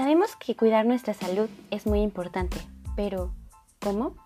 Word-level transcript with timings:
Sabemos 0.00 0.34
que 0.34 0.56
cuidar 0.56 0.86
nuestra 0.86 1.12
salud 1.12 1.50
es 1.70 1.86
muy 1.86 2.00
importante, 2.00 2.56
pero 2.96 3.34
¿cómo? 3.82 4.16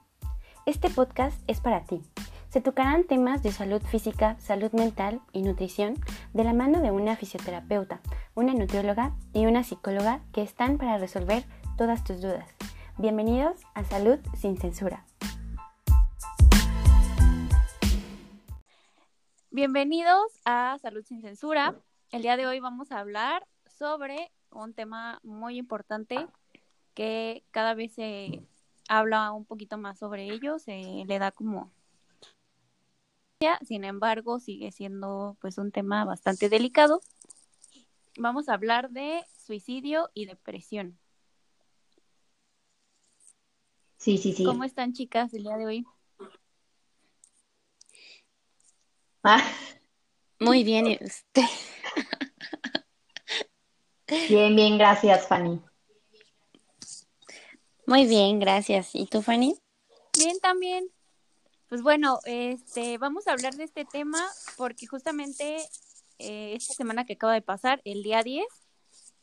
Este 0.67 0.89
podcast 0.89 1.37
es 1.49 1.59
para 1.59 1.83
ti. 1.85 2.01
Se 2.49 2.61
tocarán 2.61 3.03
temas 3.03 3.43
de 3.43 3.51
salud 3.51 3.83
física, 3.83 4.39
salud 4.39 4.71
mental 4.71 5.21
y 5.33 5.43
nutrición 5.43 5.95
de 6.33 6.45
la 6.45 6.53
mano 6.53 6.81
de 6.81 6.93
una 6.93 7.17
fisioterapeuta, 7.17 8.01
una 8.37 8.55
nutrióloga 8.55 9.17
y 9.33 9.47
una 9.47 9.65
psicóloga 9.65 10.21
que 10.33 10.43
están 10.43 10.79
para 10.79 10.97
resolver 10.97 11.43
todas 11.77 12.05
tus 12.05 12.23
dudas. 12.23 12.49
Bienvenidos 12.97 13.61
a 13.75 13.83
Salud 13.83 14.21
sin 14.37 14.57
Censura. 14.57 15.05
Bienvenidos 19.51 20.41
a 20.45 20.79
Salud 20.81 21.03
sin 21.03 21.21
Censura. 21.21 21.75
El 22.13 22.23
día 22.23 22.37
de 22.37 22.47
hoy 22.47 22.61
vamos 22.61 22.93
a 22.93 23.01
hablar 23.01 23.45
sobre 23.67 24.31
un 24.55 24.75
tema 24.75 25.21
muy 25.23 25.59
importante 25.59 26.27
que 26.95 27.45
cada 27.51 27.75
vez 27.75 27.95
se 27.95 28.43
habla 28.89 29.33
un 29.33 29.45
poquito 29.45 29.79
más 29.79 29.99
sobre 29.99 30.25
ello, 30.31 30.59
se 30.59 31.05
le 31.07 31.19
da 31.19 31.33
como 31.33 31.73
sin 33.67 33.85
embargo 33.85 34.41
sigue 34.41 34.73
siendo 34.73 35.37
pues 35.41 35.59
un 35.59 35.71
tema 35.71 36.05
bastante 36.05 36.49
delicado. 36.49 37.01
Vamos 38.17 38.49
a 38.49 38.55
hablar 38.55 38.91
de 38.91 39.23
suicidio 39.45 40.11
y 40.15 40.27
depresión. 40.27 40.99
Sí, 43.99 44.19
sí, 44.19 44.33
sí. 44.33 44.45
¿Cómo 44.45 44.65
están 44.65 44.93
chicas 44.93 45.35
el 45.35 45.45
día 45.45 45.57
de 45.57 45.67
hoy? 45.67 45.87
Ah. 49.23 49.43
Muy 50.41 50.63
bien, 50.65 50.87
este. 50.87 51.43
Bien, 54.07 54.55
bien, 54.55 54.79
gracias, 54.79 55.27
Fanny. 55.27 55.61
Muy 57.87 58.07
bien, 58.07 58.39
gracias. 58.39 58.95
¿Y 58.95 59.07
tú, 59.07 59.23
Fanny? 59.23 59.57
Bien, 60.19 60.39
también. 60.41 60.89
Pues 61.69 61.83
bueno, 61.83 62.21
este, 62.25 62.99
vamos 62.99 63.27
a 63.27 63.33
hablar 63.33 63.55
de 63.55 63.65
este 63.65 63.85
tema 63.85 64.23
porque 64.57 64.87
justamente 64.87 65.57
eh, 66.19 66.55
esta 66.55 66.75
semana 66.75 67.05
que 67.05 67.15
acaba 67.15 67.33
de 67.33 67.43
pasar, 67.43 67.81
el 67.85 68.03
día 68.03 68.23
10, 68.23 68.47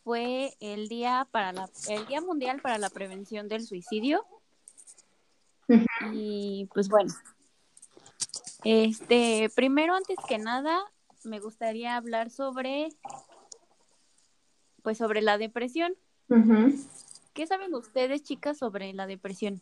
fue 0.04 0.54
el 0.60 0.88
día 0.88 1.28
para 1.32 1.54
la, 1.54 1.70
el 1.88 2.06
día 2.08 2.22
mundial 2.22 2.62
para 2.62 2.78
la 2.78 2.90
prevención 2.90 3.48
del 3.48 3.66
suicidio. 3.66 4.26
Y 6.12 6.68
pues 6.74 6.90
bueno, 6.90 7.14
este, 8.64 9.50
primero 9.56 9.96
antes 9.96 10.18
que 10.28 10.38
nada, 10.38 10.80
me 11.24 11.40
gustaría 11.40 11.96
hablar 11.96 12.30
sobre 12.30 12.90
pues 14.82 14.98
sobre 14.98 15.22
la 15.22 15.38
depresión. 15.38 15.94
¿Qué 17.34 17.48
saben 17.48 17.74
ustedes, 17.74 18.24
chicas, 18.24 18.58
sobre 18.58 18.94
la 18.94 19.08
depresión? 19.08 19.62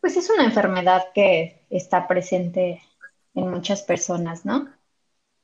Pues 0.00 0.16
es 0.16 0.28
una 0.30 0.44
enfermedad 0.44 1.04
que 1.14 1.66
está 1.70 2.06
presente 2.06 2.82
en 3.34 3.50
muchas 3.50 3.82
personas, 3.82 4.44
¿no? 4.44 4.68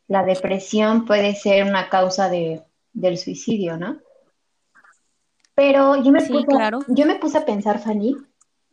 La 0.06 0.24
depresión 0.24 1.06
puede 1.06 1.34
ser 1.34 1.64
una 1.64 1.88
causa 1.88 2.28
de, 2.28 2.62
del 2.92 3.18
suicidio, 3.18 3.76
¿no? 3.76 4.00
Pero 5.54 6.02
yo 6.02 6.12
me, 6.12 6.22
puse, 6.22 6.46
yo 6.88 7.06
me 7.06 7.16
puse 7.16 7.38
a 7.38 7.44
pensar, 7.44 7.80
Fanny, 7.80 8.16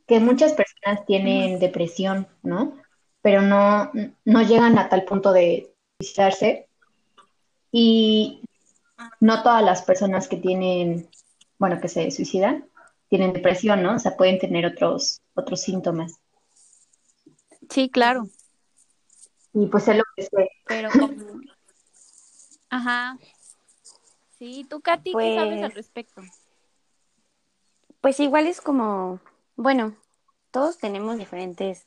que 0.08 0.20
muchas 0.20 0.54
personas 0.54 1.06
tienen 1.06 1.60
depresión, 1.60 2.28
¿no? 2.44 2.78
Pero 3.22 3.42
no, 3.42 3.92
no 4.24 4.42
llegan 4.42 4.78
a 4.78 4.88
tal 4.90 5.04
punto 5.04 5.34
de 5.34 5.74
suicidarse. 6.00 6.70
Y 7.72 8.42
no 9.20 9.44
todas 9.44 9.64
las 9.64 9.82
personas 9.82 10.28
que 10.28 10.38
tienen, 10.38 11.10
bueno, 11.58 11.80
que 11.80 11.88
se 11.88 12.12
suicidan, 12.12 12.68
tienen 13.10 13.34
depresión, 13.34 13.84
¿no? 13.84 13.96
O 13.96 14.00
sea, 14.00 14.18
pueden 14.18 14.40
tener 14.40 14.66
otros, 14.66 15.22
otros 15.34 15.62
síntomas. 15.62 16.20
Sí, 17.70 17.90
claro. 17.90 18.28
Y 19.54 19.68
pues 19.68 19.88
es 19.88 19.98
lo 19.98 20.04
que 20.16 20.24
sé. 20.24 20.50
Pero 20.68 20.90
Ajá. 22.70 23.18
Sí, 24.38 24.66
tú, 24.70 24.82
Katy, 24.82 25.14
¿qué 25.14 25.36
sabes 25.36 25.64
al 25.64 25.72
pues 25.72 25.74
respecto? 25.74 26.22
Pues 28.02 28.20
igual 28.20 28.46
es 28.46 28.62
como, 28.62 29.20
bueno, 29.56 29.96
todos 30.52 30.78
tenemos 30.78 31.18
diferentes 31.18 31.86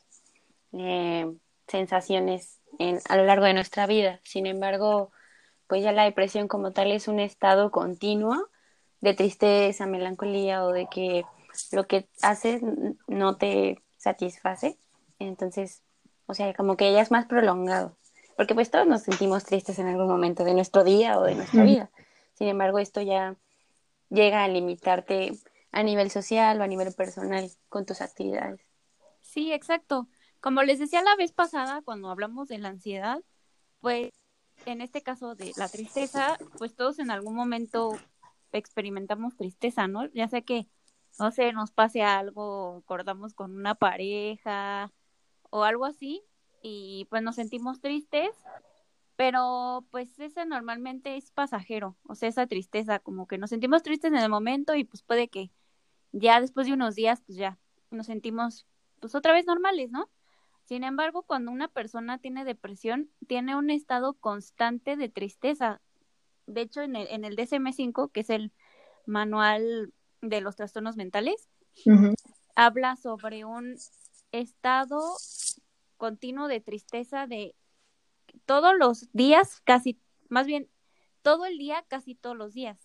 eh, 0.73 1.33
sensaciones 1.69 2.61
en, 2.79 2.99
a 3.09 3.17
lo 3.17 3.25
largo 3.25 3.45
de 3.45 3.55
nuestra 3.55 3.87
vida. 3.87 4.21
Sin 4.25 4.47
embargo, 4.47 5.13
pues 5.71 5.85
ya 5.85 5.93
la 5.93 6.03
depresión 6.03 6.49
como 6.49 6.73
tal 6.73 6.91
es 6.91 7.07
un 7.07 7.21
estado 7.21 7.71
continuo 7.71 8.49
de 9.01 9.15
tristeza, 9.15 9.87
melancolía 9.87 10.65
o 10.65 10.73
de 10.73 10.89
que 10.91 11.25
lo 11.71 11.87
que 11.87 12.09
haces 12.23 12.61
no 13.07 13.37
te 13.37 13.81
satisface. 13.97 14.77
Entonces, 15.21 15.83
o 16.27 16.35
sea, 16.35 16.53
como 16.55 16.77
que 16.77 16.93
ya 16.93 17.01
es 17.01 17.13
más 17.13 17.27
prolongado. 17.27 17.97
Porque 18.37 18.53
pues 18.53 18.73
todos 18.73 18.89
nos 18.89 19.03
sentimos 19.03 19.45
tristes 19.45 19.79
en 19.79 19.87
algún 19.87 20.09
momento 20.09 20.43
de 20.43 20.55
nuestro 20.55 20.83
día 20.83 21.21
o 21.21 21.23
de 21.23 21.37
nuestra 21.37 21.63
vida. 21.63 21.89
Sin 22.35 22.49
embargo, 22.49 22.81
esto 22.81 23.01
ya 23.01 23.37
llega 24.09 24.43
a 24.43 24.49
limitarte 24.49 25.35
a 25.71 25.85
nivel 25.85 26.11
social 26.11 26.61
o 26.61 26.65
a 26.65 26.67
nivel 26.67 26.93
personal 26.95 27.49
con 27.69 27.87
tus 27.87 28.01
actividades. 28.01 28.61
Sí, 29.21 29.53
exacto. 29.53 30.09
Como 30.41 30.65
les 30.65 30.81
decía 30.81 31.01
la 31.03 31.15
vez 31.15 31.31
pasada, 31.31 31.81
cuando 31.83 32.11
hablamos 32.11 32.49
de 32.49 32.59
la 32.59 32.71
ansiedad, 32.71 33.21
pues 33.81 34.20
en 34.67 34.81
este 34.81 35.03
caso 35.03 35.35
de 35.35 35.53
la 35.57 35.69
tristeza, 35.69 36.39
pues 36.59 36.75
todos 36.75 36.99
en 36.99 37.11
algún 37.11 37.35
momento 37.35 37.99
experimentamos 38.53 39.37
tristeza, 39.37 39.89
¿no? 39.89 40.07
Ya 40.07 40.29
sea 40.29 40.43
que, 40.43 40.67
no 41.19 41.31
sé, 41.31 41.53
nos 41.53 41.71
pase 41.71 42.03
algo, 42.03 42.79
acordamos 42.79 43.35
con 43.35 43.55
una 43.55 43.75
pareja 43.75 44.93
o 45.51 45.65
algo 45.65 45.85
así, 45.85 46.23
y 46.63 47.07
pues 47.11 47.23
nos 47.23 47.37
sentimos 47.37 47.81
tristes, 47.81 48.31
pero 49.17 49.85
pues 49.91 50.19
ese 50.19 50.47
normalmente 50.47 51.17
es 51.17 51.31
pasajero, 51.31 51.97
o 52.05 52.15
sea, 52.15 52.29
esa 52.29 52.47
tristeza, 52.47 52.99
como 52.99 53.27
que 53.27 53.39
nos 53.39 53.51
sentimos 53.51 53.83
tristes 53.83 54.13
en 54.13 54.19
el 54.19 54.31
momento 54.31 54.75
y 54.75 54.85
pues 54.85 55.03
puede 55.03 55.29
que 55.29 55.51
ya 56.13 56.41
después 56.41 56.67
de 56.67 56.73
unos 56.73 56.95
días, 56.95 57.23
pues 57.27 57.37
ya 57.37 57.59
nos 57.91 58.07
sentimos 58.07 58.67
pues 59.01 59.15
otra 59.15 59.33
vez 59.33 59.47
normales, 59.47 59.91
¿no? 59.91 60.09
Sin 60.71 60.85
embargo, 60.85 61.25
cuando 61.25 61.51
una 61.51 61.67
persona 61.67 62.19
tiene 62.19 62.45
depresión, 62.45 63.11
tiene 63.27 63.57
un 63.57 63.71
estado 63.71 64.15
constante 64.15 64.97
de 64.97 65.09
tristeza. 65.09 65.81
De 66.47 66.61
hecho, 66.61 66.83
en 66.83 66.95
el, 66.95 67.09
en 67.09 67.25
el 67.25 67.35
DSM-5, 67.35 68.13
que 68.13 68.21
es 68.21 68.31
el 68.31 68.53
manual 69.05 69.93
de 70.23 70.41
los 70.41 70.55
trastornos 70.55 70.97
mentales, 70.97 71.49
habla 72.55 72.95
sobre 72.95 73.45
un 73.45 73.79
estado 74.31 75.01
continuo 75.97 76.47
de 76.47 76.61
tristeza 76.61 77.27
de 77.27 77.57
todos 78.47 78.73
los 78.79 79.11
días, 79.13 79.63
casi, 79.63 79.99
más 80.29 80.47
bien, 80.47 80.69
todo 81.23 81.47
el 81.47 81.59
día, 81.59 81.85
casi 81.89 82.15
todos 82.15 82.37
los 82.37 82.55
días. 82.55 82.79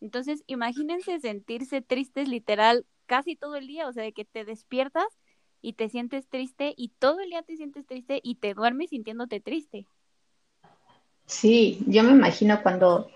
Entonces, 0.00 0.42
imagínense 0.48 1.20
sentirse 1.20 1.82
tristes 1.82 2.26
literal 2.26 2.84
casi 3.06 3.36
todo 3.36 3.54
el 3.54 3.68
día, 3.68 3.86
o 3.86 3.92
sea, 3.92 4.02
de 4.02 4.12
que 4.12 4.24
te 4.24 4.44
despiertas 4.44 5.19
y 5.62 5.74
te 5.74 5.88
sientes 5.88 6.26
triste 6.28 6.74
y 6.76 6.88
todo 6.98 7.20
el 7.20 7.30
día 7.30 7.42
te 7.42 7.56
sientes 7.56 7.86
triste 7.86 8.20
y 8.22 8.36
te 8.36 8.54
duermes 8.54 8.90
sintiéndote 8.90 9.40
triste. 9.40 9.86
Sí, 11.26 11.78
yo 11.86 12.02
me 12.02 12.12
imagino 12.12 12.62
cuando, 12.62 13.10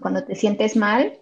cuando 0.00 0.24
te 0.24 0.34
sientes 0.34 0.76
mal 0.76 1.18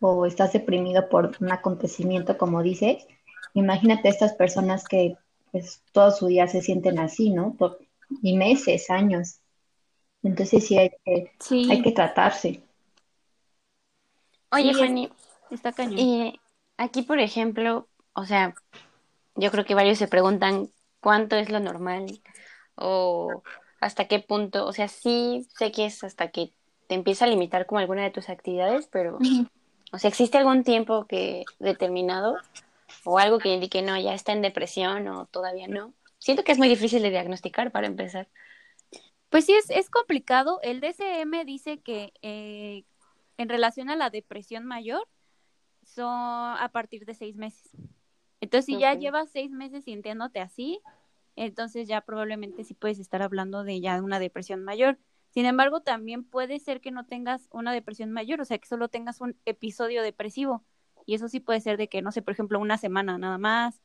o 0.00 0.26
estás 0.26 0.52
deprimido 0.52 1.08
por 1.08 1.36
un 1.40 1.52
acontecimiento, 1.52 2.38
como 2.38 2.62
dices, 2.62 3.06
imagínate 3.54 4.08
estas 4.08 4.34
personas 4.34 4.84
que 4.88 5.16
pues, 5.52 5.82
todo 5.92 6.10
su 6.10 6.26
día 6.26 6.46
se 6.46 6.62
sienten 6.62 6.98
así, 6.98 7.30
¿no? 7.30 7.54
Por, 7.54 7.78
y 8.22 8.36
meses, 8.36 8.90
años. 8.90 9.40
Entonces 10.22 10.66
sí 10.66 10.78
hay 10.78 10.90
que, 11.04 11.30
Hay 11.70 11.82
que 11.82 11.92
tratarse. 11.92 12.62
Oye, 14.50 14.72
Fanny, 14.74 15.10
está 15.50 15.72
cañón. 15.72 15.98
Y 15.98 16.40
aquí, 16.76 17.02
por 17.02 17.18
ejemplo, 17.18 17.88
o 18.14 18.24
sea, 18.24 18.54
yo 19.34 19.50
creo 19.50 19.64
que 19.64 19.74
varios 19.74 19.98
se 19.98 20.08
preguntan 20.08 20.70
cuánto 21.00 21.36
es 21.36 21.50
lo 21.50 21.60
normal 21.60 22.06
o 22.74 23.42
hasta 23.80 24.06
qué 24.06 24.18
punto, 24.20 24.66
o 24.66 24.72
sea, 24.72 24.88
sí 24.88 25.46
sé 25.56 25.70
que 25.70 25.86
es 25.86 26.02
hasta 26.04 26.28
que 26.28 26.52
te 26.86 26.94
empieza 26.94 27.24
a 27.24 27.28
limitar 27.28 27.66
como 27.66 27.78
alguna 27.78 28.02
de 28.02 28.10
tus 28.10 28.28
actividades, 28.28 28.86
pero, 28.86 29.18
o 29.92 29.98
sea, 29.98 30.08
¿existe 30.08 30.38
algún 30.38 30.64
tiempo 30.64 31.06
que 31.06 31.44
determinado 31.58 32.36
o 33.04 33.18
algo 33.18 33.38
que 33.38 33.52
indique, 33.52 33.82
no, 33.82 33.98
ya 33.98 34.14
está 34.14 34.32
en 34.32 34.42
depresión 34.42 35.08
o 35.08 35.26
todavía 35.26 35.68
no? 35.68 35.92
Siento 36.18 36.44
que 36.44 36.52
es 36.52 36.58
muy 36.58 36.68
difícil 36.68 37.02
de 37.02 37.10
diagnosticar 37.10 37.70
para 37.70 37.86
empezar. 37.86 38.28
Pues 39.28 39.44
sí, 39.44 39.54
es, 39.54 39.68
es 39.68 39.90
complicado. 39.90 40.60
El 40.62 40.80
DCM 40.80 41.44
dice 41.44 41.80
que 41.80 42.12
eh, 42.22 42.84
en 43.36 43.48
relación 43.48 43.90
a 43.90 43.96
la 43.96 44.10
depresión 44.10 44.64
mayor, 44.64 45.06
son 45.84 46.06
a 46.08 46.70
partir 46.72 47.04
de 47.04 47.14
seis 47.14 47.36
meses. 47.36 47.70
Entonces, 48.44 48.66
si 48.66 48.78
ya 48.78 48.94
llevas 48.94 49.30
seis 49.30 49.50
meses 49.50 49.84
sintiéndote 49.84 50.40
así, 50.40 50.80
entonces 51.34 51.88
ya 51.88 52.02
probablemente 52.02 52.62
sí 52.64 52.74
puedes 52.74 52.98
estar 52.98 53.22
hablando 53.22 53.64
de 53.64 53.80
ya 53.80 54.00
una 54.02 54.18
depresión 54.18 54.62
mayor. 54.62 54.98
Sin 55.30 55.46
embargo, 55.46 55.80
también 55.80 56.24
puede 56.24 56.60
ser 56.60 56.80
que 56.80 56.90
no 56.90 57.06
tengas 57.06 57.48
una 57.50 57.72
depresión 57.72 58.12
mayor, 58.12 58.40
o 58.40 58.44
sea, 58.44 58.58
que 58.58 58.68
solo 58.68 58.88
tengas 58.88 59.20
un 59.20 59.36
episodio 59.46 60.02
depresivo. 60.02 60.62
Y 61.06 61.14
eso 61.14 61.28
sí 61.28 61.40
puede 61.40 61.60
ser 61.60 61.76
de 61.76 61.88
que, 61.88 62.02
no 62.02 62.12
sé, 62.12 62.22
por 62.22 62.32
ejemplo, 62.32 62.60
una 62.60 62.78
semana 62.78 63.18
nada 63.18 63.38
más, 63.38 63.80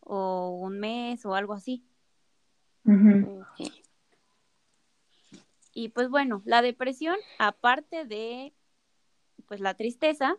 o 0.00 0.50
un 0.50 0.78
mes, 0.78 1.24
o 1.24 1.34
algo 1.34 1.54
así. 1.54 1.84
Y 5.74 5.88
pues 5.88 6.10
bueno, 6.10 6.42
la 6.44 6.60
depresión, 6.60 7.16
aparte 7.38 8.04
de 8.04 8.52
pues 9.46 9.60
la 9.60 9.74
tristeza, 9.74 10.36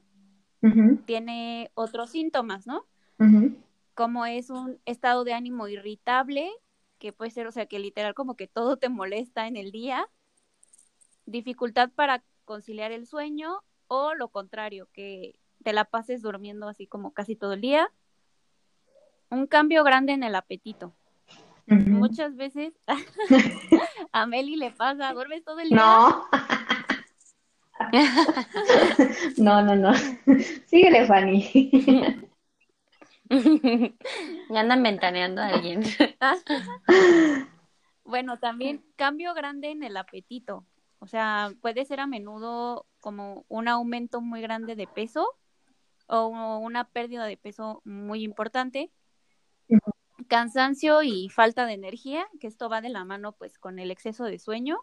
tiene 1.05 1.71
otros 1.73 2.11
síntomas, 2.11 2.67
¿no? 2.67 2.85
Como 3.94 4.25
es 4.25 4.50
un 4.50 4.80
estado 4.86 5.24
de 5.24 5.34
ánimo 5.34 5.68
irritable, 5.68 6.51
que 7.00 7.13
puede 7.13 7.31
ser, 7.31 7.48
o 7.48 7.51
sea, 7.51 7.66
que 7.66 7.80
literal 7.80 8.13
como 8.13 8.36
que 8.36 8.48
todo 8.48 8.78
te 8.78 8.90
molesta 8.90 9.48
en 9.48 9.57
el 9.57 9.72
día, 9.72 10.07
dificultad 11.25 11.90
para 11.92 12.24
conciliar 12.45 12.92
el 12.92 13.06
sueño 13.06 13.62
o 13.88 14.13
lo 14.16 14.30
contrario, 14.30 14.88
que 14.94 15.40
te 15.63 15.74
la 15.74 15.86
pases 15.86 16.22
durmiendo 16.22 16.68
así 16.68 16.88
como 16.88 17.13
casi 17.13 17.36
todo 17.36 17.54
el 17.54 17.62
día, 17.62 17.90
un 19.30 19.48
cambio 19.48 19.84
grande 19.84 20.13
en 20.13 20.24
el 20.24 20.36
apetito. 20.36 20.94
Muchas 21.66 22.36
veces 22.36 22.74
a 24.12 24.25
Meli 24.25 24.57
le 24.57 24.72
pasa, 24.72 25.13
duermes 25.13 25.44
todo 25.44 25.60
el 25.60 25.69
día. 25.69 25.78
No. 25.78 26.25
no, 29.38 29.62
no, 29.62 29.75
no. 29.75 29.94
Síguele, 30.66 31.06
Fanny. 31.06 32.22
ya 34.49 34.59
andan 34.59 34.83
ventaneando 34.83 35.41
a 35.41 35.47
alguien. 35.47 35.83
bueno, 38.03 38.39
también 38.39 38.83
cambio 38.95 39.33
grande 39.33 39.71
en 39.71 39.83
el 39.83 39.97
apetito. 39.97 40.65
O 40.99 41.07
sea, 41.07 41.51
puede 41.61 41.85
ser 41.85 41.99
a 41.99 42.07
menudo 42.07 42.85
como 42.99 43.45
un 43.49 43.67
aumento 43.67 44.21
muy 44.21 44.41
grande 44.41 44.75
de 44.75 44.87
peso 44.87 45.27
o 46.07 46.27
una 46.59 46.85
pérdida 46.85 47.25
de 47.25 47.37
peso 47.37 47.81
muy 47.85 48.23
importante. 48.23 48.91
Cansancio 50.27 51.03
y 51.03 51.29
falta 51.29 51.65
de 51.65 51.73
energía, 51.73 52.25
que 52.39 52.47
esto 52.47 52.69
va 52.69 52.81
de 52.81 52.89
la 52.89 53.03
mano 53.03 53.33
pues 53.33 53.59
con 53.59 53.79
el 53.79 53.91
exceso 53.91 54.23
de 54.23 54.39
sueño, 54.39 54.77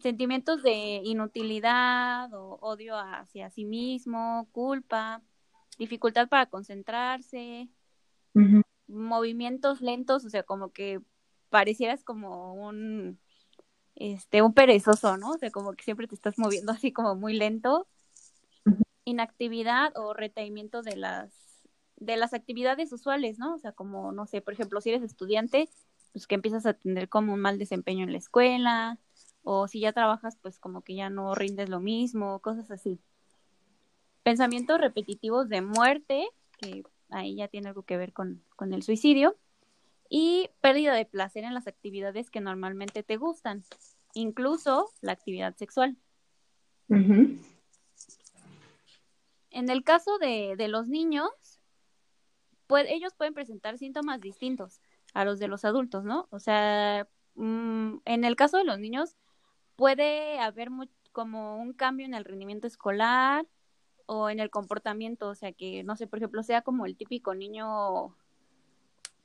sentimientos 0.00 0.62
de 0.62 1.00
inutilidad 1.04 2.32
o 2.34 2.58
odio 2.60 2.96
hacia 2.98 3.50
sí 3.50 3.64
mismo, 3.64 4.48
culpa, 4.52 5.22
dificultad 5.78 6.28
para 6.28 6.46
concentrarse, 6.46 7.68
movimientos 8.86 9.80
lentos, 9.80 10.24
o 10.24 10.30
sea, 10.30 10.42
como 10.42 10.70
que 10.72 11.00
parecieras 11.50 12.04
como 12.04 12.54
un 12.54 13.18
este 13.94 14.42
un 14.42 14.54
perezoso, 14.54 15.16
¿no? 15.16 15.30
O 15.30 15.38
sea, 15.38 15.50
como 15.50 15.74
que 15.74 15.84
siempre 15.84 16.06
te 16.06 16.14
estás 16.14 16.38
moviendo 16.38 16.72
así 16.72 16.92
como 16.92 17.14
muy 17.14 17.34
lento. 17.34 17.86
Inactividad 19.04 19.92
o 19.96 20.14
retraimiento 20.14 20.82
de 20.82 20.96
las 20.96 21.32
de 21.96 22.16
las 22.16 22.34
actividades 22.34 22.92
usuales, 22.92 23.38
¿no? 23.38 23.54
O 23.54 23.58
sea, 23.58 23.72
como, 23.72 24.12
no 24.12 24.26
sé, 24.26 24.40
por 24.40 24.54
ejemplo, 24.54 24.80
si 24.80 24.90
eres 24.90 25.02
estudiante, 25.02 25.68
pues 26.12 26.26
que 26.26 26.34
empiezas 26.34 26.66
a 26.66 26.74
tener 26.74 27.08
como 27.08 27.32
un 27.32 27.40
mal 27.40 27.58
desempeño 27.58 28.04
en 28.04 28.12
la 28.12 28.18
escuela, 28.18 28.98
o 29.44 29.68
si 29.68 29.80
ya 29.80 29.92
trabajas, 29.92 30.36
pues 30.40 30.58
como 30.58 30.82
que 30.82 30.94
ya 30.94 31.10
no 31.10 31.34
rindes 31.34 31.68
lo 31.68 31.80
mismo, 31.80 32.40
cosas 32.40 32.70
así. 32.70 33.00
Pensamientos 34.22 34.80
repetitivos 34.80 35.48
de 35.48 35.62
muerte, 35.62 36.28
que 36.58 36.84
ahí 37.10 37.36
ya 37.36 37.48
tiene 37.48 37.68
algo 37.68 37.82
que 37.82 37.96
ver 37.96 38.12
con, 38.12 38.42
con 38.56 38.72
el 38.72 38.82
suicidio, 38.82 39.36
y 40.08 40.50
pérdida 40.60 40.94
de 40.94 41.06
placer 41.06 41.44
en 41.44 41.54
las 41.54 41.66
actividades 41.66 42.30
que 42.30 42.40
normalmente 42.40 43.02
te 43.02 43.16
gustan, 43.16 43.64
incluso 44.14 44.90
la 45.00 45.12
actividad 45.12 45.56
sexual. 45.56 45.96
En 46.88 47.40
el 49.70 49.82
caso 49.84 50.18
de, 50.18 50.54
de 50.56 50.68
los 50.68 50.86
niños, 50.88 51.30
ellos 52.88 53.14
pueden 53.14 53.34
presentar 53.34 53.78
síntomas 53.78 54.20
distintos 54.20 54.80
a 55.14 55.24
los 55.24 55.38
de 55.38 55.48
los 55.48 55.64
adultos, 55.64 56.04
¿no? 56.04 56.26
O 56.30 56.38
sea, 56.38 57.08
mm, 57.34 57.96
en 58.04 58.24
el 58.24 58.36
caso 58.36 58.58
de 58.58 58.64
los 58.64 58.78
niños 58.78 59.16
puede 59.76 60.38
haber 60.38 60.68
como 61.12 61.56
un 61.56 61.72
cambio 61.72 62.06
en 62.06 62.14
el 62.14 62.24
rendimiento 62.24 62.66
escolar 62.66 63.46
o 64.12 64.28
en 64.28 64.40
el 64.40 64.50
comportamiento, 64.50 65.28
o 65.28 65.34
sea, 65.34 65.52
que, 65.52 65.82
no 65.84 65.96
sé, 65.96 66.06
por 66.06 66.18
ejemplo, 66.18 66.42
sea 66.42 66.60
como 66.60 66.84
el 66.84 66.96
típico 66.96 67.34
niño 67.34 68.14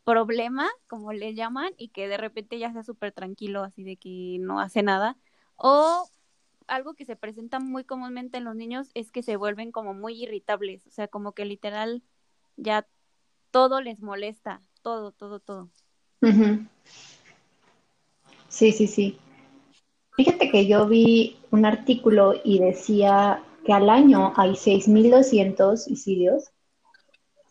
problema, 0.05 0.69
como 0.87 1.11
le 1.11 1.33
llaman, 1.33 1.73
y 1.77 1.89
que 1.89 2.07
de 2.07 2.15
repente 2.15 2.57
ya 2.57 2.71
sea 2.71 2.83
súper 2.83 3.11
tranquilo, 3.11 3.63
así 3.63 3.83
de 3.83 3.97
que 3.97 4.37
no 4.39 4.61
hace 4.61 4.83
nada, 4.83 5.17
o 5.57 6.09
algo 6.67 6.93
que 6.93 7.03
se 7.03 7.17
presenta 7.17 7.59
muy 7.59 7.83
comúnmente 7.83 8.37
en 8.37 8.45
los 8.45 8.55
niños 8.55 8.89
es 8.93 9.11
que 9.11 9.23
se 9.23 9.35
vuelven 9.35 9.73
como 9.73 9.93
muy 9.93 10.23
irritables, 10.23 10.87
o 10.87 10.91
sea, 10.91 11.09
como 11.09 11.33
que 11.33 11.43
literal 11.43 12.01
ya 12.55 12.87
todo 13.51 13.81
les 13.81 13.99
molesta, 13.99 14.61
todo, 14.81 15.11
todo, 15.11 15.41
todo. 15.41 15.69
Sí, 18.47 18.71
sí, 18.71 18.87
sí. 18.87 19.17
Fíjate 20.15 20.49
que 20.49 20.65
yo 20.65 20.87
vi 20.87 21.37
un 21.51 21.65
artículo 21.65 22.35
y 22.43 22.59
decía 22.59 23.43
que 23.67 23.73
al 23.73 23.89
año 23.89 24.31
hay 24.37 24.51
6.200 24.51 25.75
suicidios 25.75 26.51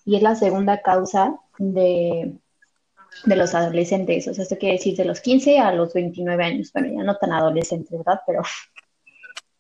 y 0.06 0.16
es 0.16 0.22
la 0.22 0.34
segunda 0.34 0.80
causa 0.80 1.38
de, 1.58 2.38
de 3.26 3.36
los 3.36 3.54
adolescentes. 3.54 4.26
O 4.26 4.32
sea, 4.32 4.44
esto 4.44 4.56
quiere 4.56 4.76
decir 4.78 4.96
de 4.96 5.04
los 5.04 5.20
15 5.20 5.58
a 5.58 5.72
los 5.72 5.92
29 5.92 6.42
años. 6.42 6.72
Bueno, 6.72 6.88
ya 6.96 7.04
no 7.04 7.18
tan 7.18 7.32
adolescentes, 7.32 7.98
¿verdad? 7.98 8.22
Pero 8.26 8.40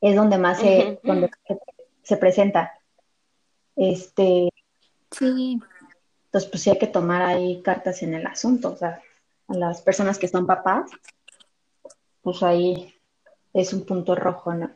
es 0.00 0.16
donde 0.16 0.38
más 0.38 0.58
se, 0.58 0.98
donde 1.02 1.28
se 2.02 2.16
presenta. 2.16 2.72
Este. 3.76 4.48
Sí. 5.10 5.60
Entonces, 6.24 6.50
pues 6.50 6.62
sí 6.62 6.70
hay 6.70 6.78
que 6.78 6.86
tomar 6.86 7.20
ahí 7.20 7.60
cartas 7.60 8.02
en 8.02 8.14
el 8.14 8.26
asunto, 8.26 8.72
o 8.72 8.76
sea, 8.76 9.02
a 9.48 9.54
las 9.54 9.82
personas 9.82 10.18
que 10.18 10.28
son 10.28 10.46
papás, 10.46 10.90
pues 12.22 12.42
ahí 12.42 12.94
es 13.52 13.74
un 13.74 13.84
punto 13.84 14.14
rojo, 14.14 14.54
¿no? 14.54 14.70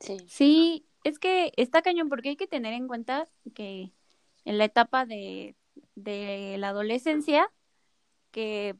Sí. 0.00 0.16
Sí, 0.26 0.86
es 1.04 1.18
que 1.18 1.52
está 1.56 1.82
cañón 1.82 2.08
porque 2.08 2.30
hay 2.30 2.36
que 2.36 2.46
tener 2.46 2.72
en 2.72 2.88
cuenta 2.88 3.28
que 3.54 3.92
en 4.44 4.58
la 4.58 4.64
etapa 4.64 5.06
de, 5.06 5.56
de 5.94 6.56
la 6.58 6.70
adolescencia, 6.70 7.50
que, 8.30 8.76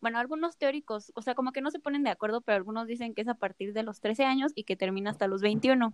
bueno, 0.00 0.18
algunos 0.18 0.56
teóricos, 0.56 1.12
o 1.14 1.22
sea, 1.22 1.34
como 1.34 1.52
que 1.52 1.60
no 1.60 1.70
se 1.70 1.80
ponen 1.80 2.04
de 2.04 2.10
acuerdo, 2.10 2.40
pero 2.40 2.56
algunos 2.56 2.86
dicen 2.86 3.14
que 3.14 3.22
es 3.22 3.28
a 3.28 3.34
partir 3.34 3.72
de 3.72 3.82
los 3.82 4.00
13 4.00 4.24
años 4.24 4.52
y 4.54 4.64
que 4.64 4.76
termina 4.76 5.10
hasta 5.10 5.28
los 5.28 5.40
21. 5.40 5.92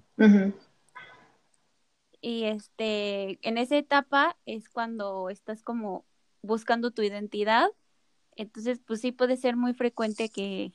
Y 2.21 2.45
este, 2.45 3.39
en 3.47 3.59
esa 3.59 3.77
etapa 3.77 4.37
es 4.47 4.69
cuando 4.69 5.29
estás 5.29 5.63
como 5.63 6.05
buscando 6.43 6.91
tu 6.91 7.03
identidad. 7.03 7.69
Entonces, 8.37 8.81
pues 8.85 9.01
sí 9.01 9.13
puede 9.13 9.37
ser 9.37 9.57
muy 9.57 9.75
frecuente 9.75 10.29
que, 10.31 10.73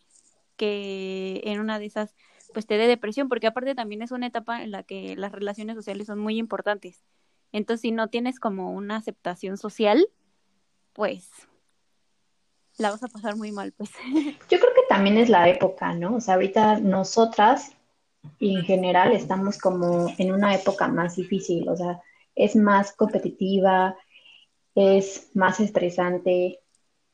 que 0.57 1.41
en 1.45 1.59
una 1.59 1.79
de 1.79 1.85
esas 1.85 2.15
pues 2.53 2.65
te 2.65 2.77
dé 2.77 2.87
depresión, 2.87 3.29
porque 3.29 3.47
aparte 3.47 3.75
también 3.75 4.01
es 4.01 4.11
una 4.11 4.27
etapa 4.27 4.63
en 4.63 4.71
la 4.71 4.83
que 4.83 5.15
las 5.15 5.31
relaciones 5.31 5.75
sociales 5.75 6.07
son 6.07 6.19
muy 6.19 6.37
importantes. 6.37 7.03
Entonces, 7.51 7.81
si 7.81 7.91
no 7.91 8.07
tienes 8.07 8.39
como 8.39 8.71
una 8.71 8.95
aceptación 8.97 9.57
social, 9.57 10.07
pues 10.93 11.29
la 12.77 12.91
vas 12.91 13.03
a 13.03 13.07
pasar 13.07 13.35
muy 13.35 13.51
mal, 13.51 13.73
pues. 13.73 13.91
Yo 14.49 14.59
creo 14.59 14.73
que 14.75 14.87
también 14.87 15.17
es 15.17 15.29
la 15.29 15.49
época, 15.49 15.93
¿no? 15.93 16.15
O 16.15 16.21
sea, 16.21 16.35
ahorita 16.35 16.79
nosotras 16.79 17.75
y 18.37 18.55
en 18.57 18.63
general 18.63 19.11
estamos 19.13 19.57
como 19.57 20.13
en 20.17 20.33
una 20.33 20.55
época 20.55 20.87
más 20.87 21.15
difícil, 21.15 21.69
o 21.69 21.75
sea, 21.75 22.01
es 22.35 22.55
más 22.55 22.93
competitiva, 22.93 23.95
es 24.75 25.29
más 25.33 25.59
estresante, 25.59 26.59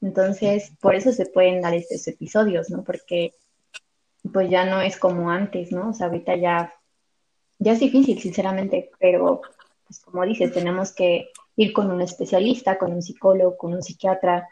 entonces 0.01 0.71
por 0.81 0.95
eso 0.95 1.11
se 1.11 1.25
pueden 1.25 1.61
dar 1.61 1.73
estos 1.73 2.07
episodios, 2.07 2.69
¿no? 2.69 2.83
Porque 2.83 3.33
pues 4.31 4.49
ya 4.49 4.65
no 4.65 4.81
es 4.81 4.97
como 4.97 5.29
antes, 5.29 5.71
¿no? 5.71 5.89
O 5.89 5.93
sea, 5.93 6.07
ahorita 6.07 6.35
ya, 6.35 6.73
ya 7.59 7.73
es 7.73 7.79
difícil, 7.79 8.19
sinceramente, 8.19 8.91
pero 8.99 9.41
pues 9.85 9.99
como 9.99 10.25
dices, 10.25 10.53
tenemos 10.53 10.93
que 10.93 11.29
ir 11.55 11.73
con 11.73 11.91
un 11.91 12.01
especialista, 12.01 12.77
con 12.77 12.93
un 12.93 13.01
psicólogo, 13.01 13.57
con 13.57 13.73
un 13.73 13.83
psiquiatra, 13.83 14.47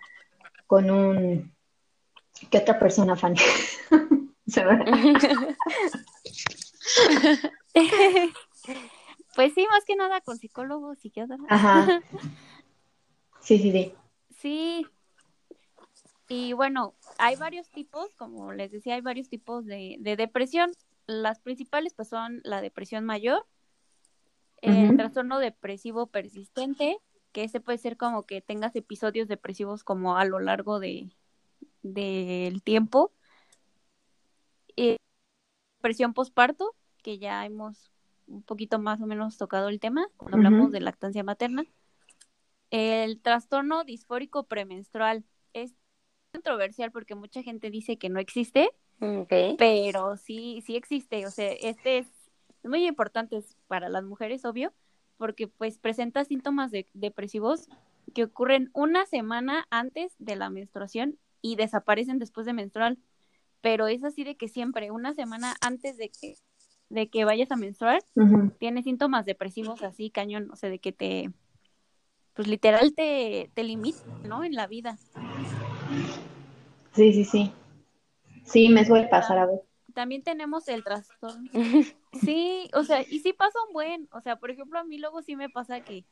con 0.68 0.90
un... 0.90 1.54
¿Qué 2.50 2.58
otra 2.58 2.80
persona, 2.80 3.16
Fanny? 3.16 3.38
pues 9.36 9.54
sí, 9.54 9.68
más 9.70 9.86
que 9.86 9.96
nada 9.96 10.20
con 10.22 10.38
psicólogos, 10.38 11.00
psiquiatras. 11.00 11.40
Ajá. 11.50 12.02
Sí, 13.40 13.58
sí, 13.58 13.72
sí. 13.72 13.94
Sí. 14.40 14.88
Y 16.30 16.54
bueno, 16.54 16.96
hay 17.18 17.36
varios 17.36 17.70
tipos, 17.70 18.14
como 18.16 18.54
les 18.54 18.72
decía, 18.72 18.96
hay 18.96 19.02
varios 19.02 19.30
tipos 19.30 19.66
de, 19.66 19.98
depresión. 20.02 20.72
Las 21.06 21.40
principales 21.40 21.94
pues 21.94 22.08
son 22.08 22.42
la 22.44 22.62
depresión 22.62 23.06
mayor, 23.06 23.46
el 24.62 24.96
trastorno 24.96 25.40
depresivo 25.40 26.08
persistente, 26.08 26.98
que 27.34 27.44
ese 27.44 27.60
puede 27.60 27.78
ser 27.78 27.98
como 27.98 28.24
que 28.24 28.42
tengas 28.42 28.76
episodios 28.76 29.28
depresivos 29.28 29.84
como 29.84 30.16
a 30.16 30.24
lo 30.24 30.40
largo 30.40 30.80
de 30.80 31.10
del 31.82 32.64
tiempo 32.64 33.12
eh, 34.78 34.98
depresión 35.78 36.14
postparto, 36.14 36.76
que 37.02 37.20
ya 37.20 37.46
hemos 37.46 37.92
un 38.28 38.42
poquito 38.42 38.80
más 38.80 39.02
o 39.02 39.06
menos 39.06 39.38
tocado 39.38 39.68
el 39.68 39.82
tema 39.82 40.08
cuando 40.16 40.38
hablamos 40.38 40.72
de 40.72 40.80
lactancia 40.80 41.24
materna. 41.24 41.66
El 42.70 43.20
trastorno 43.20 43.84
disfórico 43.84 44.46
premenstrual 44.46 45.26
es 45.52 45.76
controversial 46.44 46.92
porque 46.92 47.16
mucha 47.16 47.42
gente 47.44 47.70
dice 47.70 47.98
que 47.98 48.10
no 48.10 48.20
existe, 48.20 48.70
pero 49.58 50.18
sí, 50.18 50.62
sí 50.66 50.76
existe. 50.76 51.26
O 51.26 51.32
sea, 51.32 51.52
este 51.54 52.00
es 52.00 52.08
muy 52.64 52.86
importante 52.88 53.40
para 53.68 53.88
las 53.90 54.04
mujeres, 54.04 54.44
obvio, 54.44 54.74
porque 55.18 55.48
pues 55.48 55.78
presenta 55.78 56.26
síntomas 56.26 56.72
de- 56.72 56.88
depresivos 56.94 57.70
que 58.14 58.24
ocurren 58.26 58.70
una 58.74 59.06
semana 59.06 59.66
antes 59.70 60.16
de 60.18 60.36
la 60.36 60.50
menstruación 60.50 61.18
y 61.42 61.56
desaparecen 61.56 62.20
después 62.20 62.46
de 62.46 62.54
menstrual. 62.54 62.98
Pero 63.62 63.88
es 63.88 64.04
así 64.04 64.24
de 64.24 64.36
que 64.36 64.50
siempre, 64.50 64.92
una 64.92 65.14
semana 65.14 65.56
antes 65.62 65.96
de 65.98 66.10
que, 66.10 66.36
de 66.90 67.10
que 67.10 67.24
vayas 67.26 67.52
a 67.52 67.56
menstruar, 67.56 68.04
Ujú. 68.16 68.52
tienes 68.60 68.84
síntomas 68.84 69.26
depresivos 69.26 69.82
así, 69.84 70.10
cañón, 70.10 70.50
o 70.52 70.56
sea, 70.58 70.70
de 70.70 70.80
que 70.80 70.92
te, 70.92 71.32
pues 72.34 72.48
literal 72.48 72.94
te, 72.94 73.52
te 73.54 73.64
limita, 73.64 74.00
¿no? 74.24 74.44
En 74.44 74.54
la 74.54 74.68
vida. 74.68 74.98
Sí, 76.94 77.14
sí, 77.14 77.26
sí. 77.26 77.54
Sí, 78.46 78.70
me 78.70 78.86
suele 78.86 79.08
pasar 79.08 79.38
a 79.38 79.46
ver. 79.46 79.62
También 79.94 80.24
tenemos 80.24 80.68
el 80.68 80.84
trastorno. 80.84 81.50
Sí, 82.22 82.70
o 82.76 82.84
sea, 82.84 83.02
y 83.02 83.22
sí 83.22 83.34
pasa 83.34 83.58
un 83.68 83.74
buen, 83.74 84.08
o 84.12 84.22
sea, 84.22 84.36
por 84.36 84.52
ejemplo, 84.52 84.78
a 84.78 84.84
mí 84.84 85.00
luego 85.00 85.24
sí 85.24 85.36
me 85.36 85.50
pasa 85.50 85.80
que 85.80 86.06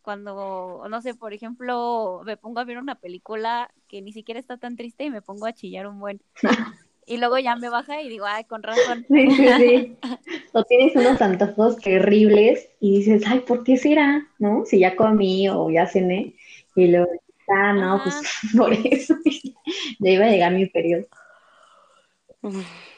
cuando, 0.00 0.86
no 0.88 1.02
sé, 1.02 1.14
por 1.14 1.34
ejemplo, 1.34 2.22
me 2.24 2.38
pongo 2.38 2.60
a 2.60 2.64
ver 2.64 2.78
una 2.78 2.94
película 2.94 3.70
que 3.86 4.00
ni 4.00 4.10
siquiera 4.12 4.40
está 4.40 4.56
tan 4.56 4.76
triste 4.76 5.04
y 5.04 5.10
me 5.10 5.20
pongo 5.20 5.44
a 5.44 5.52
chillar 5.52 5.86
un 5.86 6.00
buen. 6.00 6.22
Y 7.06 7.18
luego 7.18 7.38
ya 7.38 7.54
me 7.54 7.68
baja 7.68 8.00
y 8.00 8.08
digo, 8.08 8.24
ay, 8.24 8.44
con 8.44 8.62
razón. 8.62 9.04
Sí, 9.10 9.30
sí, 9.32 9.46
sí. 9.58 9.96
O 10.52 10.64
tienes 10.64 10.96
unos 10.96 11.20
antojos 11.20 11.76
terribles 11.76 12.70
y 12.80 12.98
dices, 12.98 13.24
ay, 13.26 13.40
¿por 13.40 13.62
qué 13.62 13.76
será? 13.76 14.26
¿No? 14.38 14.64
Si 14.64 14.78
ya 14.78 14.96
comí 14.96 15.48
o 15.50 15.68
ya 15.68 15.86
cené. 15.86 16.32
Y 16.74 16.86
luego, 16.86 17.10
ah, 17.48 17.72
no, 17.72 18.02
pues 18.02 18.22
por 18.56 18.72
eso 18.72 19.16
ya 19.98 20.10
iba 20.10 20.26
a 20.26 20.30
llegar 20.30 20.52
mi 20.52 20.66
periodo. 20.66 21.06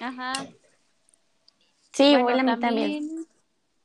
Ajá. 0.00 0.32
Sí, 1.92 2.10
Bueno, 2.10 2.18
igual 2.20 2.40
a 2.40 2.42
mí 2.42 2.60
también. 2.60 3.26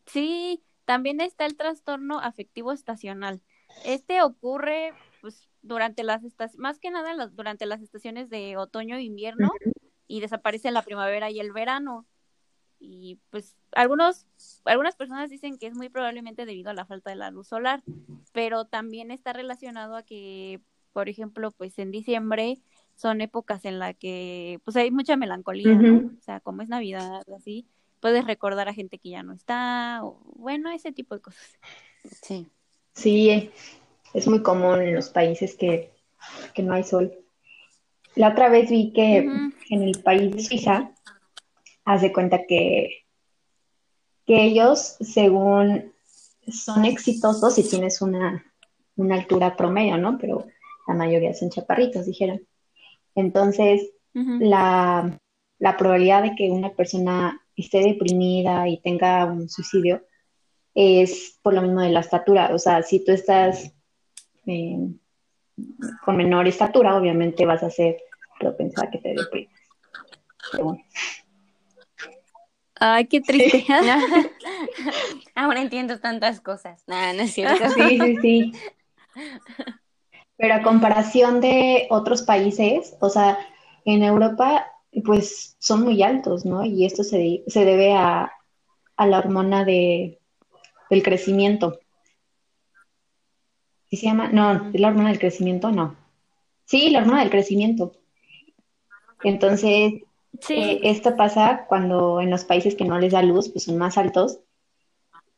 Sí, 0.06 0.64
también 0.86 1.22
está 1.22 1.46
el 1.46 1.56
trastorno 1.56 2.20
afectivo 2.20 2.72
estacional. 2.72 3.42
Este 3.86 4.22
ocurre 4.22 4.94
pues 5.22 5.48
durante 5.62 6.04
las 6.04 6.24
estaciones, 6.24 6.60
más 6.60 6.80
que 6.80 6.92
nada 6.92 7.28
durante 7.28 7.66
las 7.66 7.82
estaciones 7.82 8.30
de 8.30 8.58
otoño 8.58 8.98
e 8.98 9.04
invierno 9.04 9.52
y 10.08 10.20
desaparece 10.20 10.68
en 10.68 10.74
la 10.74 10.82
primavera 10.82 11.30
y 11.30 11.40
el 11.40 11.54
verano. 11.54 12.06
Y 12.84 13.20
pues 13.30 13.56
algunos, 13.74 14.26
algunas 14.66 14.96
personas 14.96 15.30
dicen 15.30 15.58
que 15.60 15.68
es 15.68 15.76
muy 15.76 15.90
probablemente 15.90 16.46
debido 16.46 16.72
a 16.72 16.74
la 16.74 16.86
falta 16.86 17.12
de 17.12 17.16
la 17.16 17.30
luz 17.30 17.48
solar, 17.48 17.84
pero 18.34 18.66
también 18.66 19.12
está 19.12 19.34
relacionado 19.34 19.96
a 19.96 20.04
que, 20.04 20.60
por 20.92 21.08
ejemplo, 21.08 21.52
pues 21.52 21.78
en 21.78 21.92
diciembre 21.92 22.58
son 22.96 23.22
épocas 23.22 23.66
en 23.66 23.78
las 23.78 23.96
que 23.96 24.60
pues 24.66 24.76
hay 24.78 24.90
mucha 24.90 25.16
melancolía, 25.16 25.76
¿no? 25.76 26.12
O 26.18 26.22
sea, 26.22 26.40
como 26.40 26.64
es 26.64 26.70
Navidad, 26.70 27.22
así, 27.38 27.68
puedes 28.00 28.26
recordar 28.26 28.68
a 28.68 28.74
gente 28.74 28.98
que 28.98 29.10
ya 29.10 29.22
no 29.22 29.34
está, 29.34 30.00
o 30.04 30.20
bueno, 30.36 30.72
ese 30.72 30.92
tipo 30.92 31.14
de 31.16 31.22
cosas. 31.22 31.60
Sí. 32.24 32.48
Sí, 32.94 33.52
es 34.14 34.28
muy 34.28 34.42
común 34.42 34.82
en 34.82 34.96
los 34.96 35.10
países 35.10 35.56
que, 35.56 35.92
que 36.54 36.64
no 36.64 36.74
hay 36.74 36.84
sol. 36.84 37.14
La 38.16 38.30
otra 38.30 38.50
vez 38.50 38.70
vi 38.70 38.92
que 38.92 39.18
en 39.70 39.84
el 39.84 40.02
país 40.02 40.36
de 40.36 40.42
Suiza, 40.42 40.92
haz 41.86 42.02
de 42.02 42.14
cuenta 42.14 42.46
que, 42.48 43.06
que 44.26 44.44
ellos, 44.44 44.98
según 45.00 45.92
son 46.48 46.86
exitosos 46.86 47.56
si 47.56 47.68
tienes 47.68 48.02
una, 48.02 48.44
una 48.96 49.16
altura 49.16 49.56
promedio, 49.56 49.98
¿no? 49.98 50.18
Pero 50.18 50.46
la 50.88 50.94
mayoría 50.94 51.34
son 51.34 51.50
chaparritos, 51.50 52.06
dijeron. 52.06 52.42
Entonces, 53.16 53.92
la, 54.14 55.20
la 55.60 55.78
probabilidad 55.78 56.24
de 56.24 56.36
que 56.36 56.50
una 56.50 56.74
persona 56.74 57.42
esté 57.56 57.80
deprimida 57.82 58.68
y 58.68 58.82
tenga 58.82 59.26
un 59.26 59.50
suicidio 59.50 60.04
es 60.74 61.38
por 61.42 61.54
lo 61.54 61.62
mismo 61.62 61.82
de 61.82 61.90
la 61.90 62.00
estatura. 62.00 62.52
O 62.54 62.60
sea, 62.60 62.82
si 62.84 63.04
tú 63.04 63.12
estás 63.12 63.74
eh, 64.48 64.78
con 66.04 66.18
menor 66.18 66.48
estatura, 66.48 66.96
obviamente 66.96 67.46
vas 67.46 67.64
a 67.64 67.70
ser 67.70 67.98
propensa 68.40 68.86
a 68.86 68.90
que 68.90 68.98
te 68.98 69.14
deprimas. 69.14 69.54
Pero 70.52 70.64
bueno. 70.64 70.84
Ay, 72.84 73.06
qué 73.06 73.22
triste. 73.22 73.64
Ahora 75.36 75.62
entiendo 75.62 76.00
tantas 76.00 76.42
cosas. 76.42 76.84
No, 76.88 76.96
no 77.14 77.22
es 77.22 77.32
cierto. 77.34 77.64
Sí, 77.76 78.00
sí, 78.00 78.18
sí. 78.22 78.52
Pero 80.36 80.56
a 80.56 80.64
comparación 80.64 81.42
de 81.42 81.86
otros 81.92 82.24
países, 82.24 82.96
o 83.00 83.10
sea, 83.10 83.38
en 83.86 84.02
Europa, 84.02 84.66
pues 85.06 85.56
son 85.60 85.84
muy 85.84 86.02
altos, 86.02 86.44
¿no? 86.44 86.66
Y 86.66 86.86
esto 86.86 87.04
se, 87.04 87.18
de- 87.20 87.44
se 87.48 87.66
debe 87.66 87.94
a, 87.94 88.32
a 88.98 89.06
la 89.06 89.20
hormona 89.20 89.64
de, 89.64 90.20
del 90.90 91.04
crecimiento. 91.04 91.80
¿Sí 93.92 93.98
se 93.98 94.08
llama? 94.08 94.30
No, 94.30 94.72
¿es 94.74 94.82
la 94.82 94.88
hormona 94.88 95.10
del 95.10 95.20
crecimiento? 95.20 95.72
No. 95.72 95.96
Sí, 96.66 96.90
la 96.90 97.00
hormona 97.02 97.20
del 97.22 97.30
crecimiento. 97.30 97.94
Entonces, 99.24 100.02
Sí, 100.42 100.56
eh, 100.56 100.80
esto 100.84 101.16
pasa 101.16 101.66
cuando 101.68 102.20
en 102.20 102.30
los 102.30 102.44
países 102.44 102.76
que 102.76 102.86
no 102.86 103.00
les 103.00 103.14
da 103.14 103.22
luz, 103.22 103.50
pues 103.50 103.66
son 103.66 103.78
más 103.78 103.98
altos. 103.98 104.40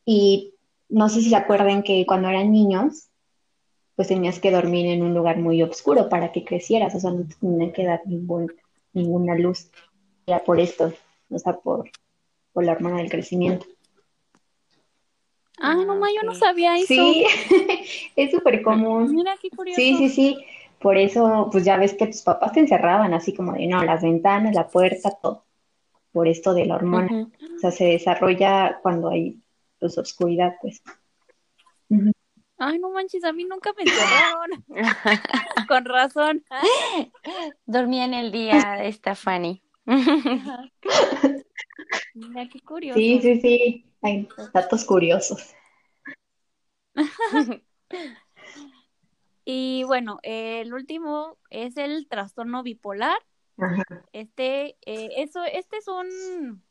Y 0.04 0.54
no 0.88 1.08
sé 1.08 1.20
si 1.20 1.30
se 1.30 1.36
acuerdan 1.36 1.82
que 1.82 2.04
cuando 2.06 2.28
eran 2.28 2.50
niños, 2.50 3.08
pues 3.96 4.08
tenías 4.08 4.40
que 4.40 4.50
dormir 4.50 4.86
en 4.86 5.02
un 5.02 5.14
lugar 5.14 5.38
muy 5.38 5.62
oscuro 5.62 6.08
para 6.08 6.32
que 6.32 6.44
crecieras, 6.44 6.94
o 6.94 7.00
sea, 7.00 7.10
no 7.10 7.26
te 7.26 7.34
tenía 7.36 7.72
que 7.72 7.84
dar 7.84 8.00
ningún, 8.06 8.52
ninguna 8.92 9.34
luz. 9.36 9.70
Ya 10.26 10.42
por 10.42 10.58
esto, 10.58 10.92
o 11.30 11.38
sea, 11.38 11.54
por, 11.54 11.90
por 12.52 12.64
la 12.64 12.72
hormona 12.72 12.96
del 12.96 13.10
crecimiento. 13.10 13.66
Ah, 15.58 15.74
no, 15.74 15.96
ma, 15.96 16.08
yo 16.14 16.22
no 16.24 16.34
sabía 16.34 16.76
eso. 16.76 16.86
Sí, 16.86 17.24
es 18.16 18.30
súper 18.30 18.62
común. 18.62 19.14
Mira 19.14 19.36
qué 19.40 19.50
curioso. 19.50 19.80
Sí, 19.80 19.96
sí, 19.96 20.08
sí. 20.08 20.44
Por 20.84 20.98
eso, 20.98 21.48
pues 21.50 21.64
ya 21.64 21.78
ves 21.78 21.94
que 21.94 22.08
tus 22.08 22.20
papás 22.20 22.52
te 22.52 22.60
encerraban 22.60 23.14
así 23.14 23.32
como 23.32 23.54
de, 23.54 23.66
no, 23.66 23.82
las 23.82 24.02
ventanas, 24.02 24.54
la 24.54 24.68
puerta, 24.68 25.12
todo. 25.12 25.46
Por 26.12 26.28
esto 26.28 26.52
de 26.52 26.66
la 26.66 26.74
hormona. 26.74 27.30
O 27.56 27.58
sea, 27.58 27.70
se 27.70 27.84
desarrolla 27.86 28.80
cuando 28.82 29.08
hay 29.08 29.40
pues 29.80 29.96
oscuridad, 29.96 30.56
pues. 30.60 30.82
Ay, 32.58 32.78
no 32.80 32.90
manches, 32.90 33.24
a 33.24 33.32
mí 33.32 33.44
nunca 33.44 33.72
me 33.72 33.84
encerraron. 33.84 34.62
Con 35.68 35.86
razón. 35.86 36.44
Dormía 37.64 38.04
en 38.04 38.12
el 38.12 38.30
día 38.30 38.76
de 38.78 38.88
esta 38.88 39.14
Fanny. 39.14 39.62
Mira 42.12 42.46
qué 42.52 42.60
curioso. 42.60 42.98
Sí, 42.98 43.20
sí, 43.22 43.40
sí. 43.40 43.86
Hay 44.02 44.28
datos 44.52 44.84
curiosos. 44.84 45.54
Y 49.44 49.84
bueno, 49.84 50.18
eh, 50.22 50.60
el 50.62 50.72
último 50.72 51.38
es 51.50 51.76
el 51.76 52.08
trastorno 52.08 52.62
bipolar. 52.62 53.18
Ajá. 53.58 53.84
Este, 54.12 54.76
eh, 54.86 55.10
eso, 55.16 55.44
este 55.44 55.76
es 55.76 55.88
un, 55.88 56.62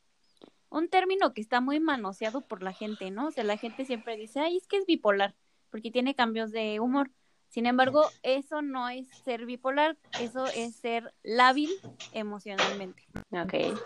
un 0.70 0.90
término 0.90 1.34
que 1.34 1.42
está 1.42 1.62
muy 1.62 1.80
manoseado 1.80 2.42
por 2.42 2.64
la 2.64 2.74
gente, 2.74 3.12
¿no? 3.12 3.28
O 3.28 3.32
sea, 3.32 3.44
la 3.44 3.58
gente 3.58 3.86
siempre 3.86 4.18
dice, 4.18 4.40
ay, 4.40 4.58
es 4.58 4.68
que 4.68 4.78
es 4.78 4.86
bipolar, 4.86 5.36
porque 5.70 5.92
tiene 5.92 6.16
cambios 6.16 6.52
de 6.52 6.80
humor. 6.80 7.12
Sin 7.48 7.68
embargo, 7.68 8.10
eso 8.24 8.64
no 8.64 8.90
es 8.90 9.08
ser 9.24 9.46
bipolar, 9.46 9.96
eso 10.20 10.48
es 10.48 10.76
ser 10.76 11.14
lábil 11.22 11.70
emocionalmente. 12.12 13.06
Ok. 13.30 13.78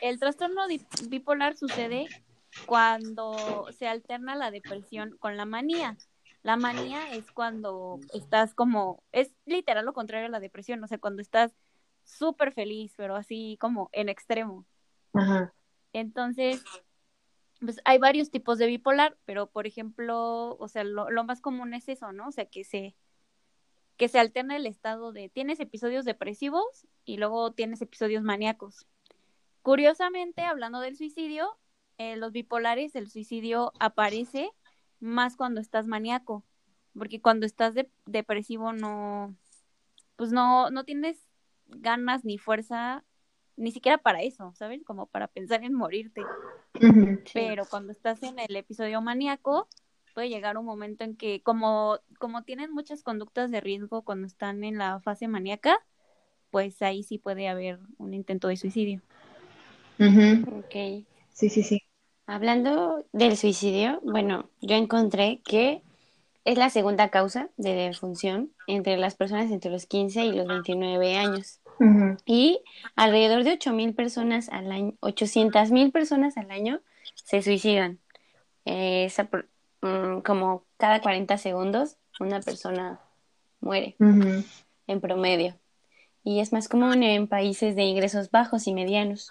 El 0.00 0.20
trastorno 0.20 0.62
bipolar 1.08 1.56
sucede 1.56 2.06
cuando 2.66 3.66
se 3.76 3.88
alterna 3.88 4.36
la 4.36 4.52
depresión 4.52 5.16
con 5.18 5.36
la 5.36 5.44
manía. 5.44 5.96
La 6.44 6.56
manía 6.56 7.10
es 7.14 7.32
cuando 7.32 7.98
estás 8.12 8.54
como, 8.54 9.02
es 9.12 9.34
literal 9.46 9.86
lo 9.86 9.94
contrario 9.94 10.26
a 10.26 10.30
la 10.30 10.40
depresión, 10.40 10.84
o 10.84 10.86
sea, 10.86 10.98
cuando 10.98 11.22
estás 11.22 11.56
súper 12.02 12.52
feliz, 12.52 12.92
pero 12.98 13.16
así 13.16 13.56
como 13.58 13.88
en 13.92 14.10
extremo. 14.10 14.66
Ajá. 15.14 15.54
Entonces, 15.94 16.62
pues 17.60 17.80
hay 17.86 17.96
varios 17.96 18.30
tipos 18.30 18.58
de 18.58 18.66
bipolar, 18.66 19.16
pero 19.24 19.46
por 19.46 19.66
ejemplo, 19.66 20.54
o 20.58 20.68
sea, 20.68 20.84
lo, 20.84 21.10
lo 21.10 21.24
más 21.24 21.40
común 21.40 21.72
es 21.72 21.88
eso, 21.88 22.12
¿no? 22.12 22.28
O 22.28 22.32
sea, 22.32 22.44
que 22.44 22.62
se, 22.62 22.94
que 23.96 24.08
se 24.08 24.18
alterna 24.18 24.56
el 24.56 24.66
estado 24.66 25.12
de, 25.12 25.30
tienes 25.30 25.60
episodios 25.60 26.04
depresivos 26.04 26.86
y 27.06 27.16
luego 27.16 27.52
tienes 27.52 27.80
episodios 27.80 28.22
maníacos. 28.22 28.86
Curiosamente, 29.62 30.42
hablando 30.42 30.80
del 30.80 30.98
suicidio, 30.98 31.58
eh, 31.96 32.16
los 32.16 32.32
bipolares, 32.32 32.96
el 32.96 33.08
suicidio 33.10 33.72
aparece 33.80 34.52
más 35.04 35.36
cuando 35.36 35.60
estás 35.60 35.86
maníaco, 35.86 36.44
porque 36.98 37.20
cuando 37.22 37.46
estás 37.46 37.74
de- 37.74 37.90
depresivo 38.06 38.72
no, 38.72 39.36
pues 40.16 40.32
no, 40.32 40.70
no 40.70 40.84
tienes 40.84 41.18
ganas 41.68 42.24
ni 42.24 42.38
fuerza 42.38 43.04
ni 43.56 43.72
siquiera 43.72 43.98
para 43.98 44.22
eso, 44.22 44.52
¿sabes? 44.56 44.82
Como 44.84 45.06
para 45.06 45.28
pensar 45.28 45.64
en 45.64 45.74
morirte. 45.74 46.22
Pero 47.32 47.64
cuando 47.70 47.92
estás 47.92 48.22
en 48.22 48.38
el 48.38 48.54
episodio 48.56 49.00
maníaco, 49.00 49.68
puede 50.14 50.28
llegar 50.28 50.56
un 50.56 50.64
momento 50.64 51.04
en 51.04 51.16
que, 51.16 51.42
como, 51.42 51.98
como 52.18 52.42
tienen 52.44 52.72
muchas 52.72 53.02
conductas 53.02 53.50
de 53.50 53.60
riesgo 53.60 54.02
cuando 54.02 54.26
están 54.26 54.64
en 54.64 54.78
la 54.78 55.00
fase 55.00 55.28
maníaca, 55.28 55.78
pues 56.50 56.80
ahí 56.82 57.02
sí 57.02 57.18
puede 57.18 57.48
haber 57.48 57.80
un 57.98 58.14
intento 58.14 58.48
de 58.48 58.56
suicidio. 58.56 59.02
Ujú. 59.98 60.58
Ok. 60.58 61.04
Sí, 61.32 61.48
sí, 61.48 61.62
sí. 61.62 61.82
Hablando 62.26 63.04
del 63.12 63.36
suicidio, 63.36 64.00
bueno, 64.02 64.48
yo 64.60 64.76
encontré 64.76 65.40
que 65.44 65.82
es 66.44 66.58
la 66.58 66.70
segunda 66.70 67.08
causa 67.08 67.48
de 67.56 67.74
defunción 67.74 68.50
entre 68.66 68.96
las 68.96 69.14
personas 69.14 69.50
entre 69.50 69.70
los 69.70 69.86
15 69.86 70.24
y 70.24 70.32
los 70.32 70.46
29 70.46 71.16
años. 71.16 71.60
Y 72.24 72.60
alrededor 72.96 73.44
de 73.44 73.58
8.000 73.58 73.94
personas 73.94 74.48
al 74.48 74.70
año, 74.70 74.92
800.000 75.00 75.92
personas 75.92 76.36
al 76.36 76.50
año 76.50 76.80
se 77.14 77.42
suicidan. 77.42 77.98
Eh, 78.64 79.04
esa 79.06 79.28
mm, 79.82 80.20
como 80.24 80.64
cada 80.76 81.00
40 81.00 81.36
segundos 81.36 81.96
una 82.20 82.40
persona 82.40 83.00
muere 83.60 83.96
en 83.98 85.00
promedio. 85.00 85.54
Y 86.22 86.40
es 86.40 86.52
más 86.52 86.68
común 86.68 87.02
en 87.02 87.26
países 87.26 87.76
de 87.76 87.82
ingresos 87.82 88.30
bajos 88.30 88.66
y 88.66 88.72
medianos. 88.72 89.30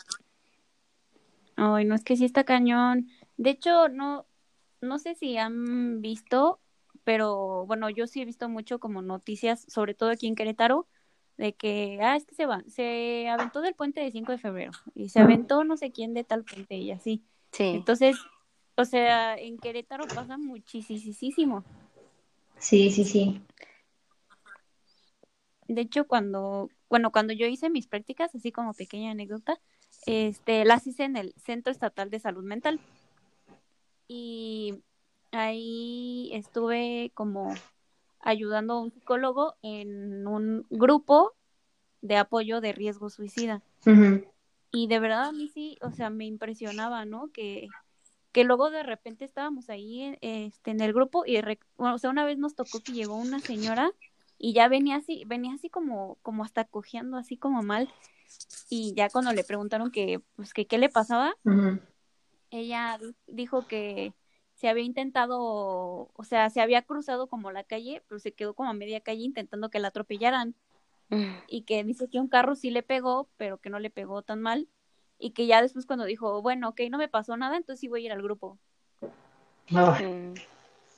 Ay, 1.55 1.85
no 1.85 1.95
es 1.95 2.03
que 2.03 2.15
sí 2.15 2.25
está 2.25 2.43
cañón. 2.43 3.07
De 3.37 3.51
hecho, 3.51 3.89
no, 3.89 4.25
no 4.81 4.99
sé 4.99 5.15
si 5.15 5.37
han 5.37 6.01
visto, 6.01 6.59
pero 7.03 7.65
bueno, 7.65 7.89
yo 7.89 8.07
sí 8.07 8.21
he 8.21 8.25
visto 8.25 8.49
mucho 8.49 8.79
como 8.79 9.01
noticias, 9.01 9.65
sobre 9.67 9.93
todo 9.93 10.09
aquí 10.09 10.27
en 10.27 10.35
Querétaro, 10.35 10.87
de 11.37 11.53
que, 11.53 11.99
ah, 12.01 12.15
es 12.15 12.25
que 12.25 12.35
se 12.35 12.45
va, 12.45 12.63
se 12.67 13.27
aventó 13.27 13.61
del 13.61 13.73
puente 13.73 14.01
de 14.01 14.11
5 14.11 14.31
de 14.31 14.37
febrero 14.37 14.71
y 14.93 15.09
se 15.09 15.19
aventó 15.19 15.63
no 15.63 15.77
sé 15.77 15.91
quién 15.91 16.13
de 16.13 16.23
tal 16.23 16.43
puente 16.43 16.75
y 16.75 16.91
así. 16.91 17.23
Sí. 17.51 17.71
Entonces, 17.75 18.17
o 18.75 18.85
sea, 18.85 19.35
en 19.35 19.57
Querétaro 19.57 20.07
pasa 20.07 20.37
muchísimo. 20.37 21.63
Sí, 22.57 22.91
sí, 22.91 23.03
sí. 23.03 23.41
De 25.67 25.81
hecho, 25.81 26.07
cuando, 26.07 26.69
bueno, 26.89 27.11
cuando 27.11 27.33
yo 27.33 27.47
hice 27.47 27.69
mis 27.69 27.87
prácticas, 27.87 28.33
así 28.35 28.51
como 28.51 28.73
pequeña 28.73 29.11
anécdota, 29.11 29.59
este, 30.05 30.65
las 30.65 30.87
hice 30.87 31.03
en 31.03 31.17
el 31.17 31.33
Centro 31.37 31.71
Estatal 31.71 32.09
de 32.09 32.19
Salud 32.19 32.43
Mental. 32.43 32.79
Y 34.07 34.75
ahí 35.31 36.29
estuve 36.33 37.11
como 37.13 37.53
ayudando 38.19 38.73
a 38.73 38.81
un 38.81 38.91
psicólogo 38.91 39.55
en 39.61 40.27
un 40.27 40.65
grupo 40.69 41.33
de 42.01 42.17
apoyo 42.17 42.61
de 42.61 42.73
riesgo 42.73 43.09
suicida. 43.09 43.61
Y 44.71 44.87
de 44.87 44.99
verdad 44.99 45.25
a 45.25 45.31
mí 45.31 45.49
sí, 45.49 45.77
o 45.81 45.91
sea, 45.91 46.09
me 46.09 46.25
impresionaba, 46.25 47.05
¿no? 47.05 47.31
Que, 47.31 47.67
que 48.31 48.43
luego 48.43 48.71
de 48.71 48.83
repente 48.83 49.23
estábamos 49.23 49.69
ahí 49.69 50.17
este, 50.21 50.71
en 50.71 50.81
el 50.81 50.93
grupo 50.93 51.25
y, 51.25 51.39
re- 51.41 51.59
bueno, 51.77 51.95
o 51.95 51.97
sea, 51.97 52.09
una 52.09 52.25
vez 52.25 52.37
nos 52.37 52.55
tocó 52.55 52.81
que 52.81 52.91
llegó 52.91 53.15
una 53.15 53.39
señora 53.39 53.91
y 54.39 54.53
ya 54.53 54.67
venía 54.67 54.95
así, 54.97 55.23
venía 55.25 55.53
así 55.53 55.69
como, 55.69 56.17
como 56.23 56.43
hasta 56.43 56.65
cojeando, 56.65 57.17
así 57.17 57.37
como 57.37 57.61
mal. 57.61 57.87
Y 58.69 58.93
ya 58.95 59.09
cuando 59.09 59.31
le 59.33 59.43
preguntaron 59.43 59.91
que, 59.91 60.19
pues, 60.35 60.53
que 60.53 60.65
qué 60.67 60.77
le 60.77 60.89
pasaba, 60.89 61.35
ella 62.51 62.97
di- 63.01 63.15
dijo 63.27 63.67
que 63.67 64.13
se 64.55 64.67
había 64.69 64.83
intentado, 64.83 65.39
o 66.13 66.23
sea, 66.23 66.49
se 66.49 66.61
había 66.61 66.83
cruzado 66.83 67.27
como 67.27 67.51
la 67.51 67.63
calle, 67.63 68.01
pero 68.07 68.19
se 68.19 68.33
quedó 68.33 68.53
como 68.53 68.69
a 68.69 68.73
media 68.73 69.01
calle 69.01 69.23
intentando 69.23 69.69
que 69.69 69.79
la 69.79 69.89
atropellaran 69.89 70.55
Mm. 71.09 71.33
y 71.47 71.63
que 71.63 71.83
dice 71.83 72.07
que 72.09 72.19
un 72.19 72.27
carro 72.27 72.55
sí 72.55 72.69
le 72.71 72.81
pegó, 72.83 73.29
pero 73.37 73.57
que 73.57 73.69
no 73.69 73.79
le 73.79 73.89
pegó 73.89 74.21
tan 74.21 74.41
mal 74.41 74.67
y 75.19 75.31
que 75.31 75.45
ya 75.47 75.61
después 75.61 75.85
cuando 75.85 76.05
dijo, 76.05 76.41
bueno, 76.41 76.69
ok, 76.69 76.81
no 76.89 76.97
me 76.97 77.07
pasó 77.09 77.35
nada, 77.37 77.57
entonces 77.57 77.79
sí 77.81 77.87
voy 77.87 78.03
a 78.03 78.05
ir 78.07 78.11
al 78.13 78.21
grupo. 78.23 78.57
Ay, 79.69 80.05
Mm. 80.05 80.33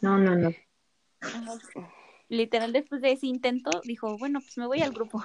no, 0.02 0.18
no, 0.18 0.36
no. 0.36 0.52
Literal, 2.30 2.74
después 2.74 3.02
de 3.02 3.12
ese 3.12 3.28
intento, 3.28 3.82
dijo, 3.86 4.18
bueno, 4.18 4.40
pues 4.40 4.58
me 4.58 4.68
voy 4.68 4.82
al 4.82 4.92
grupo. 4.94 5.24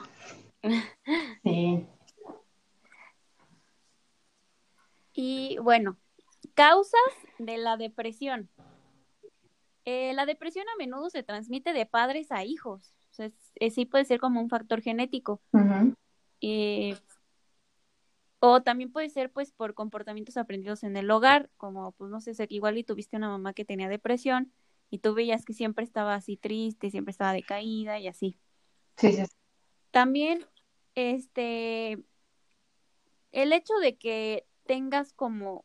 Sí. 1.42 1.86
Y 5.22 5.58
bueno, 5.58 5.98
causas 6.54 6.98
de 7.38 7.58
la 7.58 7.76
depresión. 7.76 8.48
Eh, 9.84 10.14
la 10.14 10.24
depresión 10.24 10.66
a 10.68 10.76
menudo 10.78 11.10
se 11.10 11.22
transmite 11.22 11.74
de 11.74 11.84
padres 11.84 12.32
a 12.32 12.42
hijos. 12.44 12.94
O 13.10 13.14
sea, 13.14 13.26
es- 13.26 13.52
es- 13.56 13.74
sí 13.74 13.84
puede 13.84 14.06
ser 14.06 14.18
como 14.18 14.40
un 14.40 14.48
factor 14.48 14.80
genético. 14.80 15.42
Eh, 16.40 16.96
o 18.38 18.62
también 18.62 18.90
puede 18.90 19.10
ser 19.10 19.30
pues 19.30 19.52
por 19.52 19.74
comportamientos 19.74 20.38
aprendidos 20.38 20.84
en 20.84 20.96
el 20.96 21.10
hogar, 21.10 21.50
como 21.58 21.92
pues 21.92 22.10
no 22.10 22.22
sé, 22.22 22.32
igual 22.48 22.78
y 22.78 22.84
tuviste 22.84 23.18
una 23.18 23.28
mamá 23.28 23.52
que 23.52 23.66
tenía 23.66 23.90
depresión 23.90 24.50
y 24.88 25.00
tú 25.00 25.12
veías 25.12 25.44
que 25.44 25.52
siempre 25.52 25.84
estaba 25.84 26.14
así 26.14 26.38
triste, 26.38 26.90
siempre 26.90 27.10
estaba 27.10 27.34
decaída 27.34 27.98
y 27.98 28.08
así. 28.08 28.38
Sí, 28.96 29.12
sí. 29.12 29.24
También, 29.90 30.46
este, 30.94 32.02
el 33.32 33.52
hecho 33.52 33.74
de 33.82 33.96
que 33.96 34.46
tengas 34.70 35.12
como 35.12 35.64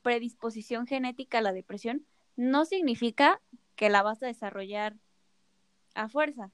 predisposición 0.00 0.86
genética 0.86 1.38
a 1.38 1.42
la 1.42 1.52
depresión 1.52 2.06
no 2.36 2.66
significa 2.66 3.40
que 3.74 3.90
la 3.90 4.04
vas 4.04 4.22
a 4.22 4.26
desarrollar 4.26 4.94
a 5.96 6.08
fuerza. 6.08 6.52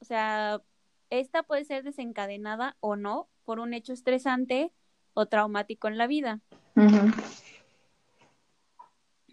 O 0.00 0.04
sea, 0.04 0.60
esta 1.08 1.42
puede 1.42 1.64
ser 1.64 1.84
desencadenada 1.84 2.76
o 2.80 2.96
no 2.96 3.30
por 3.46 3.60
un 3.60 3.72
hecho 3.72 3.94
estresante 3.94 4.74
o 5.14 5.24
traumático 5.24 5.88
en 5.88 5.96
la 5.96 6.06
vida. 6.06 6.42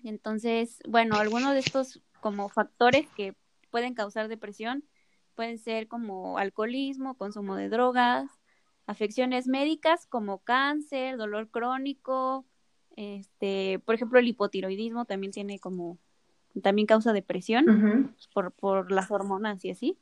Entonces, 0.06 0.80
bueno, 0.88 1.18
algunos 1.18 1.52
de 1.52 1.60
estos 1.60 2.02
como 2.22 2.48
factores 2.48 3.10
que 3.12 3.36
pueden 3.72 3.94
causar 3.94 4.30
depresión 4.30 4.86
pueden 5.36 5.58
ser 5.58 5.90
como 5.90 6.38
alcoholismo, 6.38 7.18
consumo 7.18 7.58
de 7.58 7.68
drogas, 7.68 8.37
afecciones 8.88 9.48
médicas 9.48 10.08
como 10.08 10.40
cáncer, 10.40 11.18
dolor 11.18 11.50
crónico, 11.50 12.46
este, 12.96 13.80
por 13.86 13.94
ejemplo, 13.94 14.18
el 14.18 14.28
hipotiroidismo 14.28 15.06
también 15.06 15.32
tiene 15.32 15.60
como, 15.60 16.00
también 16.64 16.88
causa 16.88 17.14
depresión 17.14 18.16
por, 18.34 18.52
por 18.54 18.92
las 18.92 19.12
hormonas 19.12 19.64
y 19.64 19.70
así. 19.70 20.00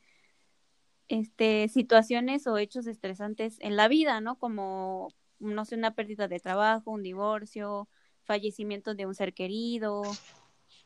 Este, 1.08 1.68
situaciones 1.68 2.48
o 2.48 2.58
hechos 2.58 2.88
estresantes 2.88 3.58
en 3.60 3.76
la 3.76 3.88
vida, 3.88 4.22
¿no? 4.22 4.40
Como, 4.40 5.10
no 5.40 5.66
sé, 5.66 5.76
una 5.76 5.94
pérdida 5.94 6.28
de 6.28 6.40
trabajo, 6.40 6.92
un 6.92 7.04
divorcio, 7.04 7.90
fallecimiento 8.24 8.96
de 8.96 9.06
un 9.06 9.14
ser 9.14 9.34
querido. 9.34 10.02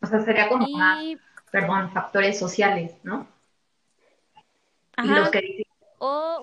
O 0.01 0.07
sea, 0.07 0.19
sería 0.23 0.49
como 0.49 0.67
más, 0.69 1.03
perdón, 1.51 1.91
factores 1.91 2.39
sociales, 2.39 2.95
¿no? 3.03 3.27
Ajá, 4.97 5.19
los 5.19 5.29
que 5.29 5.63
o, 5.99 6.41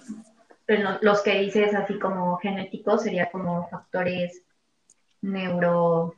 pero 0.66 0.98
los 1.00 1.22
que 1.22 1.38
dices 1.40 1.74
así 1.74 1.98
como 1.98 2.36
genéticos 2.38 3.04
sería 3.04 3.30
como 3.30 3.68
factores 3.68 4.42
neuro, 5.22 6.14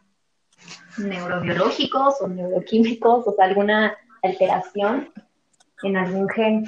neurobiológicos 0.97 2.21
o 2.23 2.29
neuroquímicos, 2.29 3.27
o 3.27 3.35
sea, 3.35 3.45
alguna 3.45 3.97
alteración 4.23 5.13
en 5.83 5.97
algún 5.97 6.29
gen. 6.31 6.65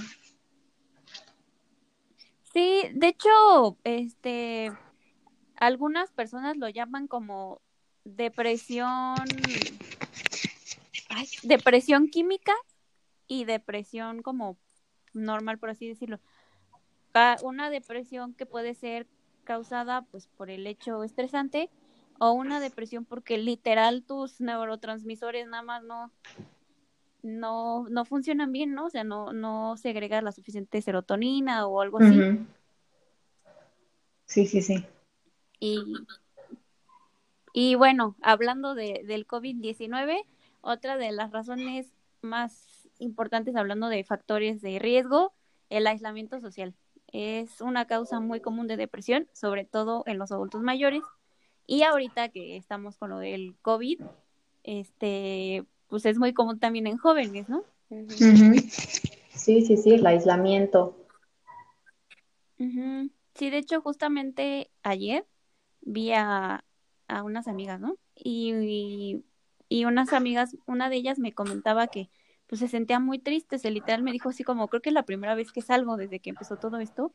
sí, 2.53 2.83
de 2.93 3.09
hecho, 3.09 3.79
este, 3.85 4.73
algunas 5.57 6.11
personas 6.13 6.57
lo 6.59 6.69
llaman 6.69 7.07
como 7.07 7.61
depresión, 8.05 9.17
depresión 11.43 12.09
química 12.09 12.53
y 13.27 13.47
depresión 13.47 14.23
como 14.23 14.59
normal, 15.13 15.59
por 15.59 15.71
así 15.71 15.89
decirlo. 15.89 16.21
Una 17.43 17.71
depresión 17.71 18.35
que 18.35 18.47
puede 18.47 18.75
ser 18.75 19.07
causada 19.45 20.03
pues 20.03 20.29
por 20.29 20.51
el 20.51 20.67
hecho 20.67 21.03
estresante 21.03 21.71
o 22.19 22.33
una 22.33 22.61
depresión 22.61 23.05
porque 23.05 23.39
literal 23.39 24.05
tus 24.05 24.41
neurotransmisores 24.41 25.49
nada 25.49 25.63
más 25.63 25.83
no 25.83 26.13
no 27.23 27.87
no 27.89 28.05
funcionan 28.05 28.53
bien, 28.53 28.75
¿no? 28.75 28.87
O 28.87 28.91
sea, 28.91 29.05
no 29.05 29.33
no 29.33 29.77
segregas 29.77 30.23
la 30.23 30.33
suficiente 30.33 30.81
serotonina 30.83 31.67
o 31.67 31.81
algo 31.81 31.99
así. 31.99 32.21
Sí, 34.27 34.47
sí, 34.47 34.63
sí. 34.63 34.85
Y, 35.59 35.83
y 37.53 37.75
bueno, 37.75 38.17
hablando 38.23 38.75
de, 38.75 39.03
del 39.05 39.27
COVID-19, 39.27 40.25
otra 40.61 40.97
de 40.97 41.11
las 41.11 41.33
razones 41.33 41.93
más 42.23 42.89
importantes, 42.99 43.57
hablando 43.57 43.89
de 43.89 44.05
factores 44.05 44.61
de 44.63 44.79
riesgo, 44.79 45.33
el 45.69 45.87
aislamiento 45.87 46.41
social. 46.41 46.75
Es 47.13 47.61
una 47.61 47.87
causa 47.87 48.21
muy 48.21 48.41
común 48.41 48.67
de 48.67 48.77
depresión, 48.77 49.29
sobre 49.33 49.65
todo 49.65 50.05
en 50.07 50.19
los 50.19 50.33
adultos 50.33 50.63
mayores. 50.63 51.03
Y 51.67 51.83
ahorita 51.83 52.29
que 52.31 52.57
estamos 52.57 52.97
con 52.97 53.11
lo 53.11 53.19
del 53.19 53.57
COVID, 53.63 54.01
este, 54.65 55.65
pues 55.89 56.07
es 56.07 56.19
muy 56.19 56.33
común 56.33 56.59
también 56.59 56.87
en 56.87 56.97
jóvenes, 56.99 57.49
¿no? 57.49 57.65
Sí, 59.35 59.63
sí, 59.63 59.77
sí, 59.77 59.95
el 59.95 60.07
aislamiento. 60.07 60.97
Sí, 63.35 63.51
de 63.51 63.59
hecho, 63.59 63.81
justamente 63.81 64.71
ayer 64.83 65.27
vi 65.81 66.13
a, 66.13 66.65
a 67.09 67.23
unas 67.23 67.49
amigas, 67.49 67.81
¿no? 67.81 67.97
Y, 68.15 68.53
y, 68.53 69.25
y 69.69 69.85
unas 69.87 70.13
amigas, 70.13 70.57
una 70.67 70.91
de 70.91 70.97
ellas 70.97 71.19
me 71.19 71.33
comentaba 71.33 71.87
que 71.87 72.11
pues 72.51 72.59
se 72.59 72.67
sentía 72.67 72.99
muy 72.99 73.21
triste, 73.21 73.61
se 73.61 73.71
literal 73.71 74.03
me 74.03 74.11
dijo 74.11 74.29
así 74.29 74.43
como, 74.43 74.67
creo 74.67 74.83
que 74.83 74.89
es 74.91 74.95
la 74.95 75.05
primera 75.05 75.37
vez 75.37 75.53
que 75.53 75.63
salgo 75.63 75.97
desde 75.97 76.19
que 76.19 76.31
empezó 76.31 76.57
todo 76.57 76.79
esto 76.79 77.13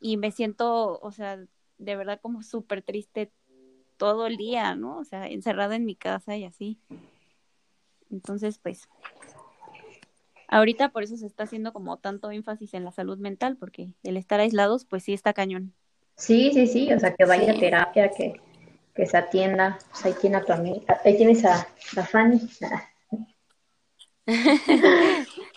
y 0.00 0.16
me 0.16 0.30
siento, 0.30 0.98
o 1.00 1.12
sea, 1.12 1.38
de 1.76 1.96
verdad 1.96 2.18
como 2.22 2.42
súper 2.42 2.80
triste 2.80 3.30
todo 3.98 4.26
el 4.26 4.38
día, 4.38 4.74
¿no? 4.74 4.96
O 4.96 5.04
sea, 5.04 5.26
encerrada 5.28 5.76
en 5.76 5.84
mi 5.84 5.96
casa 5.96 6.34
y 6.38 6.44
así. 6.46 6.78
Entonces, 8.10 8.58
pues, 8.58 8.88
ahorita 10.48 10.88
por 10.88 11.02
eso 11.02 11.18
se 11.18 11.26
está 11.26 11.42
haciendo 11.44 11.74
como 11.74 11.98
tanto 11.98 12.30
énfasis 12.30 12.72
en 12.72 12.84
la 12.86 12.90
salud 12.90 13.18
mental, 13.18 13.58
porque 13.58 13.92
el 14.02 14.16
estar 14.16 14.40
aislados, 14.40 14.86
pues 14.86 15.04
sí 15.04 15.12
está 15.12 15.34
cañón. 15.34 15.74
Sí, 16.16 16.52
sí, 16.54 16.66
sí, 16.66 16.90
o 16.90 16.98
sea, 16.98 17.14
que 17.14 17.26
vaya 17.26 17.52
Sí. 17.52 17.58
a 17.58 17.60
terapia, 17.60 18.10
que, 18.12 18.40
que 18.94 19.04
se 19.04 19.18
atienda. 19.18 19.78
Pues 19.90 20.06
ahí 20.06 20.14
tiene 20.18 20.36
a 20.38 20.44
tu 20.46 20.54
amiga, 20.54 20.98
ahí 21.04 21.18
tienes 21.18 21.44
a, 21.44 21.68
a 21.98 22.06
Fanny. 22.06 22.40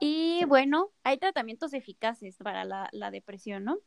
Y 0.00 0.44
bueno, 0.46 0.90
hay 1.04 1.18
tratamientos 1.18 1.74
eficaces 1.74 2.38
para 2.38 2.64
la, 2.64 2.88
la 2.92 3.10
depresión, 3.10 3.64
¿no? 3.64 3.78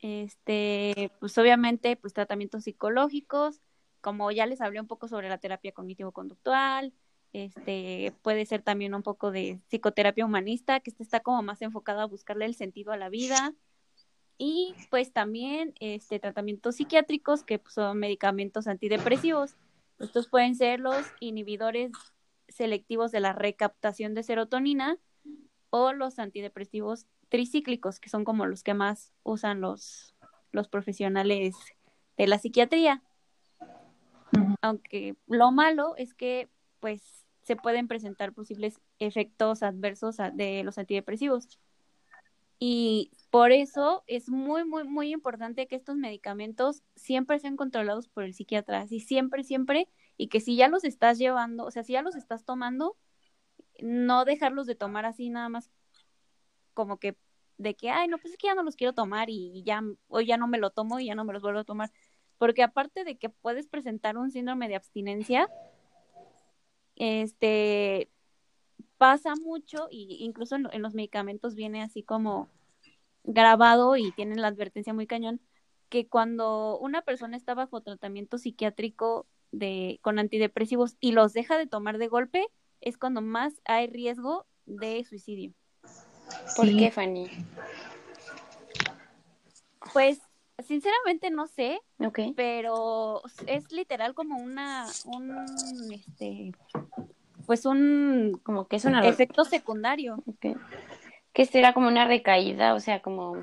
Este, 0.00 1.12
pues 1.20 1.38
obviamente, 1.38 1.96
pues 1.96 2.12
tratamientos 2.12 2.64
psicológicos, 2.64 3.60
como 4.00 4.32
ya 4.32 4.46
les 4.46 4.60
hablé 4.60 4.80
un 4.80 4.88
poco 4.88 5.06
sobre 5.06 5.28
la 5.28 5.38
terapia 5.38 5.72
cognitivo-conductual, 5.72 6.92
este, 7.32 8.12
puede 8.22 8.44
ser 8.44 8.62
también 8.62 8.92
un 8.92 9.04
poco 9.04 9.30
de 9.30 9.60
psicoterapia 9.68 10.24
humanista, 10.24 10.80
que 10.80 10.90
esta 10.90 11.04
está 11.04 11.20
como 11.20 11.42
más 11.42 11.62
enfocada 11.62 12.02
a 12.02 12.06
buscarle 12.06 12.44
el 12.46 12.56
sentido 12.56 12.92
a 12.92 12.96
la 12.96 13.08
vida. 13.08 13.54
Y 14.36 14.74
pues 14.90 15.12
también 15.12 15.74
este, 15.78 16.18
tratamientos 16.18 16.76
psiquiátricos, 16.76 17.44
que 17.44 17.60
pues, 17.60 17.74
son 17.74 17.98
medicamentos 17.98 18.66
antidepresivos. 18.66 19.54
Estos 20.00 20.28
pueden 20.28 20.56
ser 20.56 20.80
los 20.80 21.06
inhibidores 21.20 21.92
selectivos 22.50 23.10
de 23.10 23.20
la 23.20 23.32
recaptación 23.32 24.14
de 24.14 24.22
serotonina 24.22 24.98
o 25.70 25.92
los 25.92 26.18
antidepresivos 26.18 27.06
tricíclicos, 27.28 28.00
que 28.00 28.10
son 28.10 28.24
como 28.24 28.46
los 28.46 28.62
que 28.62 28.74
más 28.74 29.12
usan 29.22 29.60
los, 29.60 30.14
los 30.52 30.68
profesionales 30.68 31.54
de 32.16 32.26
la 32.26 32.38
psiquiatría. 32.38 33.02
Aunque 34.60 35.16
lo 35.26 35.50
malo 35.52 35.94
es 35.96 36.12
que 36.12 36.48
pues 36.80 37.24
se 37.42 37.56
pueden 37.56 37.88
presentar 37.88 38.32
posibles 38.32 38.80
efectos 38.98 39.62
adversos 39.62 40.18
de 40.34 40.62
los 40.64 40.78
antidepresivos. 40.78 41.58
Y 42.58 43.10
por 43.30 43.52
eso 43.52 44.04
es 44.06 44.28
muy, 44.28 44.64
muy, 44.64 44.84
muy 44.84 45.12
importante 45.12 45.66
que 45.66 45.76
estos 45.76 45.96
medicamentos 45.96 46.82
siempre 46.94 47.38
sean 47.38 47.56
controlados 47.56 48.08
por 48.08 48.24
el 48.24 48.34
psiquiatra, 48.34 48.80
así 48.80 49.00
siempre, 49.00 49.44
siempre, 49.44 49.88
y 50.20 50.28
que 50.28 50.40
si 50.40 50.54
ya 50.54 50.68
los 50.68 50.84
estás 50.84 51.16
llevando, 51.16 51.64
o 51.64 51.70
sea, 51.70 51.82
si 51.82 51.94
ya 51.94 52.02
los 52.02 52.14
estás 52.14 52.44
tomando, 52.44 52.94
no 53.80 54.26
dejarlos 54.26 54.66
de 54.66 54.74
tomar 54.74 55.06
así 55.06 55.30
nada 55.30 55.48
más 55.48 55.70
como 56.74 56.98
que 56.98 57.16
de 57.56 57.74
que, 57.74 57.88
ay, 57.88 58.06
no, 58.06 58.18
pues 58.18 58.34
es 58.34 58.38
que 58.38 58.48
ya 58.48 58.54
no 58.54 58.62
los 58.62 58.76
quiero 58.76 58.92
tomar 58.92 59.30
y 59.30 59.62
ya, 59.64 59.82
hoy 60.08 60.26
ya 60.26 60.36
no 60.36 60.46
me 60.46 60.58
lo 60.58 60.72
tomo 60.72 61.00
y 61.00 61.06
ya 61.06 61.14
no 61.14 61.24
me 61.24 61.32
los 61.32 61.40
vuelvo 61.40 61.60
a 61.60 61.64
tomar. 61.64 61.90
Porque 62.36 62.62
aparte 62.62 63.04
de 63.04 63.16
que 63.16 63.30
puedes 63.30 63.66
presentar 63.66 64.18
un 64.18 64.30
síndrome 64.30 64.68
de 64.68 64.76
abstinencia, 64.76 65.48
este, 66.96 68.10
pasa 68.98 69.34
mucho 69.36 69.88
y 69.90 70.18
incluso 70.20 70.56
en, 70.56 70.68
en 70.70 70.82
los 70.82 70.92
medicamentos 70.92 71.54
viene 71.54 71.82
así 71.82 72.02
como 72.02 72.50
grabado 73.24 73.96
y 73.96 74.12
tienen 74.12 74.42
la 74.42 74.48
advertencia 74.48 74.92
muy 74.92 75.06
cañón 75.06 75.40
que 75.88 76.08
cuando 76.08 76.78
una 76.78 77.00
persona 77.00 77.38
está 77.38 77.54
bajo 77.54 77.80
tratamiento 77.80 78.36
psiquiátrico 78.36 79.26
de 79.52 79.98
con 80.02 80.18
antidepresivos 80.18 80.96
y 81.00 81.12
los 81.12 81.32
deja 81.32 81.58
de 81.58 81.66
tomar 81.66 81.98
de 81.98 82.08
golpe 82.08 82.46
es 82.80 82.96
cuando 82.96 83.20
más 83.20 83.60
hay 83.64 83.86
riesgo 83.88 84.46
de 84.66 85.04
suicidio. 85.04 85.52
¿Por 86.56 86.66
Sí. 86.66 86.76
qué, 86.78 86.90
Fanny? 86.90 87.28
Pues 89.92 90.20
sinceramente 90.66 91.30
no 91.30 91.46
sé, 91.46 91.80
pero 92.36 93.22
es 93.46 93.72
literal 93.72 94.14
como 94.14 94.36
una 94.36 94.86
un 95.06 95.92
este 95.92 96.52
pues 97.46 97.64
un 97.64 98.40
Como 98.44 98.68
que 98.68 98.76
es 98.76 98.84
una... 98.84 99.06
efecto 99.08 99.44
secundario. 99.44 100.22
Que 101.32 101.46
será 101.46 101.72
como 101.74 101.88
una 101.88 102.06
recaída, 102.06 102.74
o 102.74 102.80
sea, 102.80 103.02
como... 103.02 103.36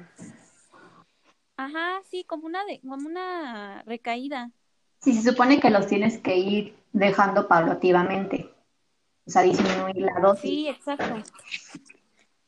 Ajá, 1.57 2.01
sí, 2.09 2.23
como 2.23 2.45
una 2.45 2.63
de, 2.65 2.79
como 2.81 3.07
una 3.07 3.83
recaída. 3.85 4.51
Sí, 5.07 5.13
se 5.13 5.31
supone 5.31 5.61
que 5.61 5.69
los 5.69 5.87
tienes 5.87 6.17
que 6.17 6.35
ir 6.35 6.75
dejando 6.91 7.47
paulativamente. 7.47 8.53
O 9.25 9.31
sea, 9.31 9.41
disminuir 9.41 9.95
la 9.95 10.19
dosis. 10.19 10.41
Sí, 10.41 10.67
exacto. 10.67 11.23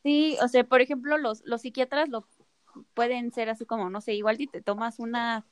Sí, 0.02 0.36
o 0.42 0.46
sea, 0.46 0.62
por 0.64 0.82
ejemplo, 0.82 1.16
los, 1.16 1.42
los 1.46 1.62
psiquiatras 1.62 2.10
lo 2.10 2.26
pueden 2.92 3.32
ser 3.32 3.48
así 3.48 3.64
como, 3.64 3.88
no 3.88 4.02
sé, 4.02 4.12
igual 4.12 4.36
si 4.36 4.46
te 4.46 4.60
tomas 4.60 4.98
una, 4.98 5.46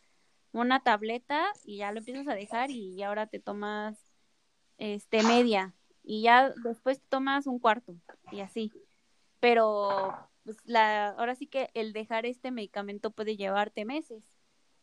una 0.52 0.80
tableta 0.80 1.46
y 1.64 1.78
ya 1.78 1.92
lo 1.92 2.00
empiezas 2.00 2.28
a 2.28 2.34
dejar 2.34 2.70
y 2.70 3.02
ahora 3.02 3.26
te 3.26 3.38
tomas 3.38 3.96
este 4.76 5.22
media 5.22 5.72
y 6.02 6.20
ya 6.20 6.52
después 6.62 7.00
te 7.00 7.06
tomas 7.08 7.46
un 7.46 7.58
cuarto 7.58 7.94
y 8.32 8.40
así. 8.40 8.70
Pero 9.40 10.14
pues 10.44 10.58
la, 10.66 11.08
ahora 11.12 11.34
sí 11.36 11.46
que 11.46 11.70
el 11.72 11.94
dejar 11.94 12.26
este 12.26 12.50
medicamento 12.50 13.12
puede 13.12 13.38
llevarte 13.38 13.86
meses. 13.86 14.22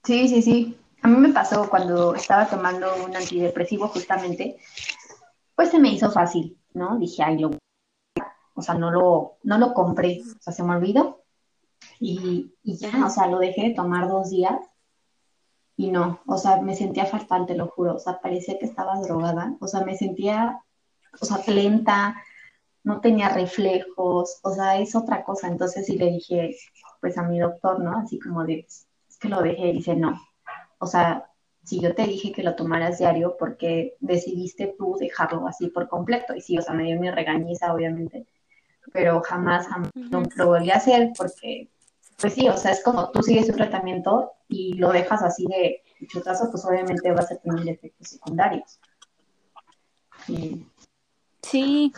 Sí, 0.04 0.28
sí, 0.28 0.42
sí. 0.42 0.76
A 1.02 1.08
mí 1.08 1.18
me 1.18 1.34
pasó 1.34 1.70
cuando 1.70 2.16
estaba 2.16 2.48
tomando 2.48 2.88
un 3.04 3.16
antidepresivo 3.16 3.88
justamente, 3.88 4.58
pues 5.56 5.70
se 5.70 5.80
me 5.80 5.90
hizo 5.90 6.12
fácil, 6.12 6.58
¿no? 6.74 6.98
Dije, 6.98 7.24
ay, 7.24 7.40
lo, 7.40 7.52
o 8.54 8.62
sea, 8.62 8.76
no 8.76 8.92
lo, 8.92 9.38
no 9.44 9.58
lo 9.58 9.74
compré, 9.74 10.22
o 10.22 10.42
sea, 10.42 10.54
se 10.54 10.64
me 10.64 10.76
olvidó. 10.76 11.24
Y, 12.00 12.54
ya, 12.64 13.06
o 13.06 13.10
sea, 13.10 13.28
lo 13.28 13.40
dejé 13.40 13.70
de 13.70 13.76
tomar 13.76 14.08
dos 14.08 14.30
días 14.30 14.60
y 15.78 15.92
no, 15.92 16.22
o 16.26 16.38
sea, 16.38 16.62
me 16.62 16.76
sentía 16.76 17.06
fatal, 17.06 17.46
te 17.46 17.56
lo 17.56 17.68
juro, 17.68 17.96
o 17.96 18.00
sea, 18.00 18.20
parecía 18.22 18.58
que 18.58 18.66
estaba 18.66 19.00
drogada, 19.00 19.56
o 19.60 19.68
sea, 19.68 19.82
me 19.82 19.98
sentía, 19.98 20.62
o 21.20 21.26
sea, 21.26 21.38
lenta, 21.54 22.16
no 22.84 23.02
tenía 23.02 23.30
reflejos, 23.30 24.40
o 24.42 24.52
sea, 24.54 24.78
es 24.78 24.96
otra 24.96 25.24
cosa. 25.24 25.48
Entonces 25.48 25.86
sí 25.86 25.98
le 25.98 26.12
dije, 26.12 26.56
pues 27.02 27.18
a 27.18 27.24
mi 27.24 27.40
doctor, 27.40 27.82
¿no? 27.82 27.98
Así 27.98 28.20
como 28.20 28.46
de, 28.46 28.66
es 28.68 29.18
que 29.20 29.28
lo 29.28 29.42
dejé, 29.42 29.70
y 29.70 29.74
dice, 29.74 29.96
no, 29.96 30.22
o 30.78 30.88
sea, 30.88 31.30
si 31.64 31.80
yo 31.80 31.96
te 31.96 32.04
dije 32.06 32.32
que 32.32 32.44
lo 32.44 32.56
tomaras 32.56 33.00
diario, 33.00 33.36
porque 33.38 33.96
decidiste 34.00 34.76
tú 34.78 34.96
dejarlo 35.00 35.48
así 35.48 35.68
por 35.68 35.88
completo? 35.88 36.36
Y 36.36 36.42
sí, 36.42 36.58
o 36.58 36.62
sea, 36.62 36.74
me 36.74 36.84
dio 36.84 37.00
mi 37.00 37.10
regañiza, 37.10 37.74
obviamente, 37.74 38.28
pero 38.94 39.22
jamás, 39.22 39.68
jamás 39.68 39.92
lo, 39.96 40.20
Ujú. 40.20 40.30
lo 40.36 40.48
volví 40.48 40.70
a 40.72 40.76
hacer 40.76 41.12
porque, 41.18 41.70
pues 42.20 42.34
sí, 42.34 42.48
o 42.48 42.58
sea, 42.58 42.72
es 42.72 42.84
como 42.84 43.10
tú 43.12 43.24
sigues 43.24 43.48
tu 43.48 43.54
tratamiento 43.54 44.34
y 44.48 44.74
lo 44.76 44.92
dejas 44.92 45.24
así 45.24 45.46
de 45.48 45.82
chutazo, 46.08 46.52
pues 46.52 46.64
obviamente 46.66 47.12
vas 47.12 47.32
a 47.32 47.38
tener 47.38 47.68
efectos 47.68 48.10
secundarios. 48.10 48.80
Y, 50.28 50.68
Sí, 51.42 51.94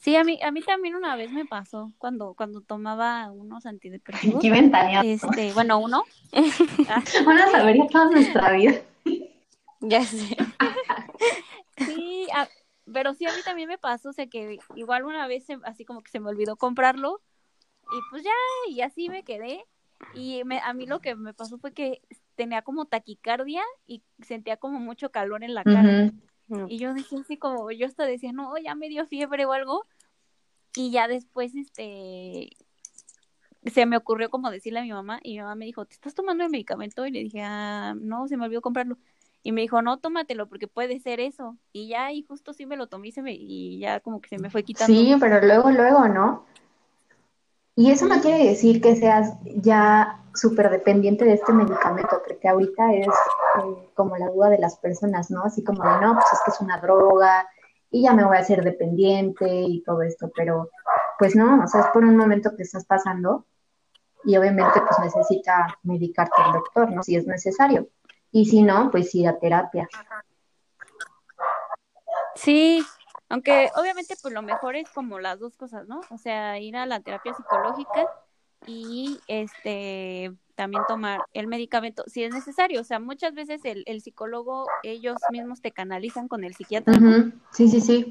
sí, 0.00 0.16
a 0.16 0.24
mí, 0.24 0.40
a 0.42 0.50
mí 0.50 0.60
también 0.62 0.96
una 0.96 1.14
vez 1.16 1.30
me 1.30 1.44
pasó 1.46 1.92
cuando, 1.98 2.34
cuando 2.34 2.60
tomaba 2.60 3.30
unos 3.30 3.64
antidepresivos. 3.66 4.40
qué 4.42 4.50
ventaneado. 4.50 5.06
Este, 5.06 5.52
bueno, 5.52 5.78
uno. 5.78 6.04
Van 7.24 7.38
a 7.38 7.50
saber 7.50 7.76
toda 7.90 8.10
nuestra 8.10 8.52
vida. 8.52 8.80
Ya 9.82 10.04
sé. 10.04 10.36
sí, 11.86 12.26
a- 12.34 12.48
pero 12.92 13.14
sí 13.14 13.24
a 13.26 13.32
mí 13.32 13.40
también 13.44 13.68
me 13.68 13.78
pasó, 13.78 14.10
o 14.10 14.12
sea 14.12 14.26
que 14.26 14.58
igual 14.74 15.04
una 15.04 15.26
vez 15.26 15.46
se- 15.46 15.58
así 15.64 15.84
como 15.86 16.02
que 16.02 16.10
se 16.10 16.20
me 16.20 16.28
olvidó 16.28 16.56
comprarlo 16.56 17.22
y 17.90 17.98
pues 18.10 18.22
ya, 18.22 18.30
y 18.68 18.82
así 18.82 19.08
me 19.08 19.22
quedé. 19.22 19.64
Y 20.14 20.42
me, 20.44 20.58
a 20.60 20.72
mí 20.74 20.86
lo 20.86 21.00
que 21.00 21.14
me 21.14 21.32
pasó 21.34 21.56
fue 21.58 21.72
que 21.72 22.02
tenía 22.34 22.62
como 22.62 22.84
taquicardia 22.86 23.62
y 23.86 24.02
sentía 24.20 24.56
como 24.56 24.80
mucho 24.80 25.10
calor 25.10 25.44
en 25.44 25.54
la 25.54 25.64
cara. 25.64 25.80
Ujú. 26.08 26.12
No. 26.50 26.66
Y 26.68 26.78
yo 26.78 26.92
decía 26.92 27.20
así 27.20 27.38
como, 27.38 27.70
yo 27.70 27.86
hasta 27.86 28.04
decía, 28.04 28.32
no, 28.32 28.52
ya 28.58 28.74
me 28.74 28.88
dio 28.88 29.06
fiebre 29.06 29.46
o 29.46 29.52
algo. 29.52 29.86
Y 30.76 30.90
ya 30.90 31.08
después, 31.08 31.54
este, 31.54 32.50
se 33.64 33.86
me 33.86 33.96
ocurrió 33.96 34.30
como 34.30 34.50
decirle 34.50 34.80
a 34.80 34.82
mi 34.82 34.92
mamá 34.92 35.20
y 35.22 35.32
mi 35.32 35.38
mamá 35.40 35.54
me 35.54 35.64
dijo, 35.64 35.84
¿te 35.84 35.94
estás 35.94 36.14
tomando 36.14 36.44
el 36.44 36.50
medicamento? 36.50 37.06
Y 37.06 37.10
le 37.10 37.20
dije, 37.20 37.42
ah, 37.42 37.94
no, 37.98 38.28
se 38.28 38.36
me 38.36 38.44
olvidó 38.44 38.60
comprarlo. 38.60 38.98
Y 39.42 39.52
me 39.52 39.62
dijo, 39.62 39.80
no, 39.80 39.98
tómatelo 39.98 40.48
porque 40.48 40.68
puede 40.68 41.00
ser 41.00 41.20
eso. 41.20 41.56
Y 41.72 41.88
ya, 41.88 42.12
y 42.12 42.22
justo 42.22 42.52
sí 42.52 42.66
me 42.66 42.76
lo 42.76 42.88
tomé 42.88 43.08
y, 43.08 43.12
se 43.12 43.22
me, 43.22 43.32
y 43.32 43.78
ya 43.78 44.00
como 44.00 44.20
que 44.20 44.28
se 44.28 44.38
me 44.38 44.50
fue 44.50 44.64
quitando. 44.64 44.92
Sí, 44.92 45.14
pero 45.18 45.40
luego, 45.40 45.70
luego, 45.70 46.08
¿no? 46.08 46.44
Y 47.80 47.90
eso 47.90 48.04
no 48.04 48.20
quiere 48.20 48.46
decir 48.46 48.82
que 48.82 48.94
seas 48.94 49.32
ya 49.56 50.20
súper 50.34 50.68
dependiente 50.68 51.24
de 51.24 51.32
este 51.32 51.50
medicamento, 51.50 52.20
porque 52.28 52.46
ahorita 52.46 52.92
es 52.92 53.06
eh, 53.06 53.90
como 53.94 54.18
la 54.18 54.28
duda 54.28 54.50
de 54.50 54.58
las 54.58 54.76
personas, 54.76 55.30
¿no? 55.30 55.44
Así 55.44 55.64
como 55.64 55.82
de, 55.82 55.98
no, 55.98 56.12
pues 56.12 56.26
es 56.30 56.40
que 56.44 56.50
es 56.50 56.60
una 56.60 56.78
droga 56.78 57.48
y 57.90 58.02
ya 58.02 58.12
me 58.12 58.22
voy 58.26 58.36
a 58.36 58.40
hacer 58.40 58.62
dependiente 58.62 59.48
y 59.48 59.82
todo 59.82 60.02
esto, 60.02 60.30
pero 60.36 60.68
pues 61.18 61.34
no, 61.34 61.64
o 61.64 61.66
sea, 61.66 61.80
es 61.80 61.86
por 61.86 62.04
un 62.04 62.18
momento 62.18 62.54
que 62.54 62.64
estás 62.64 62.84
pasando 62.84 63.46
y 64.24 64.36
obviamente 64.36 64.78
pues 64.78 64.98
necesita 64.98 65.78
medicarte 65.82 66.36
el 66.48 66.52
doctor, 66.52 66.92
¿no? 66.92 67.02
Si 67.02 67.16
es 67.16 67.26
necesario. 67.26 67.88
Y 68.30 68.44
si 68.44 68.62
no, 68.62 68.90
pues 68.90 69.14
ir 69.14 69.26
a 69.26 69.38
terapia. 69.38 69.88
Sí, 72.34 72.84
aunque 73.30 73.70
obviamente 73.76 74.16
pues 74.20 74.34
lo 74.34 74.42
mejor 74.42 74.76
es 74.76 74.90
como 74.90 75.18
las 75.20 75.38
dos 75.38 75.56
cosas, 75.56 75.88
¿no? 75.88 76.00
O 76.10 76.18
sea, 76.18 76.58
ir 76.58 76.76
a 76.76 76.84
la 76.84 77.00
terapia 77.00 77.32
psicológica 77.32 78.06
y 78.66 79.18
este 79.28 80.32
también 80.56 80.82
tomar 80.86 81.20
el 81.32 81.46
medicamento 81.46 82.04
si 82.06 82.24
es 82.24 82.34
necesario. 82.34 82.80
O 82.80 82.84
sea, 82.84 83.00
muchas 83.00 83.32
veces 83.32 83.64
el, 83.64 83.84
el 83.86 84.02
psicólogo, 84.02 84.66
ellos 84.82 85.16
mismos 85.30 85.62
te 85.62 85.70
canalizan 85.70 86.28
con 86.28 86.44
el 86.44 86.54
psiquiatra. 86.54 86.98
¿no? 86.98 87.32
Sí, 87.52 87.68
sí, 87.68 87.80
sí. 87.80 88.06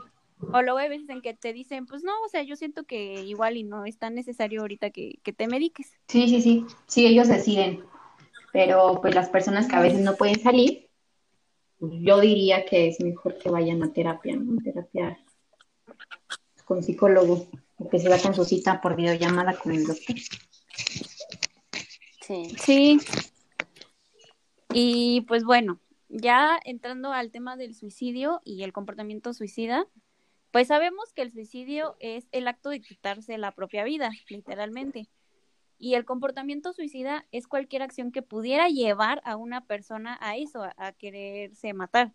O 0.53 0.61
luego 0.61 0.77
hay 0.77 0.89
veces 0.89 1.09
en 1.09 1.21
que 1.21 1.33
te 1.33 1.51
dicen, 1.51 1.85
pues 1.85 2.01
no, 2.03 2.13
o 2.25 2.29
sea, 2.29 2.41
yo 2.43 2.55
siento 2.55 2.85
que 2.85 3.21
igual 3.23 3.57
y 3.57 3.63
no 3.63 3.85
es 3.85 3.99
tan 3.99 4.15
necesario 4.15 4.61
ahorita 4.61 4.89
que, 4.89 5.19
que 5.21 5.33
te 5.33 5.47
mediques. 5.47 5.91
Sí, 6.07 6.29
sí, 6.29 6.41
sí. 6.41 6.65
Sí, 6.87 7.05
ellos 7.05 7.27
deciden. 7.27 7.83
Pero 8.51 8.99
pues 9.01 9.13
las 9.13 9.29
personas 9.29 9.67
que 9.67 9.75
a 9.75 9.81
veces 9.81 9.99
no 9.99 10.15
pueden 10.15 10.39
salir, 10.39 10.88
yo 11.79 12.19
diría 12.19 12.65
que 12.65 12.87
es 12.87 12.99
mejor 12.99 13.37
que 13.37 13.49
vayan 13.49 13.83
a 13.83 13.93
terapia, 13.93 14.35
¿no? 14.35 14.61
Terapia 14.61 15.19
con 16.65 16.83
psicólogo, 16.83 17.47
o 17.77 17.89
que 17.89 17.99
se 17.99 18.09
va 18.09 18.19
con 18.19 18.35
su 18.35 18.45
cita 18.45 18.79
por 18.81 18.95
videollamada 18.95 19.57
con 19.57 19.71
el 19.71 19.85
doctor. 19.85 20.15
Sí. 22.21 22.55
Sí. 22.57 22.99
Y 24.71 25.21
pues 25.21 25.43
bueno, 25.43 25.79
ya 26.09 26.59
entrando 26.63 27.11
al 27.11 27.31
tema 27.31 27.55
del 27.57 27.73
suicidio 27.73 28.41
y 28.43 28.63
el 28.63 28.73
comportamiento 28.73 29.33
suicida, 29.33 29.87
pues 30.51 30.67
sabemos 30.67 31.11
que 31.13 31.21
el 31.21 31.31
suicidio 31.31 31.95
es 31.99 32.27
el 32.31 32.47
acto 32.47 32.69
de 32.69 32.81
quitarse 32.81 33.37
la 33.37 33.53
propia 33.53 33.83
vida, 33.83 34.11
literalmente. 34.29 35.07
Y 35.79 35.95
el 35.95 36.05
comportamiento 36.05 36.73
suicida 36.73 37.25
es 37.31 37.47
cualquier 37.47 37.81
acción 37.81 38.11
que 38.11 38.21
pudiera 38.21 38.67
llevar 38.67 39.21
a 39.23 39.37
una 39.37 39.65
persona 39.65 40.17
a 40.21 40.35
eso, 40.35 40.61
a, 40.61 40.73
a 40.77 40.91
quererse 40.91 41.73
matar. 41.73 42.13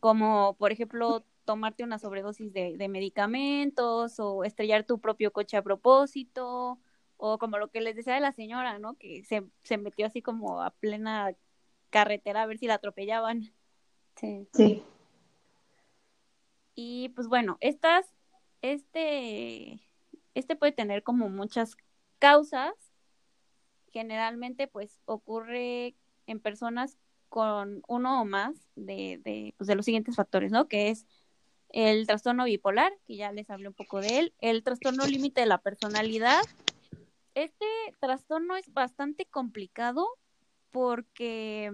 Como, 0.00 0.54
por 0.56 0.70
ejemplo, 0.70 1.24
tomarte 1.44 1.82
una 1.82 1.98
sobredosis 1.98 2.52
de, 2.52 2.76
de 2.76 2.88
medicamentos 2.88 4.20
o 4.20 4.44
estrellar 4.44 4.84
tu 4.84 5.00
propio 5.00 5.32
coche 5.32 5.56
a 5.56 5.62
propósito, 5.62 6.78
o 7.16 7.38
como 7.38 7.58
lo 7.58 7.70
que 7.70 7.80
les 7.80 7.96
decía 7.96 8.14
de 8.14 8.20
la 8.20 8.32
señora, 8.32 8.78
¿no? 8.78 8.94
Que 8.94 9.24
se, 9.24 9.42
se 9.62 9.78
metió 9.78 10.06
así 10.06 10.22
como 10.22 10.62
a 10.62 10.70
plena 10.70 11.34
carretera 11.90 12.42
a 12.42 12.46
ver 12.46 12.58
si 12.58 12.66
la 12.66 12.74
atropellaban. 12.74 13.52
Sí. 14.16 14.48
Sí. 14.52 14.84
Y 16.74 17.08
pues 17.10 17.26
bueno, 17.26 17.56
estas, 17.60 18.06
este, 18.60 19.80
este 20.34 20.56
puede 20.56 20.72
tener 20.72 21.02
como 21.02 21.30
muchas 21.30 21.76
causas. 22.18 22.74
Generalmente 23.92 24.68
pues 24.68 25.00
ocurre 25.06 25.94
en 26.26 26.40
personas 26.40 26.98
con 27.28 27.82
uno 27.88 28.22
o 28.22 28.24
más 28.24 28.54
de, 28.76 29.20
de, 29.24 29.54
pues, 29.56 29.68
de 29.68 29.74
los 29.74 29.84
siguientes 29.84 30.16
factores, 30.16 30.52
¿no? 30.52 30.68
Que 30.68 30.90
es 30.90 31.06
el 31.70 32.06
trastorno 32.06 32.44
bipolar, 32.44 32.92
que 33.06 33.16
ya 33.16 33.32
les 33.32 33.50
hablé 33.50 33.68
un 33.68 33.74
poco 33.74 34.00
de 34.00 34.18
él, 34.18 34.34
el 34.40 34.62
trastorno 34.62 35.06
límite 35.06 35.40
de 35.40 35.46
la 35.46 35.58
personalidad. 35.58 36.40
Este 37.34 37.66
trastorno 38.00 38.56
es 38.56 38.72
bastante 38.72 39.26
complicado 39.26 40.06
porque 40.70 41.70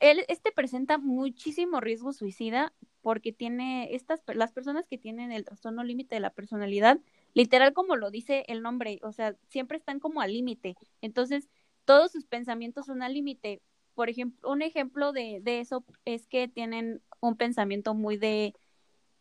él, 0.00 0.24
este 0.28 0.52
presenta 0.52 0.98
muchísimo 0.98 1.80
riesgo 1.80 2.12
suicida 2.12 2.72
porque 3.00 3.32
tiene 3.32 3.94
estas, 3.94 4.22
las 4.34 4.52
personas 4.52 4.86
que 4.86 4.98
tienen 4.98 5.32
el 5.32 5.44
trastorno 5.44 5.82
límite 5.82 6.14
de 6.14 6.20
la 6.20 6.30
personalidad, 6.30 7.00
literal 7.34 7.72
como 7.72 7.96
lo 7.96 8.10
dice 8.10 8.44
el 8.48 8.62
nombre, 8.62 8.98
o 9.02 9.12
sea, 9.12 9.36
siempre 9.48 9.78
están 9.78 10.00
como 10.00 10.20
al 10.20 10.32
límite. 10.32 10.76
Entonces, 11.00 11.48
todos 11.84 12.12
sus 12.12 12.26
pensamientos 12.26 12.86
son 12.86 13.02
al 13.02 13.14
límite. 13.14 13.62
Por 13.94 14.08
ejemplo, 14.08 14.50
un 14.50 14.62
ejemplo 14.62 15.12
de, 15.12 15.42
eso 15.44 15.84
es 16.04 16.26
que 16.26 16.48
tienen 16.48 17.02
un 17.20 17.36
pensamiento 17.36 17.94
muy 17.94 18.16
de, 18.16 18.54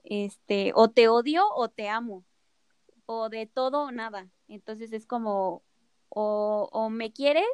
este, 0.04 0.71
o 0.76 0.89
te 0.89 1.08
odio 1.08 1.43
o 1.56 1.69
te 1.69 1.89
amo, 1.89 2.26
o 3.06 3.30
de 3.30 3.45
todo 3.47 3.84
o 3.84 3.91
nada. 3.91 4.30
Entonces 4.47 4.93
es 4.93 5.06
como, 5.08 5.63
o, 6.10 6.69
o 6.71 6.89
me 6.89 7.12
quieres 7.13 7.45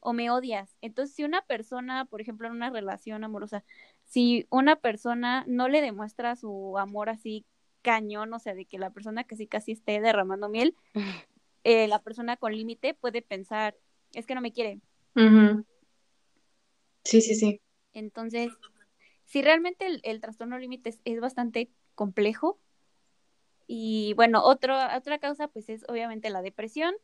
o 0.00 0.12
me 0.12 0.30
odias. 0.30 0.76
Entonces, 0.80 1.14
si 1.14 1.24
una 1.24 1.42
persona, 1.42 2.06
por 2.06 2.20
ejemplo, 2.20 2.48
en 2.48 2.54
una 2.54 2.70
relación 2.70 3.24
amorosa, 3.24 3.64
si 4.04 4.46
una 4.50 4.76
persona 4.76 5.44
no 5.46 5.68
le 5.68 5.80
demuestra 5.80 6.34
su 6.36 6.76
amor 6.78 7.08
así 7.08 7.46
cañón, 7.82 8.32
o 8.32 8.38
sea, 8.38 8.54
de 8.54 8.64
que 8.64 8.78
la 8.78 8.90
persona 8.90 9.24
casi 9.24 9.46
casi 9.46 9.72
esté 9.72 10.00
derramando 10.00 10.48
miel, 10.48 10.74
eh, 11.64 11.88
la 11.88 12.00
persona 12.00 12.36
con 12.36 12.52
límite 12.52 12.94
puede 12.94 13.22
pensar, 13.22 13.76
es 14.14 14.26
que 14.26 14.34
no 14.34 14.40
me 14.40 14.52
quiere. 14.52 14.80
Sí, 17.04 17.20
sí, 17.20 17.34
sí. 17.34 17.60
Entonces, 17.92 18.52
si 19.24 19.42
realmente 19.42 19.86
el, 19.86 20.00
el 20.04 20.20
trastorno 20.20 20.58
límite 20.58 20.90
es, 20.90 21.00
es 21.04 21.20
bastante 21.20 21.70
complejo, 21.94 22.58
y 23.66 24.12
bueno, 24.14 24.42
otro, 24.44 24.76
otra 24.94 25.18
causa 25.18 25.48
pues 25.48 25.68
es 25.68 25.84
obviamente 25.88 26.30
la 26.30 26.42
depresión, 26.42 26.94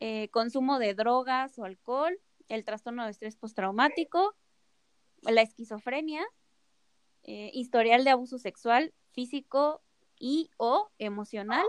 eh, 0.00 0.28
consumo 0.30 0.80
de 0.80 0.94
drogas 0.94 1.56
o 1.60 1.64
alcohol, 1.64 2.18
el 2.48 2.64
trastorno 2.64 3.04
de 3.04 3.12
estrés 3.12 3.36
postraumático, 3.36 4.34
la 5.22 5.42
esquizofrenia, 5.42 6.26
eh, 7.22 7.50
historial 7.54 8.02
de 8.02 8.10
abuso 8.10 8.38
sexual, 8.38 8.92
físico 9.12 9.80
y 10.24 10.50
o 10.56 10.88
emocional 10.98 11.66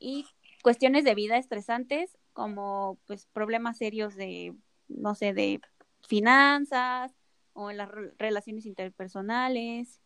y 0.00 0.24
cuestiones 0.62 1.04
de 1.04 1.14
vida 1.14 1.36
estresantes 1.36 2.16
como 2.32 2.98
pues 3.06 3.26
problemas 3.26 3.76
serios 3.76 4.16
de, 4.16 4.54
no 4.88 5.14
sé, 5.14 5.34
de 5.34 5.60
finanzas 6.08 7.12
o 7.52 7.70
en 7.70 7.76
las 7.76 7.90
re- 7.90 8.14
relaciones 8.16 8.64
interpersonales, 8.64 10.00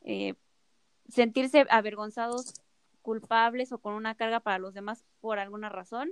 eh, 0.00 0.36
sentirse 1.10 1.66
avergonzados, 1.68 2.54
culpables 3.02 3.72
o 3.72 3.78
con 3.78 3.92
una 3.92 4.14
carga 4.14 4.40
para 4.40 4.58
los 4.58 4.72
demás 4.72 5.04
por 5.20 5.38
alguna 5.38 5.68
razón, 5.68 6.10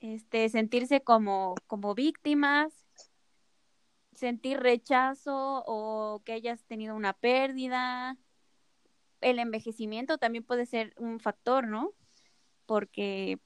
este, 0.00 0.50
sentirse 0.50 1.00
como, 1.00 1.54
como 1.66 1.94
víctimas, 1.94 2.85
sentir 4.16 4.60
rechazo 4.60 5.62
o 5.66 6.22
que 6.24 6.32
hayas 6.32 6.64
tenido 6.64 6.94
una 6.96 7.12
pérdida. 7.12 8.16
El 9.20 9.38
envejecimiento 9.38 10.18
también 10.18 10.44
puede 10.44 10.66
ser 10.66 10.94
un 10.98 11.20
factor, 11.20 11.66
¿no? 11.66 11.92
Porque 12.66 13.38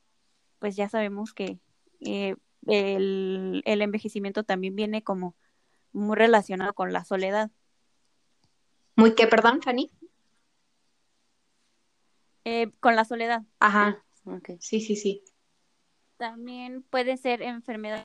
pues 0.59 0.77
ya 0.77 0.89
sabemos 0.89 1.33
que 1.33 1.59
eh, 2.01 2.37
el, 2.67 3.63
el 3.65 3.83
envejecimiento 3.83 4.45
también 4.45 4.77
viene 4.77 5.03
como 5.03 5.35
muy 5.93 6.17
relacionado 6.17 6.75
con 6.75 6.93
la 6.93 7.05
soledad. 7.05 7.51
Muy 8.97 9.15
que, 9.15 9.27
perdón, 9.27 9.63
Fanny. 9.63 9.91
Eh, 12.45 12.71
con 12.81 12.97
la 12.97 13.05
soledad. 13.05 13.43
Ajá. 13.59 14.05
Ok. 14.25 14.51
Sí, 14.61 14.81
sí, 14.81 14.97
sí. 14.97 15.23
También 16.17 16.83
puede 16.83 17.17
ser 17.17 17.43
enfermedades 17.43 18.05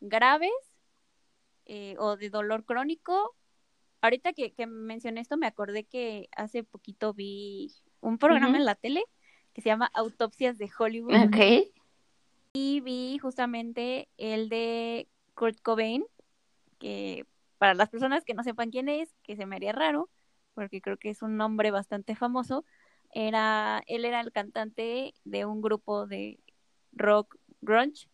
graves 0.00 0.50
eh, 1.66 1.96
o 1.98 2.16
de 2.16 2.30
dolor 2.30 2.64
crónico. 2.64 3.34
Ahorita 4.00 4.32
que, 4.32 4.52
que 4.52 4.66
mencioné 4.66 5.20
esto, 5.20 5.36
me 5.36 5.46
acordé 5.46 5.84
que 5.84 6.28
hace 6.36 6.64
poquito 6.64 7.12
vi 7.14 7.72
un 8.00 8.18
programa 8.18 8.56
en 8.56 8.64
la 8.64 8.74
tele 8.74 9.04
que 9.52 9.62
se 9.62 9.70
llama 9.70 9.90
Autopsias 9.92 10.56
de 10.56 10.70
Hollywood 10.78 11.26
Ok. 11.26 11.72
y 12.52 12.80
vi 12.80 13.18
justamente 13.18 14.08
el 14.16 14.48
de 14.48 15.08
Kurt 15.34 15.60
Cobain, 15.62 16.04
que 16.78 17.26
para 17.58 17.74
las 17.74 17.88
personas 17.88 18.24
que 18.24 18.34
no 18.34 18.44
sepan 18.44 18.70
quién 18.70 18.88
es, 18.88 19.12
que 19.24 19.36
se 19.36 19.46
me 19.46 19.56
haría 19.56 19.72
raro, 19.72 20.08
porque 20.54 20.80
creo 20.80 20.96
que 20.96 21.10
es 21.10 21.22
un 21.22 21.36
nombre 21.36 21.70
bastante 21.72 22.14
famoso, 22.14 22.64
era, 23.10 23.82
él 23.86 24.04
era 24.04 24.20
el 24.20 24.32
cantante 24.32 25.14
de 25.24 25.44
un 25.44 25.60
grupo 25.60 26.06
de 26.06 26.38
rock 26.92 27.36
grunge 27.60 28.08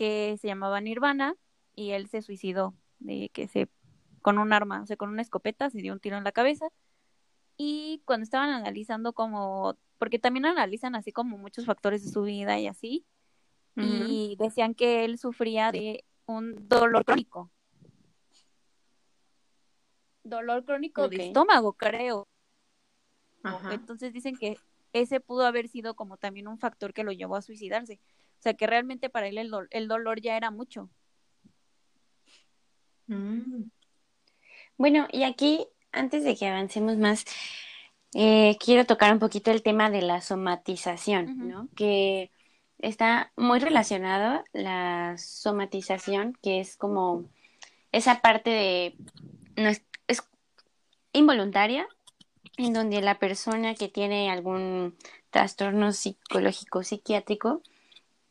que 0.00 0.38
se 0.40 0.46
llamaba 0.46 0.80
Nirvana 0.80 1.36
y 1.74 1.90
él 1.90 2.08
se 2.08 2.22
suicidó 2.22 2.72
de 3.00 3.28
que 3.34 3.48
se 3.48 3.68
con 4.22 4.38
un 4.38 4.54
arma, 4.54 4.80
o 4.80 4.86
sea, 4.86 4.96
con 4.96 5.10
una 5.10 5.20
escopeta 5.20 5.68
se 5.68 5.82
dio 5.82 5.92
un 5.92 6.00
tiro 6.00 6.16
en 6.16 6.24
la 6.24 6.32
cabeza 6.32 6.68
y 7.58 8.00
cuando 8.06 8.24
estaban 8.24 8.48
analizando 8.48 9.12
como 9.12 9.76
porque 9.98 10.18
también 10.18 10.46
analizan 10.46 10.94
así 10.94 11.12
como 11.12 11.36
muchos 11.36 11.66
factores 11.66 12.02
de 12.02 12.10
su 12.10 12.22
vida 12.22 12.58
y 12.58 12.66
así 12.66 13.04
y 13.76 14.36
decían 14.38 14.74
que 14.74 15.04
él 15.04 15.18
sufría 15.18 15.70
de 15.70 16.02
un 16.24 16.66
dolor 16.66 17.04
crónico. 17.04 17.50
Dolor 20.24 20.64
crónico 20.64 21.08
de 21.08 21.26
estómago, 21.28 21.74
creo. 21.74 22.26
Ajá. 23.42 23.74
Entonces 23.74 24.14
dicen 24.14 24.36
que 24.36 24.56
ese 24.94 25.20
pudo 25.20 25.44
haber 25.44 25.68
sido 25.68 25.94
como 25.94 26.16
también 26.16 26.48
un 26.48 26.58
factor 26.58 26.94
que 26.94 27.04
lo 27.04 27.12
llevó 27.12 27.36
a 27.36 27.42
suicidarse. 27.42 28.00
O 28.40 28.42
sea, 28.42 28.54
que 28.54 28.66
realmente 28.66 29.10
para 29.10 29.28
él 29.28 29.36
el, 29.36 29.50
do- 29.50 29.66
el 29.70 29.86
dolor 29.86 30.22
ya 30.22 30.34
era 30.34 30.50
mucho. 30.50 30.88
Mm. 33.06 33.64
Bueno, 34.78 35.06
y 35.12 35.24
aquí, 35.24 35.66
antes 35.92 36.24
de 36.24 36.34
que 36.34 36.46
avancemos 36.46 36.96
más, 36.96 37.26
eh, 38.14 38.56
quiero 38.58 38.86
tocar 38.86 39.12
un 39.12 39.18
poquito 39.18 39.50
el 39.50 39.62
tema 39.62 39.90
de 39.90 40.00
la 40.00 40.22
somatización. 40.22 41.48
¿no? 41.48 41.68
Que 41.76 42.30
está 42.78 43.30
muy 43.36 43.58
relacionado 43.58 44.42
la 44.54 45.16
somatización, 45.18 46.32
que 46.42 46.60
es 46.60 46.78
como 46.78 47.26
esa 47.92 48.22
parte 48.22 48.48
de, 48.48 48.96
no 49.56 49.68
es, 49.68 49.84
es 50.08 50.22
involuntaria, 51.12 51.86
en 52.56 52.72
donde 52.72 53.02
la 53.02 53.18
persona 53.18 53.74
que 53.74 53.88
tiene 53.88 54.30
algún 54.30 54.96
trastorno 55.28 55.92
psicológico 55.92 56.82
psiquiátrico 56.82 57.62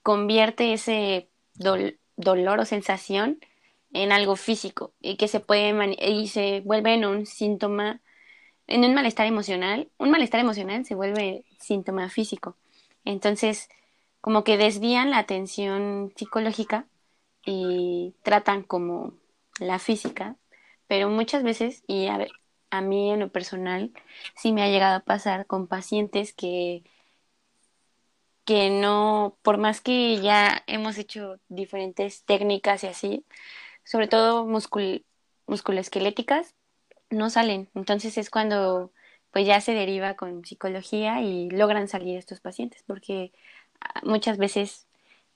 convierte 0.03 0.73
ese 0.73 1.29
dol- 1.55 1.99
dolor 2.15 2.59
o 2.59 2.65
sensación 2.65 3.39
en 3.93 4.11
algo 4.11 4.35
físico 4.35 4.93
y 5.01 5.17
que 5.17 5.27
se 5.27 5.39
puede 5.39 5.73
y 6.07 6.27
se 6.27 6.61
vuelve 6.61 6.93
en 6.93 7.05
un 7.05 7.25
síntoma, 7.25 8.01
en 8.67 8.83
un 8.85 8.93
malestar 8.93 9.27
emocional. 9.27 9.89
Un 9.97 10.11
malestar 10.11 10.39
emocional 10.41 10.85
se 10.85 10.95
vuelve 10.95 11.45
síntoma 11.59 12.09
físico. 12.09 12.57
Entonces, 13.05 13.69
como 14.21 14.43
que 14.43 14.57
desvían 14.57 15.11
la 15.11 15.19
atención 15.19 16.13
psicológica 16.15 16.87
y 17.45 18.15
tratan 18.23 18.63
como 18.63 19.13
la 19.59 19.79
física, 19.79 20.35
pero 20.87 21.09
muchas 21.09 21.43
veces, 21.43 21.83
y 21.87 22.07
a, 22.07 22.27
a 22.71 22.81
mí 22.81 23.11
en 23.11 23.19
lo 23.21 23.31
personal, 23.31 23.91
sí 24.35 24.51
me 24.53 24.63
ha 24.63 24.69
llegado 24.69 24.97
a 24.97 24.99
pasar 25.01 25.45
con 25.47 25.67
pacientes 25.67 26.33
que 26.33 26.83
que 28.49 28.71
no, 28.71 29.37
por 29.43 29.59
más 29.59 29.81
que 29.81 30.19
ya 30.21 30.63
hemos 30.67 30.99
hecho 30.99 31.39
diferentes 31.49 32.25
técnicas 32.25 32.83
y 32.83 32.87
así, 32.89 33.25
sobre 33.85 34.07
todo 34.09 34.45
muscul 34.47 35.05
musculoesqueléticas, 35.47 36.55
no 37.11 37.29
salen. 37.31 37.69
Entonces 37.75 38.17
es 38.19 38.29
cuando 38.31 38.93
pues 39.31 39.47
ya 39.47 39.61
se 39.61 39.73
deriva 39.73 40.15
con 40.15 40.45
psicología 40.45 41.21
y 41.21 41.49
logran 41.51 41.87
salir 41.89 42.17
estos 42.17 42.41
pacientes, 42.41 42.83
porque 42.87 43.33
ah, 43.81 44.01
muchas 44.05 44.37
veces 44.39 44.87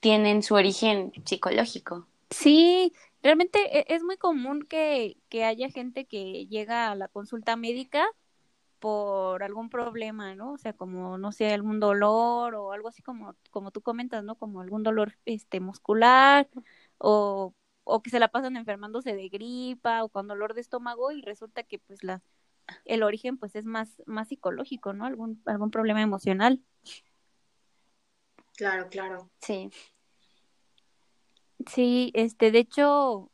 tienen 0.02 0.44
su 0.44 0.56
origen 0.56 1.14
psicológico. 1.26 2.08
Sí, 2.30 2.94
realmente 3.22 3.60
e- 3.80 3.86
es 3.96 4.04
muy 4.04 4.18
común 4.18 4.64
que, 4.64 5.18
que 5.30 5.44
haya 5.46 5.70
gente 5.70 6.06
que 6.08 6.48
llega 6.48 6.92
a 6.92 6.96
la 6.96 7.08
consulta 7.08 7.56
médica 7.56 8.06
por 8.84 9.44
algún 9.44 9.70
problema, 9.70 10.36
¿no? 10.36 10.52
O 10.52 10.58
sea, 10.58 10.74
como, 10.74 11.18
no 11.18 11.32
sé, 11.32 11.54
algún 11.54 11.80
dolor 11.80 12.54
o 12.54 12.74
algo 12.74 12.90
así 12.90 13.02
como, 13.02 13.34
como 13.50 13.72
tú 13.72 13.82
comentas, 13.82 14.26
¿no? 14.26 14.36
Como 14.36 14.60
algún 14.60 14.84
dolor 14.84 15.18
este 15.24 15.62
muscular 15.62 16.50
o, 16.98 17.56
o 17.86 18.02
que 18.02 18.10
se 18.10 18.20
la 18.20 18.28
pasan 18.28 18.58
enfermándose 18.58 19.16
de 19.16 19.30
gripa 19.30 20.04
o 20.04 20.10
con 20.10 20.28
dolor 20.28 20.54
de 20.54 20.60
estómago 20.60 21.14
y 21.14 21.22
resulta 21.22 21.64
que 21.64 21.80
pues 21.80 22.04
la, 22.04 22.22
el 22.84 23.04
origen 23.04 23.38
pues 23.38 23.56
es 23.56 23.64
más, 23.64 24.02
más 24.06 24.28
psicológico, 24.28 24.92
¿no? 24.92 25.06
Algún, 25.06 25.42
algún 25.46 25.72
problema 25.72 26.02
emocional. 26.02 26.62
Claro, 28.58 28.90
claro. 28.90 29.30
Sí. 29.40 29.72
Sí, 31.68 32.12
este, 32.16 32.52
de 32.52 32.60
hecho, 32.60 33.32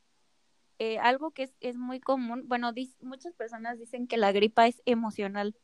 eh, 0.80 0.98
algo 1.00 1.32
que 1.32 1.44
es, 1.44 1.54
es 1.60 1.78
muy 1.78 2.00
común, 2.00 2.44
bueno, 2.48 2.72
muchas 3.02 3.34
personas 3.34 3.78
dicen 3.78 4.08
que 4.08 4.18
la 4.18 4.32
gripa 4.32 4.66
es 4.68 4.82
emocional, 4.86 5.56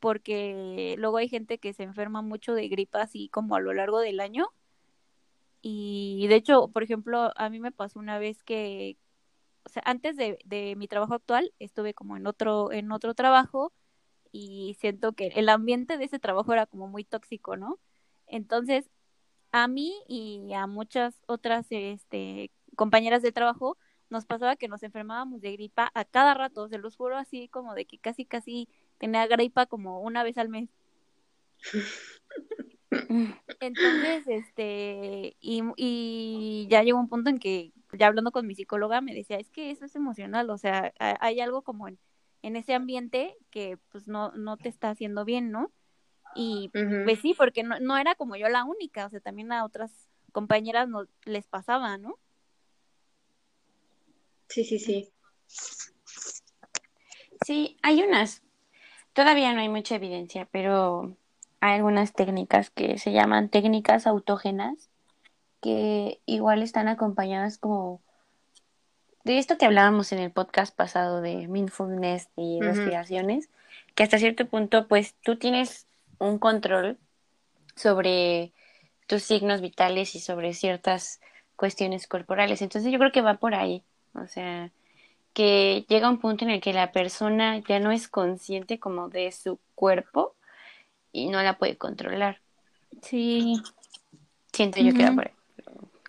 porque 0.00 0.94
luego 0.98 1.16
hay 1.18 1.28
gente 1.28 1.58
que 1.58 1.72
se 1.74 1.82
enferma 1.82 2.22
mucho 2.22 2.54
de 2.54 2.68
gripa 2.68 3.02
así 3.02 3.28
como 3.28 3.56
a 3.56 3.60
lo 3.60 3.72
largo 3.74 3.98
del 4.00 4.20
año. 4.20 4.48
Y 5.62 6.26
de 6.28 6.36
hecho, 6.36 6.68
por 6.68 6.84
ejemplo, 6.84 7.32
a 7.36 7.50
mí 7.50 7.58
me 7.58 7.72
pasó 7.72 7.98
una 7.98 8.18
vez 8.18 8.44
que, 8.44 8.98
o 9.64 9.68
sea, 9.68 9.82
antes 9.84 10.16
de, 10.16 10.38
de 10.44 10.76
mi 10.76 10.86
trabajo 10.86 11.14
actual, 11.14 11.52
estuve 11.58 11.92
como 11.92 12.16
en 12.16 12.26
otro, 12.28 12.70
en 12.72 12.92
otro 12.92 13.14
trabajo 13.14 13.72
y 14.30 14.76
siento 14.80 15.14
que 15.14 15.28
el 15.28 15.48
ambiente 15.48 15.98
de 15.98 16.04
ese 16.04 16.20
trabajo 16.20 16.52
era 16.52 16.66
como 16.66 16.88
muy 16.88 17.04
tóxico, 17.04 17.56
¿no? 17.56 17.80
Entonces, 18.28 18.90
a 19.50 19.68
mí 19.68 19.94
y 20.08 20.52
a 20.52 20.66
muchas 20.68 21.20
otras 21.26 21.66
este, 21.70 22.52
compañeras 22.76 23.22
de 23.22 23.32
trabajo 23.32 23.76
nos 24.10 24.24
pasaba 24.26 24.56
que 24.56 24.68
nos 24.68 24.82
enfermábamos 24.82 25.40
de 25.40 25.52
gripa 25.52 25.90
a 25.94 26.04
cada 26.04 26.34
rato, 26.34 26.68
se 26.68 26.78
los 26.78 26.96
juro 26.96 27.16
así 27.16 27.48
como 27.48 27.74
de 27.74 27.86
que 27.86 27.98
casi 27.98 28.24
casi 28.24 28.68
tenía 28.98 29.26
gripa 29.26 29.66
como 29.66 30.00
una 30.00 30.22
vez 30.24 30.38
al 30.38 30.48
mes. 30.48 30.70
Entonces, 33.60 34.24
este, 34.28 35.36
y, 35.40 35.62
y 35.76 36.68
ya 36.70 36.82
llegó 36.82 36.98
un 37.00 37.08
punto 37.08 37.30
en 37.30 37.38
que 37.38 37.72
ya 37.92 38.06
hablando 38.08 38.30
con 38.32 38.46
mi 38.46 38.54
psicóloga 38.54 39.00
me 39.00 39.14
decía, 39.14 39.38
es 39.38 39.50
que 39.50 39.70
eso 39.70 39.86
es 39.86 39.96
emocional, 39.96 40.50
o 40.50 40.58
sea, 40.58 40.92
ha- 40.98 41.16
hay 41.20 41.40
algo 41.40 41.62
como 41.62 41.88
en, 41.88 41.98
en 42.42 42.56
ese 42.56 42.74
ambiente 42.74 43.36
que 43.50 43.78
pues 43.90 44.08
no, 44.08 44.32
no 44.32 44.56
te 44.58 44.68
está 44.68 44.90
haciendo 44.90 45.24
bien, 45.24 45.50
¿no? 45.50 45.72
Y 46.34 46.72
pues 47.02 47.20
sí, 47.20 47.34
porque 47.34 47.62
no, 47.62 47.80
no 47.80 47.96
era 47.96 48.14
como 48.14 48.36
yo 48.36 48.48
la 48.48 48.64
única, 48.64 49.06
o 49.06 49.10
sea, 49.10 49.20
también 49.20 49.52
a 49.52 49.64
otras 49.64 50.10
compañeras 50.32 50.88
no, 50.88 51.06
les 51.24 51.46
pasaba, 51.46 51.96
¿no? 51.98 52.18
Sí, 54.48 54.64
sí, 54.64 54.78
sí. 54.78 55.12
Sí, 57.44 57.76
hay 57.82 58.02
unas, 58.02 58.42
todavía 59.12 59.52
no 59.52 59.60
hay 59.60 59.68
mucha 59.68 59.96
evidencia, 59.96 60.48
pero 60.50 61.16
hay 61.60 61.74
algunas 61.74 62.12
técnicas 62.12 62.70
que 62.70 62.98
se 62.98 63.12
llaman 63.12 63.48
técnicas 63.48 64.06
autógenas, 64.06 64.90
que 65.60 66.20
igual 66.26 66.62
están 66.62 66.88
acompañadas 66.88 67.58
como 67.58 68.00
de 69.24 69.38
esto 69.38 69.58
que 69.58 69.66
hablábamos 69.66 70.12
en 70.12 70.20
el 70.20 70.30
podcast 70.30 70.74
pasado 70.74 71.20
de 71.20 71.48
mindfulness 71.48 72.28
y 72.36 72.60
respiraciones, 72.60 73.50
que 73.96 74.04
hasta 74.04 74.18
cierto 74.18 74.46
punto 74.46 74.86
pues 74.86 75.14
tú 75.22 75.36
tienes 75.36 75.88
un 76.18 76.38
control 76.38 76.98
sobre 77.74 78.52
tus 79.08 79.24
signos 79.24 79.60
vitales 79.60 80.14
y 80.14 80.20
sobre 80.20 80.54
ciertas 80.54 81.20
cuestiones 81.56 82.06
corporales. 82.06 82.62
Entonces 82.62 82.92
yo 82.92 82.98
creo 82.98 83.10
que 83.10 83.20
va 83.20 83.34
por 83.34 83.54
ahí, 83.54 83.82
o 84.22 84.26
sea, 84.28 84.72
que 85.32 85.84
llega 85.88 86.10
un 86.10 86.18
punto 86.18 86.44
en 86.44 86.50
el 86.50 86.60
que 86.60 86.72
la 86.72 86.92
persona 86.92 87.58
ya 87.58 87.78
no 87.80 87.92
es 87.92 88.08
consciente 88.08 88.78
como 88.78 89.08
de 89.08 89.32
su 89.32 89.58
cuerpo 89.74 90.34
y 91.12 91.28
no 91.28 91.42
la 91.42 91.58
puede 91.58 91.76
controlar. 91.76 92.40
Sí, 93.02 93.62
Siento 94.52 94.80
yo 94.80 94.94
que 94.94 95.04
va 95.04 95.12
por 95.14 95.26
ahí. 95.26 95.34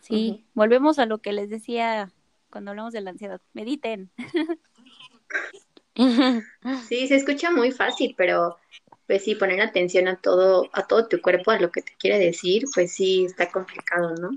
sí. 0.01 0.45
Volvemos 0.53 0.99
a 0.99 1.05
lo 1.05 1.17
que 1.19 1.33
les 1.33 1.49
decía 1.49 2.11
cuando 2.49 2.71
hablamos 2.71 2.93
de 2.93 3.01
la 3.01 3.09
ansiedad. 3.11 3.41
Mediten. 3.53 4.09
Sí, 6.87 7.07
se 7.07 7.15
escucha 7.15 7.49
muy 7.49 7.71
fácil, 7.71 8.13
pero 8.15 8.57
pues 9.07 9.23
sí, 9.23 9.33
poner 9.33 9.61
atención 9.61 10.07
a 10.07 10.17
todo, 10.17 10.69
a 10.73 10.85
todo 10.85 11.07
tu 11.07 11.21
cuerpo, 11.21 11.49
a 11.49 11.59
lo 11.59 11.71
que 11.71 11.81
te 11.81 11.93
quiere 11.97 12.19
decir, 12.19 12.65
pues 12.73 12.91
sí, 12.91 13.25
está 13.25 13.51
complicado, 13.51 14.13
¿no? 14.15 14.29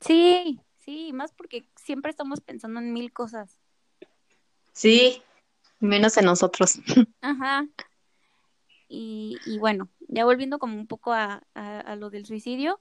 Sí, 0.00 0.60
sí, 0.78 1.12
más 1.12 1.32
porque 1.32 1.64
siempre 1.88 2.10
estamos 2.10 2.42
pensando 2.42 2.80
en 2.80 2.92
mil 2.92 3.14
cosas. 3.14 3.58
Sí, 4.72 5.22
menos 5.80 6.18
en 6.18 6.26
nosotros. 6.26 6.78
Ajá. 7.22 7.66
Y, 8.88 9.38
y 9.46 9.58
bueno, 9.58 9.88
ya 10.06 10.26
volviendo 10.26 10.58
como 10.58 10.76
un 10.76 10.86
poco 10.86 11.14
a, 11.14 11.42
a, 11.54 11.80
a 11.80 11.96
lo 11.96 12.10
del 12.10 12.26
suicidio, 12.26 12.78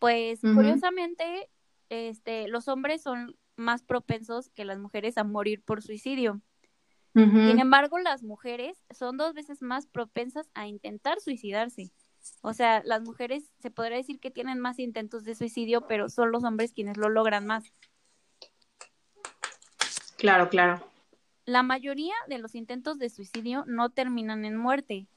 pues 0.00 0.40
curiosamente, 0.40 1.48
este, 1.90 2.48
los 2.48 2.66
hombres 2.66 3.02
son 3.02 3.36
más 3.54 3.84
propensos 3.84 4.50
que 4.50 4.64
las 4.64 4.80
mujeres 4.80 5.16
a 5.16 5.22
morir 5.22 5.62
por 5.62 5.80
suicidio. 5.80 6.40
Sin 7.12 7.58
embargo, 7.58 7.98
las 7.98 8.22
mujeres 8.22 8.84
son 8.90 9.16
dos 9.16 9.34
veces 9.34 9.62
más 9.62 9.86
propensas 9.86 10.48
a 10.54 10.68
intentar 10.68 11.20
suicidarse. 11.20 11.90
O 12.40 12.52
sea, 12.52 12.82
las 12.84 13.02
mujeres 13.02 13.50
se 13.58 13.70
podría 13.70 13.96
decir 13.96 14.20
que 14.20 14.30
tienen 14.30 14.60
más 14.60 14.78
intentos 14.78 15.24
de 15.24 15.34
suicidio, 15.34 15.86
pero 15.88 16.08
son 16.08 16.30
los 16.30 16.44
hombres 16.44 16.72
quienes 16.72 16.96
lo 16.96 17.08
logran 17.08 17.46
más. 17.46 17.72
Claro, 20.20 20.50
claro. 20.50 20.84
La 21.46 21.62
mayoría 21.62 22.12
de 22.28 22.36
los 22.36 22.54
intentos 22.54 22.98
de 22.98 23.08
suicidio 23.08 23.64
no 23.66 23.88
terminan 23.88 24.44
en 24.44 24.54
muerte. 24.54 25.08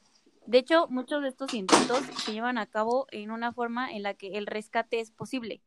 De 0.46 0.56
hecho, 0.56 0.88
muchos 0.88 1.22
de 1.22 1.28
estos 1.28 1.52
intentos 1.52 2.00
se 2.24 2.32
llevan 2.32 2.56
a 2.56 2.64
cabo 2.64 3.06
en 3.10 3.30
una 3.30 3.52
forma 3.52 3.92
en 3.92 4.02
la 4.02 4.14
que 4.14 4.38
el 4.38 4.46
rescate 4.46 5.00
es 5.00 5.10
posible. 5.10 5.60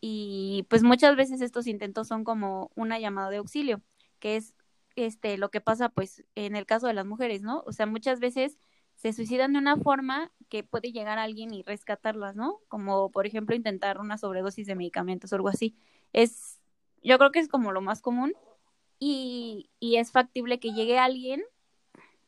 Y 0.00 0.66
pues 0.68 0.84
muchas 0.84 1.16
veces 1.16 1.40
estos 1.40 1.66
intentos 1.66 2.06
son 2.06 2.22
como 2.22 2.70
una 2.76 3.00
llamada 3.00 3.28
de 3.28 3.38
auxilio, 3.38 3.82
que 4.20 4.36
es 4.36 4.54
este 4.94 5.36
lo 5.36 5.50
que 5.50 5.60
pasa 5.60 5.88
pues 5.88 6.24
en 6.36 6.54
el 6.54 6.64
caso 6.64 6.86
de 6.86 6.94
las 6.94 7.06
mujeres, 7.06 7.42
¿no? 7.42 7.64
O 7.66 7.72
sea, 7.72 7.86
muchas 7.86 8.20
veces 8.20 8.56
se 8.94 9.12
suicidan 9.12 9.52
de 9.52 9.58
una 9.58 9.76
forma 9.76 10.30
que 10.48 10.62
puede 10.62 10.92
llegar 10.92 11.18
a 11.18 11.24
alguien 11.24 11.52
y 11.52 11.64
rescatarlas, 11.64 12.36
¿no? 12.36 12.60
Como 12.68 13.10
por 13.10 13.26
ejemplo 13.26 13.56
intentar 13.56 13.98
una 13.98 14.16
sobredosis 14.16 14.68
de 14.68 14.76
medicamentos 14.76 15.32
o 15.32 15.36
algo 15.36 15.48
así. 15.48 15.74
Es 16.12 16.61
yo 17.02 17.18
creo 17.18 17.32
que 17.32 17.38
es 17.40 17.48
como 17.48 17.72
lo 17.72 17.80
más 17.80 18.00
común 18.00 18.34
y, 18.98 19.70
y 19.80 19.96
es 19.96 20.12
factible 20.12 20.60
que 20.60 20.72
llegue 20.72 20.98
alguien 20.98 21.42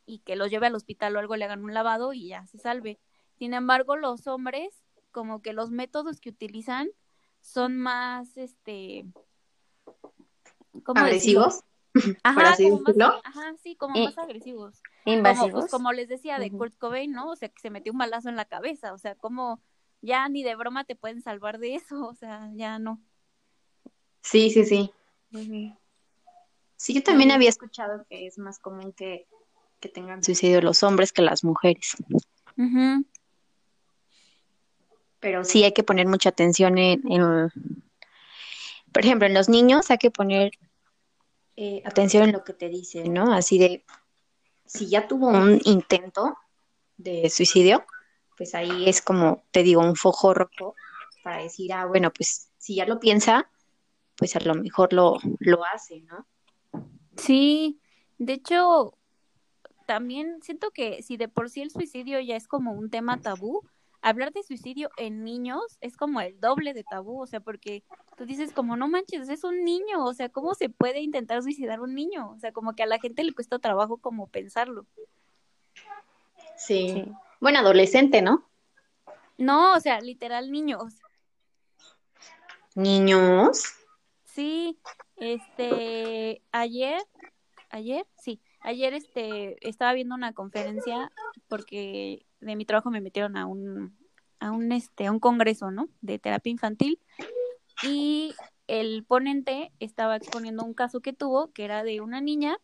y 0.06 0.18
que 0.20 0.36
los 0.36 0.50
lleve 0.50 0.66
al 0.66 0.74
hospital 0.74 1.16
o 1.16 1.18
algo, 1.18 1.36
le 1.36 1.44
hagan 1.44 1.64
un 1.64 1.72
lavado 1.74 2.12
y 2.12 2.28
ya 2.28 2.46
se 2.46 2.58
salve. 2.58 2.98
Sin 3.38 3.54
embargo, 3.54 3.96
los 3.96 4.26
hombres, 4.26 4.82
como 5.12 5.40
que 5.42 5.52
los 5.52 5.70
métodos 5.70 6.20
que 6.20 6.30
utilizan 6.30 6.88
son 7.40 7.76
más, 7.78 8.36
este. 8.36 9.06
¿Agresivos? 10.94 11.62
Ajá, 12.24 12.56
como 12.56 12.80
más, 12.80 12.96
ajá, 13.22 13.54
sí, 13.62 13.76
como 13.76 13.96
Y- 13.96 14.06
más 14.06 14.18
agresivos. 14.18 14.82
Como, 14.82 14.92
pues, 15.04 15.16
Invasivos. 15.16 15.70
como 15.70 15.92
les 15.92 16.08
decía 16.08 16.38
de. 16.40 16.50
Kurt 16.50 16.76
Cobain, 16.76 17.12
¿no? 17.12 17.30
O 17.30 17.36
sea, 17.36 17.48
que 17.48 17.60
se 17.60 17.70
metió 17.70 17.92
un 17.92 17.98
balazo 17.98 18.28
en 18.28 18.36
la 18.36 18.46
cabeza, 18.46 18.92
o 18.92 18.98
sea, 18.98 19.14
como 19.14 19.60
ya 20.02 20.28
ni 20.28 20.42
de 20.42 20.56
broma 20.56 20.84
te 20.84 20.96
pueden 20.96 21.22
salvar 21.22 21.58
de 21.58 21.76
eso, 21.76 22.04
o 22.08 22.14
sea, 22.14 22.50
ya 22.54 22.78
no. 22.80 23.00
Sí, 24.24 24.50
sí, 24.50 24.64
sí. 24.64 24.90
Sí, 26.76 26.94
yo 26.94 27.02
también 27.02 27.30
había 27.30 27.50
escuchado 27.50 28.04
que 28.08 28.26
es 28.26 28.38
más 28.38 28.58
común 28.58 28.92
que, 28.92 29.26
que 29.80 29.88
tengan 29.88 30.24
suicidio 30.24 30.60
los 30.62 30.82
hombres 30.82 31.12
que 31.12 31.22
las 31.22 31.44
mujeres. 31.44 31.96
Pero 35.20 35.44
sí 35.44 35.62
hay 35.64 35.72
que 35.72 35.82
poner 35.82 36.06
mucha 36.06 36.30
atención 36.30 36.78
en, 36.78 37.00
en- 37.10 37.50
por 38.92 39.04
ejemplo, 39.04 39.26
en 39.26 39.34
los 39.34 39.48
niños 39.48 39.90
hay 39.90 39.98
que 39.98 40.10
poner 40.10 40.52
eh, 41.56 41.82
atención 41.84 42.24
en 42.24 42.32
lo 42.32 42.44
que 42.44 42.52
te 42.54 42.68
dicen, 42.68 43.12
¿no? 43.12 43.32
Así 43.32 43.58
de, 43.58 43.84
si 44.66 44.88
ya 44.88 45.06
tuvo 45.06 45.28
un 45.28 45.60
intento 45.64 46.36
de 46.96 47.28
suicidio, 47.30 47.84
pues 48.36 48.54
ahí 48.54 48.88
es 48.88 49.02
como, 49.02 49.44
te 49.50 49.62
digo, 49.62 49.80
un 49.82 49.96
foco 49.96 50.32
rojo 50.34 50.74
para 51.22 51.42
decir, 51.42 51.72
ah, 51.72 51.86
bueno, 51.86 52.12
pues 52.12 52.50
si 52.58 52.76
ya 52.76 52.86
lo 52.86 53.00
piensa, 53.00 53.50
pues 54.16 54.36
a 54.36 54.40
lo 54.40 54.54
mejor 54.54 54.92
lo, 54.92 55.18
lo 55.40 55.64
hace, 55.64 56.00
¿no? 56.02 56.26
Sí, 57.16 57.80
de 58.18 58.34
hecho, 58.34 58.96
también 59.86 60.42
siento 60.42 60.70
que 60.70 61.02
si 61.02 61.16
de 61.16 61.28
por 61.28 61.50
sí 61.50 61.62
el 61.62 61.70
suicidio 61.70 62.20
ya 62.20 62.36
es 62.36 62.48
como 62.48 62.72
un 62.72 62.90
tema 62.90 63.20
tabú, 63.20 63.62
hablar 64.02 64.32
de 64.32 64.42
suicidio 64.42 64.90
en 64.96 65.24
niños 65.24 65.78
es 65.80 65.96
como 65.96 66.20
el 66.20 66.38
doble 66.38 66.74
de 66.74 66.84
tabú, 66.84 67.22
o 67.22 67.26
sea, 67.26 67.40
porque 67.40 67.82
tú 68.16 68.26
dices 68.26 68.52
como, 68.52 68.76
no 68.76 68.88
manches, 68.88 69.28
es 69.28 69.44
un 69.44 69.64
niño, 69.64 70.04
o 70.04 70.12
sea, 70.12 70.28
¿cómo 70.28 70.54
se 70.54 70.68
puede 70.68 71.00
intentar 71.00 71.42
suicidar 71.42 71.80
un 71.80 71.94
niño? 71.94 72.30
O 72.30 72.38
sea, 72.38 72.52
como 72.52 72.74
que 72.74 72.82
a 72.82 72.86
la 72.86 72.98
gente 72.98 73.24
le 73.24 73.32
cuesta 73.32 73.58
trabajo 73.58 73.96
como 73.96 74.26
pensarlo. 74.26 74.86
Sí. 76.56 76.90
Sí. 76.90 77.04
Bueno, 77.40 77.58
adolescente, 77.58 78.22
¿no? 78.22 78.48
No, 79.36 79.74
o 79.74 79.80
sea, 79.80 80.00
literal 80.00 80.50
niños. 80.52 80.94
Niños. 82.74 83.64
Sí, 84.34 84.76
este, 85.14 86.42
ayer, 86.50 87.00
ayer, 87.70 88.04
sí, 88.16 88.40
ayer 88.62 88.92
este, 88.92 89.56
estaba 89.66 89.92
viendo 89.92 90.16
una 90.16 90.32
conferencia 90.32 91.12
porque 91.46 92.26
de 92.40 92.56
mi 92.56 92.64
trabajo 92.64 92.90
me 92.90 93.00
metieron 93.00 93.36
a 93.36 93.46
un, 93.46 93.96
a 94.40 94.50
un, 94.50 94.72
este, 94.72 95.06
a 95.06 95.12
un 95.12 95.20
congreso, 95.20 95.70
¿no? 95.70 95.88
De 96.00 96.18
terapia 96.18 96.50
infantil 96.50 96.98
y 97.84 98.34
el 98.66 99.04
ponente 99.04 99.70
estaba 99.78 100.16
exponiendo 100.16 100.64
un 100.64 100.74
caso 100.74 101.00
que 101.00 101.12
tuvo, 101.12 101.52
que 101.52 101.64
era 101.64 101.84
de 101.84 102.00
una 102.00 102.20
niña 102.20 102.58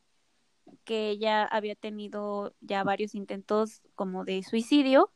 que 0.83 1.11
ella 1.11 1.45
había 1.45 1.77
tenido 1.77 2.53
ya 2.61 2.83
varios 2.83 3.15
intentos 3.15 3.81
como 3.95 4.25
de 4.25 4.43
suicidio, 4.43 5.13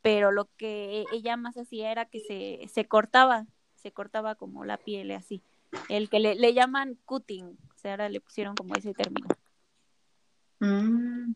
pero 0.00 0.32
lo 0.32 0.48
que 0.56 1.04
ella 1.12 1.36
más 1.36 1.58
hacía 1.58 1.92
era 1.92 2.06
que 2.06 2.20
se, 2.20 2.68
se 2.72 2.86
cortaba, 2.86 3.46
se 3.74 3.92
cortaba 3.92 4.34
como 4.34 4.64
la 4.64 4.78
piel 4.78 5.10
así. 5.10 5.42
El 5.88 6.08
que 6.08 6.20
le, 6.20 6.34
le 6.34 6.54
llaman 6.54 6.98
cutting, 7.04 7.46
o 7.46 7.78
sea, 7.78 7.92
ahora 7.92 8.08
le 8.08 8.20
pusieron 8.20 8.54
como 8.54 8.74
ese 8.74 8.94
término. 8.94 9.28
Mm, 10.60 11.32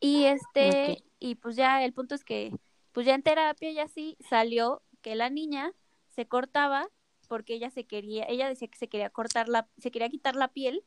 Y 0.00 0.24
este, 0.24 1.02
y 1.18 1.34
pues 1.36 1.56
ya 1.56 1.84
el 1.84 1.92
punto 1.92 2.14
es 2.14 2.24
que, 2.24 2.52
pues 2.92 3.06
ya 3.06 3.14
en 3.14 3.22
terapia 3.22 3.70
y 3.70 3.78
así 3.78 4.16
salió 4.28 4.82
que 5.02 5.14
la 5.14 5.30
niña 5.30 5.72
se 6.08 6.26
cortaba 6.26 6.88
porque 7.28 7.54
ella 7.54 7.70
se 7.70 7.84
quería, 7.84 8.24
ella 8.28 8.48
decía 8.48 8.68
que 8.68 8.78
se 8.78 8.88
quería 8.88 9.10
cortar 9.10 9.48
la, 9.48 9.68
se 9.78 9.90
quería 9.90 10.08
quitar 10.08 10.36
la 10.36 10.48
piel 10.48 10.84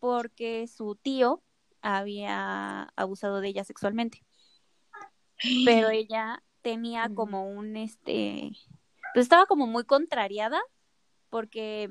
porque 0.00 0.66
su 0.66 0.96
tío 0.96 1.42
había 1.82 2.84
abusado 2.96 3.40
de 3.40 3.48
ella 3.48 3.64
sexualmente. 3.64 4.24
Pero 5.64 5.90
ella 5.90 6.42
tenía 6.62 7.06
Ujú. 7.06 7.14
como 7.14 7.50
un 7.50 7.76
este, 7.76 8.52
pues 9.14 9.24
estaba 9.24 9.46
como 9.46 9.66
muy 9.66 9.84
contrariada 9.84 10.60
porque 11.32 11.90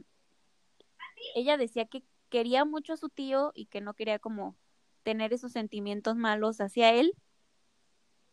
ella 1.34 1.58
decía 1.58 1.86
que 1.86 2.04
quería 2.30 2.64
mucho 2.64 2.94
a 2.94 2.98
su 2.98 3.10
tío 3.10 3.52
y 3.56 3.66
que 3.66 3.82
no 3.82 3.96
quería 3.96 4.20
como 4.20 4.56
tener 5.02 5.34
esos 5.34 5.52
sentimientos 5.52 6.16
malos 6.16 6.62
hacia 6.62 6.94
él. 6.94 7.16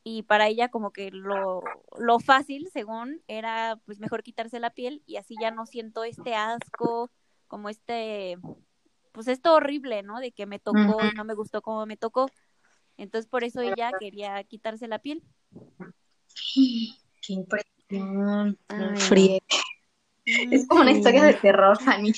Y 0.04 0.24
para 0.24 0.48
ella 0.48 0.68
como 0.68 0.92
que 0.92 1.10
lo, 1.10 1.62
lo 1.98 2.20
fácil, 2.20 2.68
según, 2.70 3.22
era 3.26 3.80
pues 3.86 4.00
mejor 4.00 4.22
quitarse 4.22 4.60
la 4.60 4.68
piel 4.68 5.02
y 5.06 5.16
así 5.16 5.34
ya 5.40 5.50
no 5.50 5.64
siento 5.64 6.04
este 6.04 6.34
asco, 6.34 7.10
como 7.46 7.70
este, 7.70 8.36
pues 9.12 9.28
esto 9.28 9.54
horrible, 9.54 10.02
¿no? 10.02 10.20
De 10.20 10.32
que 10.32 10.44
me 10.44 10.58
tocó 10.58 10.98
no 11.16 11.24
me 11.24 11.34
gustó 11.34 11.62
como 11.62 11.86
me 11.86 11.96
tocó. 11.96 12.30
Entonces 12.98 13.30
por 13.30 13.44
eso 13.44 13.62
ella 13.62 13.92
quería 13.98 14.44
quitarse 14.44 14.88
la 14.88 14.98
piel. 14.98 15.22
qué 17.22 17.32
impresión. 17.32 18.58
Ay, 18.68 18.78
no 18.78 18.90
no. 18.90 18.96
friegue. 18.98 19.40
Es 20.28 20.57
como 20.68 20.82
una 20.82 20.92
historia 20.92 21.24
de 21.24 21.34
terror, 21.34 21.78
Fanny. 21.82 22.12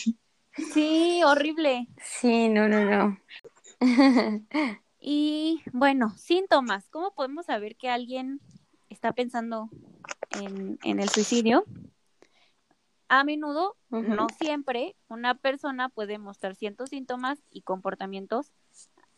Sí, 0.56 1.22
horrible. 1.24 1.88
Sí, 1.98 2.48
no, 2.48 2.68
no, 2.68 2.84
no. 2.84 3.18
Y 5.00 5.62
bueno, 5.72 6.10
síntomas. 6.18 6.88
¿Cómo 6.90 7.14
podemos 7.14 7.46
saber 7.46 7.76
que 7.76 7.88
alguien 7.88 8.40
está 8.90 9.12
pensando 9.12 9.70
en, 10.30 10.78
en 10.82 11.00
el 11.00 11.08
suicidio? 11.10 11.64
A 13.08 13.24
menudo, 13.24 13.76
no 13.90 14.28
siempre, 14.30 14.96
una 15.08 15.34
persona 15.34 15.88
puede 15.88 16.18
mostrar 16.18 16.54
ciertos 16.54 16.90
síntomas 16.90 17.42
y 17.50 17.62
comportamientos 17.62 18.52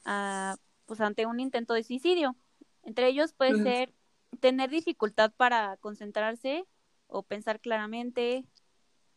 ah, 0.04 0.56
pues 0.86 1.00
ante 1.00 1.26
un 1.26 1.40
intento 1.40 1.74
de 1.74 1.84
suicidio. 1.84 2.36
Entre 2.84 3.08
ellos 3.08 3.34
puede 3.34 3.54
Ujú. 3.54 3.62
ser 3.62 3.94
tener 4.40 4.70
dificultad 4.70 5.32
para 5.36 5.76
concentrarse 5.78 6.66
o 7.08 7.22
pensar 7.22 7.60
claramente, 7.60 8.46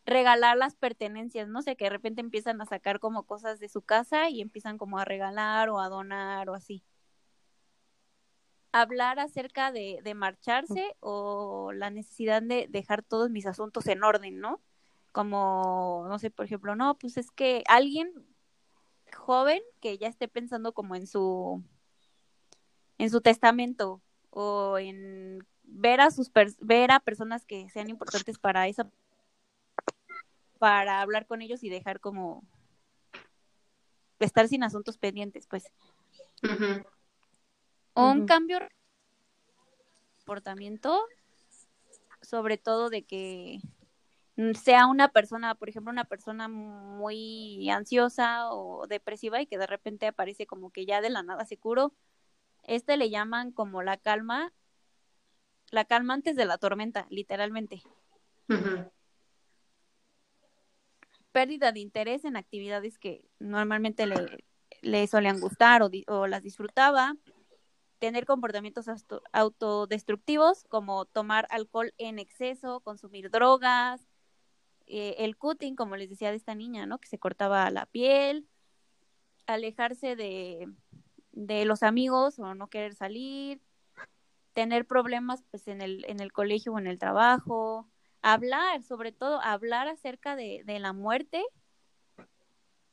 regalar 0.05 0.57
las 0.57 0.75
pertenencias, 0.75 1.47
no 1.47 1.61
sé, 1.61 1.75
que 1.75 1.85
de 1.85 1.89
repente 1.89 2.21
empiezan 2.21 2.61
a 2.61 2.65
sacar 2.65 2.99
como 2.99 3.23
cosas 3.23 3.59
de 3.59 3.69
su 3.69 3.81
casa 3.81 4.29
y 4.29 4.41
empiezan 4.41 4.77
como 4.77 4.99
a 4.99 5.05
regalar 5.05 5.69
o 5.69 5.79
a 5.79 5.89
donar 5.89 6.49
o 6.49 6.53
así. 6.53 6.83
Hablar 8.71 9.19
acerca 9.19 9.71
de, 9.71 9.99
de 10.03 10.13
marcharse 10.13 10.95
o 10.99 11.71
la 11.73 11.89
necesidad 11.89 12.41
de 12.41 12.67
dejar 12.69 13.03
todos 13.03 13.29
mis 13.31 13.45
asuntos 13.45 13.87
en 13.87 14.03
orden, 14.03 14.39
¿no? 14.39 14.61
Como, 15.11 16.05
no 16.09 16.19
sé, 16.19 16.29
por 16.29 16.45
ejemplo, 16.45 16.75
no, 16.75 16.97
pues 16.97 17.17
es 17.17 17.31
que 17.31 17.63
alguien 17.67 18.11
joven 19.15 19.61
que 19.79 19.97
ya 19.97 20.07
esté 20.07 20.27
pensando 20.27 20.73
como 20.73 20.95
en 20.95 21.07
su 21.07 21.63
en 22.97 23.09
su 23.09 23.21
testamento 23.21 24.01
o 24.29 24.77
en 24.77 25.45
ver 25.63 26.01
a 26.01 26.11
sus 26.11 26.31
ver 26.59 26.91
a 26.91 26.99
personas 26.99 27.45
que 27.45 27.69
sean 27.69 27.89
importantes 27.89 28.37
para 28.37 28.67
esa 28.67 28.89
para 30.66 31.01
hablar 31.01 31.28
con 31.28 31.43
ellos 31.43 31.63
y 31.63 31.70
dejar 31.70 31.99
como 31.99 32.43
estar 34.18 34.47
sin 34.47 34.63
asuntos 34.63 34.97
pendientes, 34.97 35.45
pues. 35.45 35.72
Un 37.93 38.26
cambio 38.26 38.57
de 38.59 38.72
comportamiento, 40.18 41.05
sobre 42.24 42.57
todo 42.57 42.89
de 42.89 43.03
que 43.03 43.59
mm, 44.38 44.53
sea 44.53 44.88
una 44.88 45.09
persona, 45.09 45.53
por 45.53 45.70
ejemplo, 45.70 45.91
una 45.91 46.05
persona 46.05 46.47
muy 46.47 47.70
ansiosa 47.70 48.51
o 48.51 48.88
depresiva 48.88 49.39
y 49.39 49.45
que 49.45 49.59
de 49.59 49.68
repente 49.68 50.07
aparece 50.07 50.47
como 50.47 50.72
que 50.72 50.88
ya 50.88 50.99
de 50.99 51.11
la 51.11 51.22
nada 51.22 51.45
se 51.45 51.57
curó. 51.57 51.93
Este 52.63 52.97
le 52.97 53.11
llaman 53.11 53.51
como 53.51 53.84
la 53.84 53.97
calma, 53.97 54.51
la 55.70 55.86
calma 55.86 56.16
antes 56.16 56.36
de 56.36 56.45
la 56.45 56.57
tormenta, 56.57 57.05
literalmente. 57.11 57.84
Pérdida 61.36 61.73
de 61.73 61.81
interés 61.81 62.23
en 62.23 62.38
actividades 62.38 62.97
que 62.97 63.25
normalmente 63.39 64.05
le, 64.05 64.45
le 64.81 65.05
solían 65.05 65.41
gustar 65.41 65.81
o, 65.83 66.27
las 66.27 66.41
disfrutaba, 66.41 67.17
tener 67.99 68.25
comportamientos 68.25 68.88
auto- 68.88 69.21
autodestructivos 69.33 70.63
como 70.69 71.03
tomar 71.03 71.45
alcohol 71.49 71.93
en 71.97 72.19
exceso, 72.19 72.79
consumir 72.79 73.31
drogas, 73.31 74.07
eh, 74.88 75.15
el 75.17 75.36
cutting, 75.36 75.75
como 75.75 75.97
les 75.97 76.09
decía 76.09 76.29
de 76.29 76.38
esta 76.38 76.55
niña, 76.55 76.86
¿no? 76.86 76.99
Que 76.99 77.09
se 77.09 77.19
cortaba 77.19 77.69
la 77.69 77.86
piel, 77.86 78.47
alejarse 79.45 80.15
de, 80.15 80.69
de 81.33 81.65
los 81.65 81.83
amigos 81.83 82.39
o 82.39 82.55
no 82.55 82.69
querer 82.69 82.95
salir, 82.95 83.61
tener 84.53 84.88
problemas 84.88 85.43
pues 85.51 85.67
en 85.67 85.81
el, 85.81 86.05
en 86.07 86.21
el 86.21 86.31
colegio 86.31 86.71
o 86.71 86.79
en 86.79 86.88
el 86.88 86.97
trabajo, 86.97 87.89
hablar, 88.26 88.82
sobre 88.82 89.11
todo 89.11 89.39
hablar 89.41 89.88
acerca 89.88 90.36
de, 90.36 90.63
de 90.65 90.80
la 90.80 90.93
muerte 90.93 91.43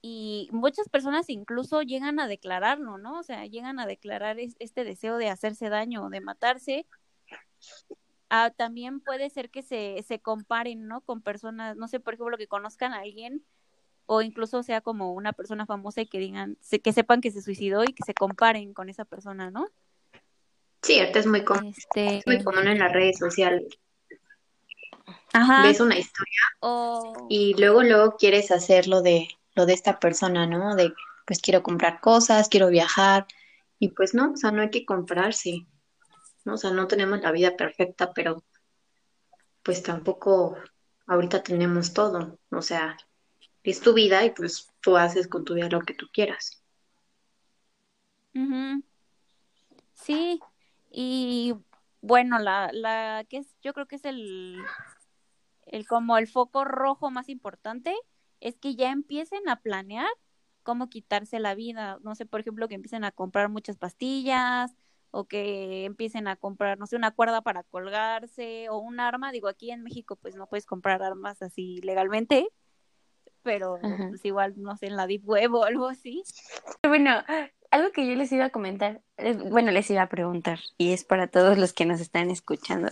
y 0.03 0.49
muchas 0.53 0.89
personas 0.91 1.30
incluso 1.30 1.80
llegan 1.80 2.20
a 2.20 2.28
declararlo, 2.28 2.99
¿no? 2.99 3.18
O 3.18 3.22
sea, 3.22 3.47
llegan 3.47 3.78
a 3.80 3.87
declarar 3.87 4.39
es- 4.39 4.57
este 4.59 4.85
deseo 4.85 5.16
de 5.16 5.30
hacerse 5.30 5.70
daño 5.70 6.05
o 6.05 6.11
de 6.11 6.20
matarse. 6.20 6.87
Ah, 8.28 8.51
también 8.55 9.01
puede 9.01 9.30
ser 9.30 9.49
que 9.51 9.62
se, 9.62 10.03
se 10.07 10.18
comparen, 10.20 10.87
¿no? 10.87 11.01
Con 11.01 11.22
personas, 11.22 11.76
no 11.76 11.89
sé, 11.89 11.99
por 11.99 12.14
ejemplo, 12.14 12.37
que 12.37 12.47
conozcan 12.47 12.93
a 12.93 13.01
alguien 13.01 13.43
o 14.05 14.20
incluso 14.20 14.62
sea 14.62 14.83
como 14.83 15.14
una 15.14 15.33
persona 15.33 15.64
famosa 15.64 16.03
y 16.03 16.07
que 16.07 16.18
digan, 16.18 16.59
que 16.83 16.93
sepan 16.93 17.22
que 17.22 17.30
se 17.30 17.41
suicidó 17.41 17.85
y 17.85 17.95
que 17.95 18.05
se 18.05 18.12
comparen 18.12 18.74
con 18.74 18.91
esa 18.91 19.07
persona, 19.07 19.51
¿no? 19.51 19.68
Sí, 20.83 20.99
ahorita 20.99 21.20
es 21.20 21.26
muy 21.26 21.43
común, 21.45 21.68
Este, 21.68 22.18
es 22.18 22.26
muy 22.26 22.43
común 22.45 22.68
en 22.68 22.80
las 22.80 22.93
redes 22.93 23.18
sociales. 23.18 23.64
Ajá, 25.33 25.62
Ves 25.62 25.80
una 25.80 25.99
historia 25.99 26.41
o 26.61 27.26
y 27.28 27.55
luego 27.55 27.83
luego 27.83 28.16
quieres 28.16 28.51
hacer 28.51 28.87
lo 28.89 29.03
de 29.03 29.28
lo 29.55 29.66
de 29.66 29.74
esta 29.74 29.99
persona, 29.99 30.47
¿no? 30.47 30.74
De 30.74 30.93
pues 31.26 31.41
quiero 31.41 31.62
comprar 31.62 32.01
cosas, 32.01 32.49
quiero 32.49 32.68
viajar 32.68 33.26
y 33.78 33.89
pues 33.89 34.14
no, 34.14 34.33
o 34.33 34.37
sea, 34.37 34.51
no 34.51 34.62
hay 34.62 34.70
que 34.70 34.85
comprarse, 34.85 35.66
¿no? 36.45 36.55
O 36.55 36.57
sea, 36.57 36.70
no 36.70 36.87
tenemos 36.87 37.20
la 37.20 37.33
vida 37.33 37.57
perfecta, 37.57 38.12
pero 38.12 38.43
pues 39.62 39.83
tampoco 39.83 40.57
ahorita 41.07 41.43
tenemos 41.43 41.93
todo, 41.93 42.39
o 42.51 42.62
sea, 42.62 42.97
es 43.62 43.80
tu 43.80 43.95
vida 43.95 44.24
y 44.24 44.30
pues 44.30 44.70
tú 44.80 44.97
haces 44.97 45.28
con 45.28 45.45
tu 45.45 45.55
vida 45.55 45.68
lo 45.68 45.80
que 45.80 45.95
tú 45.95 46.07
quieras. 46.12 46.62
sí, 49.95 50.41
y 50.91 51.55
bueno, 52.01 52.39
la, 52.39 52.70
la 52.72 53.24
que 53.28 53.39
es, 53.39 53.47
yo 53.62 53.72
creo 53.72 53.87
que 53.87 53.97
es 53.97 54.05
el, 54.05 54.59
el 55.73 55.87
como 55.87 56.18
el 56.18 56.29
foco 56.29 56.64
rojo 56.64 57.11
más 57.11 57.29
importante, 57.29 57.95
es 58.41 58.57
que 58.59 58.77
ya 58.77 58.91
empiecen 58.91 59.49
a 59.49 59.61
planear 59.61 60.09
cómo 60.62 60.89
quitarse 60.89 61.41
la 61.41 61.55
vida. 61.55 61.99
No 62.03 62.14
sé, 62.14 62.27
por 62.27 62.41
ejemplo, 62.41 62.68
que 62.68 62.75
empiecen 62.75 63.05
a 63.05 63.11
comprar 63.11 63.49
muchas 63.49 63.79
pastillas 63.79 64.77
o 65.11 65.25
que 65.25 65.85
empiecen 65.87 66.29
a 66.29 66.37
comprar, 66.37 66.79
no 66.79 66.87
sé, 66.87 66.97
una 66.97 67.11
cuerda 67.11 67.41
para 67.41 67.62
colgarse 67.64 68.68
o 68.68 68.79
un 68.79 69.01
arma. 69.01 69.33
Digo, 69.33 69.49
aquí 69.49 69.70
en 69.70 69.83
México 69.83 70.16
pues 70.16 70.37
no 70.37 70.47
puedes 70.47 70.66
comprar 70.66 71.03
armas 71.03 71.41
así 71.43 71.81
legalmente, 71.83 72.49
pero 73.43 73.79
Ajá. 73.83 74.09
pues 74.09 74.25
igual, 74.25 74.55
no 74.57 74.77
sé, 74.77 74.87
en 74.87 74.97
la 74.97 75.07
Deep 75.07 75.27
Web 75.27 75.55
o 75.55 75.64
algo 75.64 75.89
así. 75.89 76.23
Bueno, 76.83 77.23
algo 77.70 77.93
que 77.93 78.07
yo 78.07 78.14
les 78.14 78.31
iba 78.33 78.47
a 78.47 78.51
comentar, 78.51 79.01
eh, 79.16 79.33
bueno, 79.33 79.70
les 79.70 79.91
iba 79.91 80.03
a 80.03 80.09
preguntar, 80.09 80.61
y 80.77 80.93
es 80.93 81.05
para 81.05 81.29
todos 81.29 81.57
los 81.57 81.73
que 81.73 81.87
nos 81.87 82.01
están 82.01 82.31
escuchando. 82.31 82.89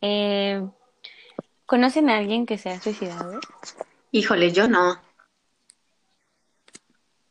Eh, 0.00 0.68
¿conocen 1.66 2.10
a 2.10 2.16
alguien 2.18 2.46
que 2.46 2.58
se 2.58 2.70
ha 2.70 2.80
suicidado? 2.80 3.40
Híjole, 4.12 4.52
yo 4.52 4.68
no, 4.68 4.98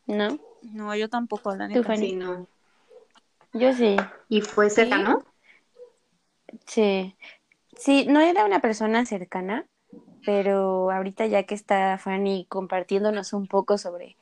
¿No? 0.08 0.40
No, 0.62 0.96
yo 0.96 1.10
tampoco, 1.10 1.56
la 1.56 1.68
¿Tú, 1.68 1.80
neta. 1.80 1.90
Fanny? 1.90 2.10
sí, 2.10 2.16
no. 2.16 2.48
Yo 3.54 3.74
sí, 3.74 3.96
Y 4.30 4.42
fue 4.42 4.70
¿Sí? 4.70 4.76
cercano. 4.76 5.24
sí. 6.68 7.16
Sí, 7.78 8.06
no 8.08 8.22
era 8.22 8.46
una 8.46 8.62
persona 8.62 9.06
cercana, 9.06 9.68
pero 10.26 10.92
ahorita 10.92 11.26
ya 11.26 11.44
que 11.44 11.56
está 11.56 11.98
Fanny 11.98 12.46
compartiéndonos 12.48 13.34
un 13.34 13.48
poco 13.48 13.78
sobre 13.78 14.16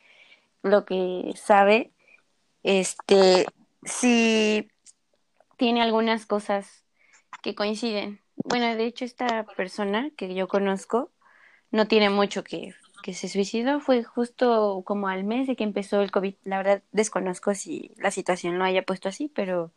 lo 0.63 0.85
que 0.85 1.33
sabe, 1.35 1.91
este, 2.63 3.45
sí 3.83 4.67
tiene 5.57 5.81
algunas 5.81 6.25
cosas 6.25 6.83
que 7.43 7.53
coinciden. 7.53 8.22
Bueno, 8.35 8.75
de 8.75 8.85
hecho, 8.85 9.05
esta 9.05 9.43
persona 9.55 10.09
que 10.17 10.33
yo 10.35 10.47
conozco 10.47 11.11
no 11.71 11.87
tiene 11.87 12.09
mucho 12.09 12.43
que, 12.43 12.73
que 13.01 13.13
se 13.13 13.27
suicidó, 13.27 13.79
fue 13.79 14.03
justo 14.03 14.83
como 14.85 15.07
al 15.07 15.23
mes 15.23 15.47
de 15.47 15.55
que 15.55 15.63
empezó 15.63 16.01
el 16.01 16.11
COVID. 16.11 16.35
La 16.43 16.57
verdad, 16.57 16.83
desconozco 16.91 17.53
si 17.55 17.91
la 17.97 18.11
situación 18.11 18.57
lo 18.59 18.65
haya 18.65 18.83
puesto 18.83 19.09
así, 19.09 19.31
pero 19.33 19.71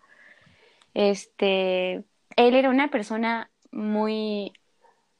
este, 0.94 2.04
él 2.36 2.54
era 2.54 2.70
una 2.70 2.88
persona 2.90 3.50
muy 3.70 4.52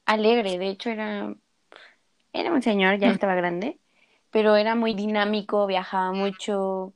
alegre, 0.05 0.57
de 0.57 0.69
hecho 0.69 0.89
era, 0.89 1.35
era 2.33 2.51
un 2.53 2.61
señor, 2.61 2.97
ya 2.99 3.09
Mm. 3.09 3.11
estaba 3.11 3.35
grande, 3.35 3.79
pero 4.31 4.55
era 4.55 4.75
muy 4.75 4.93
dinámico, 4.93 5.67
viajaba 5.67 6.11
mucho, 6.11 6.93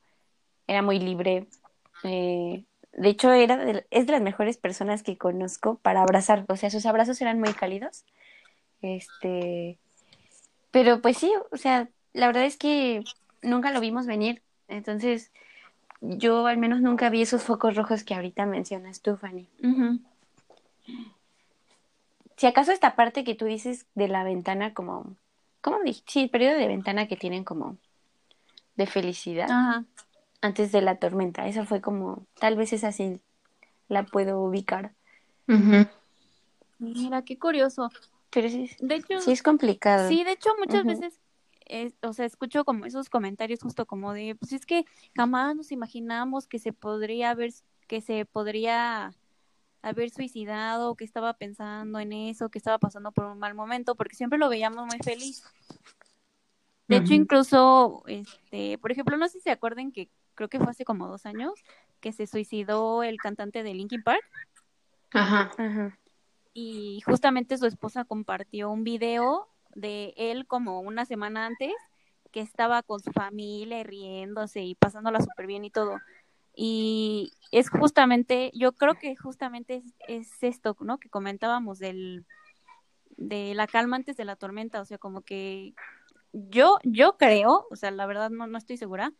era 0.67 0.81
muy 0.81 0.99
libre. 0.99 1.47
eh, 2.03 2.63
de 2.93 3.09
hecho, 3.09 3.31
era 3.31 3.57
de- 3.57 3.85
es 3.91 4.05
de 4.05 4.11
las 4.13 4.21
mejores 4.21 4.57
personas 4.57 5.03
que 5.03 5.17
conozco 5.17 5.75
para 5.75 6.01
abrazar, 6.01 6.45
o 6.49 6.55
sea, 6.55 6.69
sus 6.69 6.85
abrazos 6.85 7.21
eran 7.21 7.39
muy 7.39 7.53
cálidos. 7.53 8.05
Este, 8.81 9.77
pero 10.71 11.01
pues 11.01 11.17
sí, 11.17 11.31
o 11.51 11.57
sea, 11.57 11.89
la 12.13 12.27
verdad 12.27 12.45
es 12.45 12.57
que 12.57 13.03
nunca 13.41 13.71
lo 13.71 13.79
vimos 13.79 14.07
venir. 14.07 14.41
Entonces, 14.67 15.31
yo 16.01 16.47
al 16.47 16.57
menos 16.57 16.81
nunca 16.81 17.09
vi 17.09 17.21
esos 17.21 17.43
focos 17.43 17.75
rojos 17.75 18.03
que 18.03 18.15
ahorita 18.15 18.45
mencionas 18.45 19.01
tú, 19.01 19.17
Fanny. 19.17 19.47
Si 22.37 22.47
acaso 22.47 22.71
esta 22.71 22.95
parte 22.95 23.23
que 23.23 23.35
tú 23.35 23.45
dices 23.45 23.85
de 23.93 24.07
la 24.07 24.23
ventana 24.23 24.73
como, 24.73 25.15
¿cómo 25.61 25.79
dije? 25.83 26.01
Sí, 26.07 26.21
el 26.23 26.29
periodo 26.29 26.57
de 26.57 26.67
ventana 26.67 27.07
que 27.07 27.15
tienen 27.17 27.43
como 27.43 27.77
de 28.75 28.87
felicidad 28.87 29.47
Ajá. 29.51 29.85
Antes 30.41 30.71
de 30.71 30.81
la 30.81 30.97
tormenta. 30.97 31.47
Esa 31.47 31.65
fue 31.65 31.81
como, 31.81 32.25
tal 32.39 32.55
vez 32.55 32.73
esa 32.73 32.91
sí 32.91 33.19
la 33.87 34.03
puedo 34.03 34.41
ubicar. 34.41 34.93
Mira, 36.79 37.23
qué 37.23 37.37
curioso. 37.37 37.89
Pero 38.31 38.49
sí, 38.49 38.69
De 38.79 38.95
hecho, 38.95 39.19
sí 39.19 39.31
es 39.31 39.43
complicado. 39.43 40.07
Sí, 40.07 40.23
de 40.23 40.31
hecho, 40.31 40.49
muchas 40.57 40.85
veces, 40.85 41.19
es- 41.65 41.93
o 42.01 42.13
sea, 42.13 42.25
escucho 42.25 42.63
como 42.65 42.85
esos 42.85 43.09
comentarios 43.09 43.61
justo 43.61 43.85
como 43.85 44.13
de, 44.13 44.35
pues 44.35 44.53
es 44.53 44.65
que 44.65 44.85
jamás 45.15 45.55
nos 45.55 45.71
imaginamos 45.71 46.47
que 46.47 46.59
se 46.59 46.73
podría 46.73 47.31
haber, 47.31 47.51
que 47.87 48.01
se 48.01 48.25
podría 48.25 49.13
haber 49.81 50.09
suicidado, 50.11 50.95
que 50.95 51.03
estaba 51.05 51.33
pensando 51.33 51.99
en 51.99 52.13
eso, 52.13 52.49
que 52.49 52.57
estaba 52.57 52.77
pasando 52.79 53.11
por 53.11 53.25
un 53.25 53.39
mal 53.39 53.53
momento, 53.53 53.95
porque 53.95 54.15
siempre 54.15 54.39
lo 54.39 54.47
veíamos 54.49 54.85
muy 54.85 54.99
feliz. 55.03 55.43
De 56.87 56.97
hecho, 56.97 57.13
incluso, 57.13 58.03
este, 58.07 58.77
por 58.77 58.91
ejemplo, 58.91 59.17
no 59.17 59.27
sé 59.27 59.37
si 59.37 59.41
se 59.41 59.51
acuerdan 59.51 59.91
que 59.91 60.09
creo 60.41 60.49
que 60.49 60.59
fue 60.59 60.71
hace 60.71 60.85
como 60.85 61.07
dos 61.07 61.27
años 61.27 61.53
que 61.99 62.11
se 62.11 62.25
suicidó 62.25 63.03
el 63.03 63.17
cantante 63.17 63.61
de 63.61 63.75
Linkin 63.75 64.01
Park 64.01 64.23
Ajá. 65.11 65.51
Ajá. 65.57 65.97
y 66.53 67.01
justamente 67.05 67.57
su 67.57 67.67
esposa 67.67 68.05
compartió 68.05 68.71
un 68.71 68.83
video 68.83 69.47
de 69.75 70.13
él 70.17 70.47
como 70.47 70.81
una 70.81 71.05
semana 71.05 71.45
antes 71.45 71.73
que 72.31 72.41
estaba 72.41 72.81
con 72.81 72.99
su 73.01 73.11
familia 73.11 73.83
riéndose 73.83 74.61
y 74.61 74.73
pasándola 74.73 75.19
súper 75.19 75.47
bien 75.47 75.65
y 75.65 75.69
todo. 75.69 75.99
Y 76.55 77.33
es 77.51 77.69
justamente, 77.69 78.51
yo 78.53 78.71
creo 78.71 78.95
que 78.95 79.15
justamente 79.15 79.75
es, 79.75 79.93
es 80.07 80.43
esto, 80.43 80.75
¿no? 80.79 80.97
Que 80.97 81.09
comentábamos 81.09 81.77
del, 81.77 82.25
de 83.17 83.53
la 83.53 83.67
calma 83.67 83.97
antes 83.97 84.17
de 84.17 84.25
la 84.25 84.35
tormenta, 84.35 84.81
o 84.81 84.85
sea, 84.85 84.97
como 84.97 85.21
que 85.21 85.73
yo, 86.33 86.79
yo 86.83 87.17
creo, 87.17 87.67
o 87.69 87.75
sea, 87.75 87.91
la 87.91 88.05
verdad 88.05 88.29
no, 88.29 88.47
no 88.47 88.57
estoy 88.57 88.77
segura, 88.77 89.11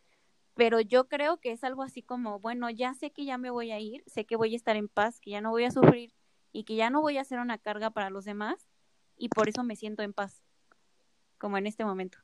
pero 0.54 0.80
yo 0.80 1.08
creo 1.08 1.38
que 1.38 1.52
es 1.52 1.64
algo 1.64 1.82
así 1.82 2.02
como, 2.02 2.38
bueno, 2.40 2.68
ya 2.70 2.94
sé 2.94 3.10
que 3.10 3.24
ya 3.24 3.38
me 3.38 3.50
voy 3.50 3.70
a 3.70 3.80
ir, 3.80 4.02
sé 4.06 4.24
que 4.24 4.36
voy 4.36 4.54
a 4.54 4.56
estar 4.56 4.76
en 4.76 4.88
paz, 4.88 5.20
que 5.20 5.30
ya 5.30 5.40
no 5.40 5.50
voy 5.50 5.64
a 5.64 5.70
sufrir 5.70 6.12
y 6.52 6.64
que 6.64 6.76
ya 6.76 6.90
no 6.90 7.00
voy 7.00 7.18
a 7.18 7.24
ser 7.24 7.38
una 7.38 7.58
carga 7.58 7.90
para 7.90 8.10
los 8.10 8.24
demás 8.24 8.68
y 9.16 9.28
por 9.28 9.48
eso 9.48 9.62
me 9.64 9.76
siento 9.76 10.02
en 10.02 10.12
paz, 10.12 10.42
como 11.38 11.56
en 11.56 11.66
este 11.66 11.84
momento. 11.84 12.18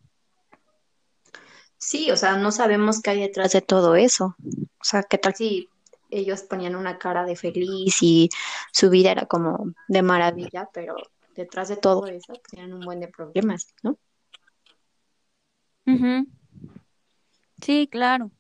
Sí, 1.78 2.10
o 2.10 2.16
sea, 2.16 2.36
no 2.36 2.50
sabemos 2.50 3.00
qué 3.00 3.10
hay 3.10 3.20
detrás 3.20 3.52
de 3.52 3.62
todo 3.62 3.94
eso. 3.94 4.36
O 4.80 4.84
sea, 4.84 5.04
¿qué 5.04 5.16
tal 5.16 5.34
si 5.34 5.68
ellos 6.10 6.42
ponían 6.42 6.74
una 6.74 6.98
cara 6.98 7.24
de 7.24 7.36
feliz 7.36 8.02
y 8.02 8.28
su 8.72 8.90
vida 8.90 9.12
era 9.12 9.26
como 9.26 9.72
de 9.88 10.02
maravilla, 10.02 10.68
pero 10.72 10.96
detrás 11.34 11.68
de 11.68 11.76
todo 11.76 12.06
eso 12.06 12.26
pues, 12.28 12.42
tenían 12.42 12.72
un 12.72 12.80
buen 12.80 13.00
de 13.00 13.08
problemas, 13.08 13.74
¿no? 13.82 13.98
Sí, 17.60 17.88
claro. 17.90 18.30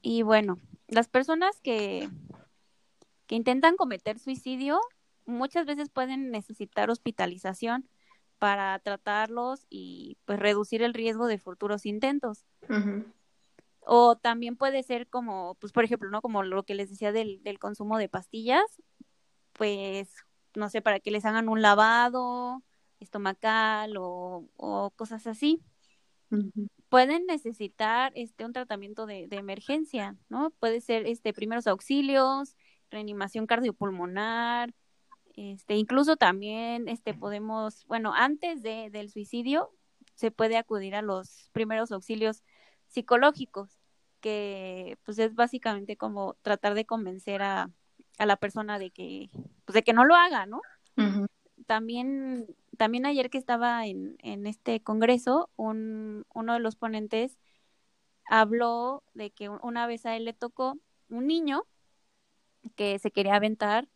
Y 0.00 0.22
bueno, 0.22 0.58
las 0.88 1.08
personas 1.08 1.60
que, 1.60 2.08
que 3.26 3.34
intentan 3.34 3.76
cometer 3.76 4.18
suicidio 4.18 4.80
muchas 5.24 5.66
veces 5.66 5.88
pueden 5.88 6.30
necesitar 6.30 6.90
hospitalización 6.90 7.88
para 8.38 8.76
tratarlos 8.80 9.66
y 9.70 10.18
pues 10.24 10.40
reducir 10.40 10.82
el 10.82 10.94
riesgo 10.94 11.28
de 11.28 11.38
futuros 11.38 11.86
intentos. 11.86 12.44
O 13.80 14.16
también 14.16 14.56
puede 14.56 14.82
ser 14.82 15.08
como, 15.08 15.54
pues 15.60 15.72
por 15.72 15.84
ejemplo, 15.84 16.10
¿no? 16.10 16.20
Como 16.20 16.42
lo 16.42 16.64
que 16.64 16.74
les 16.74 16.90
decía 16.90 17.12
del, 17.12 17.42
del 17.44 17.58
consumo 17.58 17.98
de 17.98 18.08
pastillas, 18.08 18.64
pues, 19.52 20.08
no 20.54 20.68
sé, 20.70 20.82
para 20.82 20.98
que 20.98 21.10
les 21.10 21.24
hagan 21.24 21.48
un 21.48 21.62
lavado 21.62 22.62
estomacal 22.98 23.96
o, 23.96 24.48
o 24.56 24.90
cosas 24.90 25.26
así. 25.26 25.62
Pueden 26.88 27.26
necesitar 27.26 28.12
este 28.14 28.44
un 28.44 28.52
tratamiento 28.52 29.06
de, 29.06 29.26
de 29.28 29.36
emergencia, 29.36 30.16
¿no? 30.28 30.50
Puede 30.60 30.80
ser 30.80 31.06
este 31.06 31.32
primeros 31.32 31.66
auxilios, 31.66 32.56
reanimación 32.90 33.46
cardiopulmonar, 33.46 34.74
este, 35.34 35.76
incluso 35.76 36.16
también 36.16 36.88
este 36.88 37.14
podemos, 37.14 37.86
bueno, 37.86 38.12
antes 38.14 38.62
de, 38.62 38.90
del 38.90 39.10
suicidio 39.10 39.70
se 40.14 40.30
puede 40.30 40.56
acudir 40.56 40.94
a 40.94 41.02
los 41.02 41.48
primeros 41.52 41.90
auxilios 41.92 42.42
psicológicos, 42.88 43.78
que 44.20 44.98
pues 45.04 45.18
es 45.18 45.34
básicamente 45.34 45.96
como 45.96 46.34
tratar 46.42 46.74
de 46.74 46.84
convencer 46.84 47.42
a, 47.42 47.70
a 48.18 48.26
la 48.26 48.36
persona 48.36 48.78
de 48.78 48.90
que, 48.90 49.30
pues 49.64 49.74
de 49.74 49.82
que 49.82 49.94
no 49.94 50.04
lo 50.04 50.14
haga, 50.14 50.46
¿no? 50.46 50.60
Ujú. 50.96 51.26
También, 51.66 52.46
también 52.76 53.06
ayer 53.06 53.30
que 53.30 53.38
estaba 53.38 53.86
en, 53.86 54.16
en 54.20 54.46
este 54.46 54.82
congreso, 54.82 55.50
un, 55.56 56.24
uno 56.34 56.54
de 56.54 56.60
los 56.60 56.76
ponentes 56.76 57.38
habló 58.26 59.04
de 59.14 59.30
que 59.32 59.48
una 59.48 59.86
vez 59.86 60.06
a 60.06 60.16
él 60.16 60.24
le 60.24 60.34
tocó 60.34 60.78
un 61.08 61.26
niño 61.26 61.64
que 62.76 62.98
se 62.98 63.10
quería 63.10 63.36
aventar, 63.36 63.88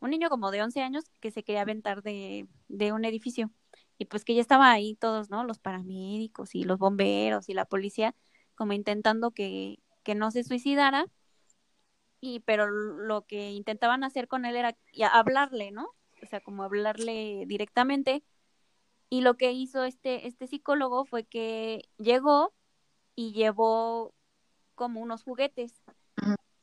un 0.00 0.10
niño 0.10 0.28
como 0.30 0.50
de 0.50 0.62
11 0.62 0.82
años 0.82 1.04
que 1.20 1.30
se 1.30 1.42
quería 1.44 1.62
aventar 1.62 2.02
de, 2.02 2.48
de 2.68 2.92
un 2.92 3.04
edificio. 3.04 3.50
Y 3.98 4.06
pues 4.06 4.24
que 4.24 4.34
ya 4.34 4.40
estaba 4.40 4.70
ahí 4.72 4.96
todos, 4.96 5.30
¿no? 5.30 5.44
Los 5.44 5.58
paramédicos 5.60 6.54
y 6.54 6.64
los 6.64 6.78
bomberos 6.78 7.48
y 7.48 7.54
la 7.54 7.64
policía, 7.66 8.14
como 8.56 8.72
intentando 8.72 9.30
que, 9.32 9.80
que 10.02 10.14
no 10.14 10.30
se 10.30 10.44
suicidara. 10.44 11.06
Y 12.20 12.40
pero 12.40 12.66
lo 12.66 13.26
que 13.26 13.50
intentaban 13.52 14.02
hacer 14.04 14.28
con 14.28 14.44
él 14.46 14.56
era 14.56 14.76
hablarle, 15.12 15.70
¿no? 15.70 15.94
O 16.24 16.26
sea, 16.26 16.40
como 16.40 16.62
hablarle 16.62 17.44
directamente. 17.46 18.24
Y 19.10 19.20
lo 19.20 19.36
que 19.36 19.52
hizo 19.52 19.84
este, 19.84 20.26
este 20.26 20.46
psicólogo 20.46 21.04
fue 21.04 21.24
que 21.24 21.88
llegó 21.98 22.52
y 23.14 23.32
llevó 23.32 24.14
como 24.74 25.00
unos 25.00 25.22
juguetes. 25.22 25.82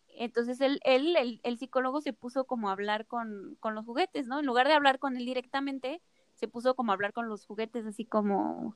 Entonces 0.10 0.60
él, 0.62 0.80
él 0.84 1.16
el, 1.16 1.40
el, 1.44 1.58
psicólogo 1.58 2.02
se 2.02 2.14
puso 2.14 2.46
como 2.46 2.70
a 2.70 2.74
hablar 2.74 3.08
con, 3.08 3.56
con 3.60 3.74
los 3.74 3.86
juguetes, 3.86 4.28
¿no? 4.28 4.40
En 4.40 4.46
lugar 4.46 4.68
de 4.68 4.74
hablar 4.74 5.00
con 5.00 5.16
él 5.16 5.26
directamente, 5.26 6.02
se 6.36 6.48
puso 6.48 6.76
como 6.76 6.92
a 6.92 6.96
hablar 6.96 7.14
con 7.14 7.30
los 7.30 7.46
juguetes, 7.46 7.86
así 7.86 8.06
como, 8.06 8.76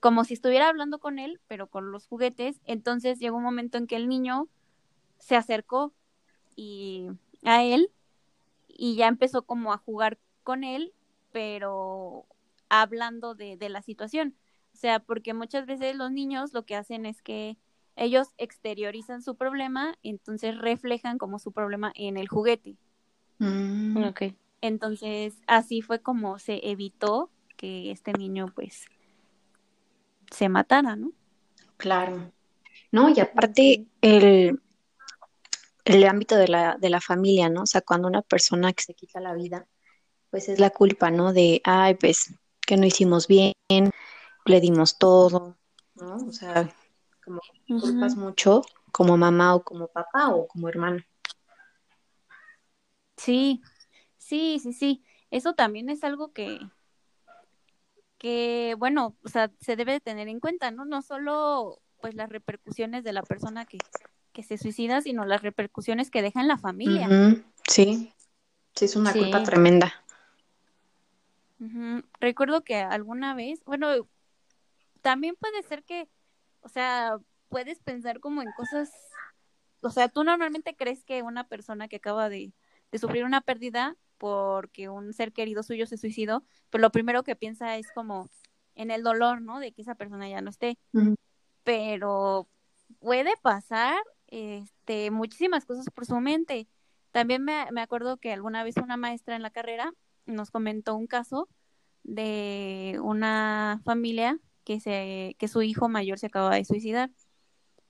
como 0.00 0.24
si 0.24 0.34
estuviera 0.34 0.68
hablando 0.68 0.98
con 0.98 1.18
él, 1.18 1.40
pero 1.46 1.68
con 1.68 1.92
los 1.92 2.06
juguetes. 2.06 2.60
Entonces 2.64 3.18
llegó 3.18 3.36
un 3.36 3.42
momento 3.42 3.78
en 3.78 3.86
que 3.86 3.96
el 3.96 4.08
niño 4.08 4.48
se 5.18 5.36
acercó 5.36 5.92
y 6.56 7.08
a 7.44 7.62
él 7.62 7.90
y 8.78 8.94
ya 8.94 9.08
empezó 9.08 9.42
como 9.42 9.74
a 9.74 9.78
jugar 9.78 10.18
con 10.44 10.64
él, 10.64 10.94
pero 11.32 12.24
hablando 12.70 13.34
de, 13.34 13.58
de 13.58 13.68
la 13.68 13.82
situación. 13.82 14.34
O 14.72 14.76
sea, 14.76 15.00
porque 15.00 15.34
muchas 15.34 15.66
veces 15.66 15.96
los 15.96 16.12
niños 16.12 16.54
lo 16.54 16.64
que 16.64 16.76
hacen 16.76 17.04
es 17.04 17.20
que 17.20 17.58
ellos 17.96 18.28
exteriorizan 18.38 19.20
su 19.22 19.34
problema, 19.34 19.98
entonces 20.04 20.56
reflejan 20.56 21.18
como 21.18 21.40
su 21.40 21.50
problema 21.50 21.92
en 21.96 22.16
el 22.16 22.28
juguete. 22.28 22.76
Mm, 23.38 24.04
ok. 24.04 24.22
Entonces, 24.60 25.34
así 25.48 25.82
fue 25.82 26.00
como 26.00 26.38
se 26.38 26.60
evitó 26.70 27.30
que 27.56 27.90
este 27.90 28.12
niño, 28.12 28.52
pues, 28.54 28.86
se 30.30 30.48
matara, 30.48 30.94
¿no? 30.94 31.12
Claro. 31.76 32.32
No, 32.92 33.08
y 33.08 33.18
aparte 33.18 33.86
el, 34.00 34.60
el 35.88 36.04
ámbito 36.06 36.36
de 36.36 36.48
la, 36.48 36.76
de 36.78 36.90
la 36.90 37.00
familia, 37.00 37.48
¿no? 37.48 37.62
O 37.62 37.66
sea, 37.66 37.80
cuando 37.80 38.08
una 38.08 38.22
persona 38.22 38.72
que 38.72 38.82
se 38.82 38.94
quita 38.94 39.20
la 39.20 39.34
vida, 39.34 39.66
pues 40.30 40.48
es 40.48 40.60
la 40.60 40.70
culpa, 40.70 41.10
¿no? 41.10 41.32
De, 41.32 41.60
ay, 41.64 41.94
pues, 41.94 42.34
que 42.66 42.76
no 42.76 42.86
hicimos 42.86 43.26
bien, 43.26 43.54
le 44.44 44.60
dimos 44.60 44.98
todo, 44.98 45.56
¿no? 45.94 46.16
O 46.16 46.32
sea, 46.32 46.74
como 47.24 47.40
culpas 47.66 48.16
mucho 48.16 48.62
como 48.92 49.16
mamá 49.16 49.54
o 49.54 49.62
como 49.62 49.88
papá 49.88 50.34
o 50.34 50.46
como 50.48 50.68
hermano. 50.68 51.02
Sí, 53.16 53.62
sí, 54.16 54.58
sí, 54.62 54.72
sí. 54.72 55.04
Eso 55.30 55.54
también 55.54 55.90
es 55.90 56.04
algo 56.04 56.32
que, 56.32 56.58
que, 58.16 58.74
bueno, 58.78 59.16
o 59.24 59.28
sea, 59.28 59.50
se 59.60 59.76
debe 59.76 59.92
de 59.92 60.00
tener 60.00 60.28
en 60.28 60.40
cuenta, 60.40 60.70
¿no? 60.70 60.84
No 60.84 61.02
solo, 61.02 61.80
pues, 62.00 62.14
las 62.14 62.28
repercusiones 62.28 63.04
de 63.04 63.12
la 63.12 63.22
persona 63.22 63.66
que, 63.66 63.78
que 64.38 64.44
se 64.44 64.56
suicida, 64.56 65.00
sino 65.02 65.24
las 65.24 65.42
repercusiones 65.42 66.12
que 66.12 66.22
deja 66.22 66.40
en 66.40 66.46
la 66.46 66.58
familia. 66.58 67.08
Sí, 67.66 68.12
sí, 68.76 68.84
es 68.84 68.94
una 68.94 69.12
Sí. 69.12 69.18
culpa 69.18 69.42
tremenda. 69.42 69.92
Recuerdo 72.20 72.62
que 72.62 72.76
alguna 72.76 73.34
vez, 73.34 73.64
bueno, 73.64 74.08
también 75.02 75.34
puede 75.34 75.60
ser 75.64 75.82
que, 75.82 76.08
o 76.60 76.68
sea, 76.68 77.18
puedes 77.48 77.80
pensar 77.80 78.20
como 78.20 78.40
en 78.40 78.52
cosas, 78.52 78.92
o 79.80 79.90
sea, 79.90 80.08
tú 80.08 80.22
normalmente 80.22 80.76
crees 80.76 81.02
que 81.02 81.22
una 81.22 81.48
persona 81.48 81.88
que 81.88 81.96
acaba 81.96 82.28
de, 82.28 82.52
de 82.92 82.98
sufrir 83.00 83.24
una 83.24 83.40
pérdida 83.40 83.96
porque 84.18 84.88
un 84.88 85.12
ser 85.14 85.32
querido 85.32 85.64
suyo 85.64 85.84
se 85.86 85.96
suicidó, 85.96 86.44
pues 86.70 86.80
lo 86.80 86.92
primero 86.92 87.24
que 87.24 87.34
piensa 87.34 87.76
es 87.76 87.90
como 87.92 88.30
en 88.76 88.92
el 88.92 89.02
dolor, 89.02 89.42
¿no? 89.42 89.58
De 89.58 89.72
que 89.72 89.82
esa 89.82 89.96
persona 89.96 90.28
ya 90.28 90.42
no 90.42 90.50
esté. 90.50 90.78
Pero 91.64 92.48
puede 93.00 93.36
pasar 93.42 93.96
este, 94.28 95.10
muchísimas 95.10 95.64
cosas 95.64 95.86
por 95.94 96.06
su 96.06 96.18
mente. 96.20 96.68
También 97.10 97.42
me, 97.44 97.66
me 97.72 97.80
acuerdo 97.80 98.18
que 98.18 98.32
alguna 98.32 98.62
vez 98.64 98.76
una 98.76 98.96
maestra 98.96 99.36
en 99.36 99.42
la 99.42 99.50
carrera 99.50 99.92
nos 100.26 100.50
comentó 100.50 100.94
un 100.94 101.06
caso 101.06 101.48
de 102.04 102.98
una 103.02 103.80
familia 103.84 104.38
que 104.64 104.80
se 104.80 105.34
que 105.38 105.48
su 105.48 105.62
hijo 105.62 105.88
mayor 105.88 106.18
se 106.18 106.26
acaba 106.26 106.54
de 106.54 106.64
suicidar. 106.64 107.10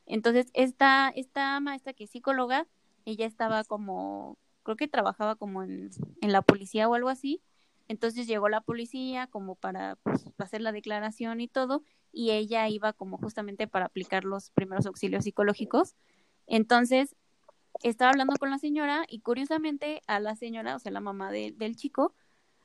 Entonces, 0.07 0.51
esta, 0.55 1.11
esta 1.11 1.61
maestra 1.61 1.93
que 1.93 2.05
es 2.05 2.11
psicóloga, 2.11 2.67
ella 3.05 3.27
estaba 3.27 3.65
como, 3.65 4.39
creo 4.63 4.77
que 4.77 4.89
trabajaba 4.89 5.37
como 5.37 5.63
en, 5.63 5.91
en 6.23 6.33
la 6.33 6.43
policía 6.43 6.89
o 6.89 6.95
algo 6.95 7.11
así. 7.11 7.43
Entonces 7.89 8.27
llegó 8.27 8.49
la 8.49 8.61
policía 8.61 9.27
como 9.29 9.55
para 9.55 9.97
pues, 10.03 10.25
hacer 10.39 10.61
la 10.61 10.73
declaración 10.73 11.41
y 11.41 11.49
todo, 11.49 11.83
y 12.13 12.31
ella 12.31 12.69
iba 12.69 12.93
como 12.93 13.17
justamente 13.17 13.67
para 13.67 13.87
aplicar 13.87 14.25
los 14.25 14.51
primeros 14.51 14.87
auxilios 14.87 15.25
psicológicos. 15.25 15.95
Entonces, 16.49 17.15
estaba 17.83 18.11
hablando 18.11 18.35
con 18.37 18.51
la 18.51 18.59
señora 18.59 19.05
y 19.09 19.21
curiosamente 19.21 20.03
a 20.07 20.19
la 20.19 20.35
señora, 20.35 20.75
o 20.75 20.79
sea, 20.79 20.91
la 20.91 21.01
mamá 21.01 21.31
de- 21.31 21.53
del 21.57 21.77
chico, 21.77 22.15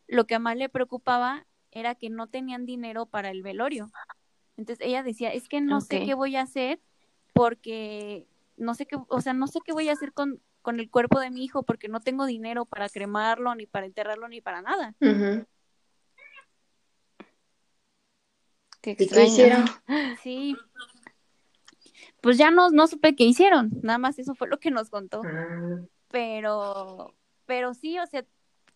lo 0.08 0.26
que 0.26 0.40
más 0.40 0.58
le 0.58 0.70
preocupaba 0.70 1.46
era 1.72 1.96
que 1.96 2.10
no 2.10 2.28
tenían 2.28 2.66
dinero 2.66 3.06
para 3.06 3.30
el 3.30 3.44
velorio. 3.44 3.92
Entonces 4.58 4.86
ella 4.86 5.04
decía, 5.04 5.32
es 5.34 5.48
que 5.50 5.62
no 5.62 5.82
sé 5.82 6.06
qué 6.06 6.14
voy 6.14 6.36
a 6.36 6.42
hacer 6.44 6.80
porque 7.34 8.28
no 8.58 8.76
sé 8.76 8.86
qué, 8.86 8.98
o 9.08 9.22
sea, 9.22 9.34
no 9.34 9.48
sé 9.48 9.60
qué 9.66 9.74
voy 9.74 9.90
a 9.90 9.94
hacer 9.94 10.14
con, 10.14 10.40
con 10.62 10.80
el 10.80 10.90
cuerpo 10.90 11.20
de 11.20 11.32
mi 11.32 11.44
hijo 11.44 11.64
porque 11.64 11.88
no 11.88 12.00
tengo 12.00 12.26
dinero 12.26 12.66
para 12.66 12.90
cremarlo, 12.90 13.56
ni 13.56 13.66
para 13.66 13.86
enterrarlo, 13.88 14.28
ni 14.28 14.42
para 14.42 14.62
nada. 14.62 14.96
Qué 18.82 18.92
¿Y 18.92 18.96
qué 18.96 19.04
extraño. 19.04 19.28
hicieron? 19.28 19.66
Sí. 20.22 20.56
Pues 22.24 22.38
ya 22.38 22.52
no, 22.52 22.70
no 22.70 22.88
supe 22.88 23.18
qué 23.18 23.26
hicieron, 23.26 23.70
nada 23.82 23.98
más 23.98 24.18
eso 24.18 24.34
fue 24.34 24.48
lo 24.48 24.58
que 24.58 24.72
nos 24.72 24.90
contó. 24.90 25.24
Ah, 25.26 25.82
pero, 26.10 27.14
pero 27.46 27.74
sí, 27.74 28.00
o 28.00 28.08
sea, 28.08 28.26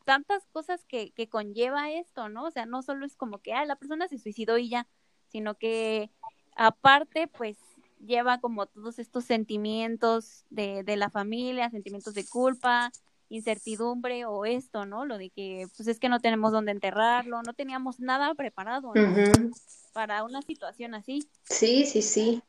tantas 0.04 0.46
cosas 0.48 0.84
que, 0.84 1.12
que 1.12 1.30
conlleva 1.30 1.90
esto, 1.90 2.28
¿no? 2.28 2.44
O 2.44 2.52
sea, 2.52 2.66
no 2.66 2.82
solo 2.82 3.06
es 3.06 3.16
como 3.16 3.38
que, 3.38 3.54
ah, 3.54 3.64
la 3.64 3.78
persona 3.78 4.10
se 4.10 4.18
suicidó 4.18 4.58
y 4.58 4.68
ya, 4.68 4.86
sino 5.30 5.56
que 5.56 6.12
aparte, 6.58 7.30
pues, 7.30 7.58
lleva 8.06 8.42
como 8.42 8.66
todos 8.66 9.00
estos 9.00 9.24
sentimientos 9.24 10.44
de, 10.50 10.84
de 10.84 10.98
la 10.98 11.10
familia, 11.10 11.70
sentimientos 11.70 12.16
de 12.16 12.28
culpa, 12.28 12.92
incertidumbre 13.30 14.26
o 14.26 14.44
esto, 14.44 14.86
¿no? 14.86 15.06
Lo 15.06 15.18
de 15.18 15.30
que, 15.30 15.68
pues, 15.78 15.88
es 15.88 16.02
que 16.02 16.10
no 16.10 16.20
tenemos 16.20 16.52
dónde 16.52 16.74
enterrarlo, 16.74 17.42
no 17.44 17.54
teníamos 17.54 18.02
nada 18.02 18.36
preparado, 18.36 18.94
¿no? 18.94 19.52
Para 19.94 20.26
una 20.26 20.42
situación 20.42 20.96
así. 20.96 21.30
Sí, 21.44 21.86
sí, 21.86 22.02
sí. 22.02 22.44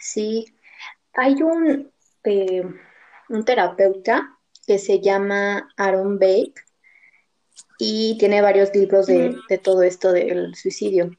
Sí. 0.00 0.46
Hay 1.14 1.42
un, 1.42 1.92
eh, 2.24 2.62
un 3.28 3.44
terapeuta 3.44 4.38
que 4.66 4.78
se 4.78 5.00
llama 5.00 5.68
Aaron 5.76 6.18
Beck 6.18 6.64
y 7.78 8.16
tiene 8.18 8.40
varios 8.40 8.74
libros 8.74 9.06
de, 9.06 9.36
de 9.48 9.58
todo 9.58 9.82
esto 9.82 10.12
del 10.12 10.54
suicidio. 10.54 11.10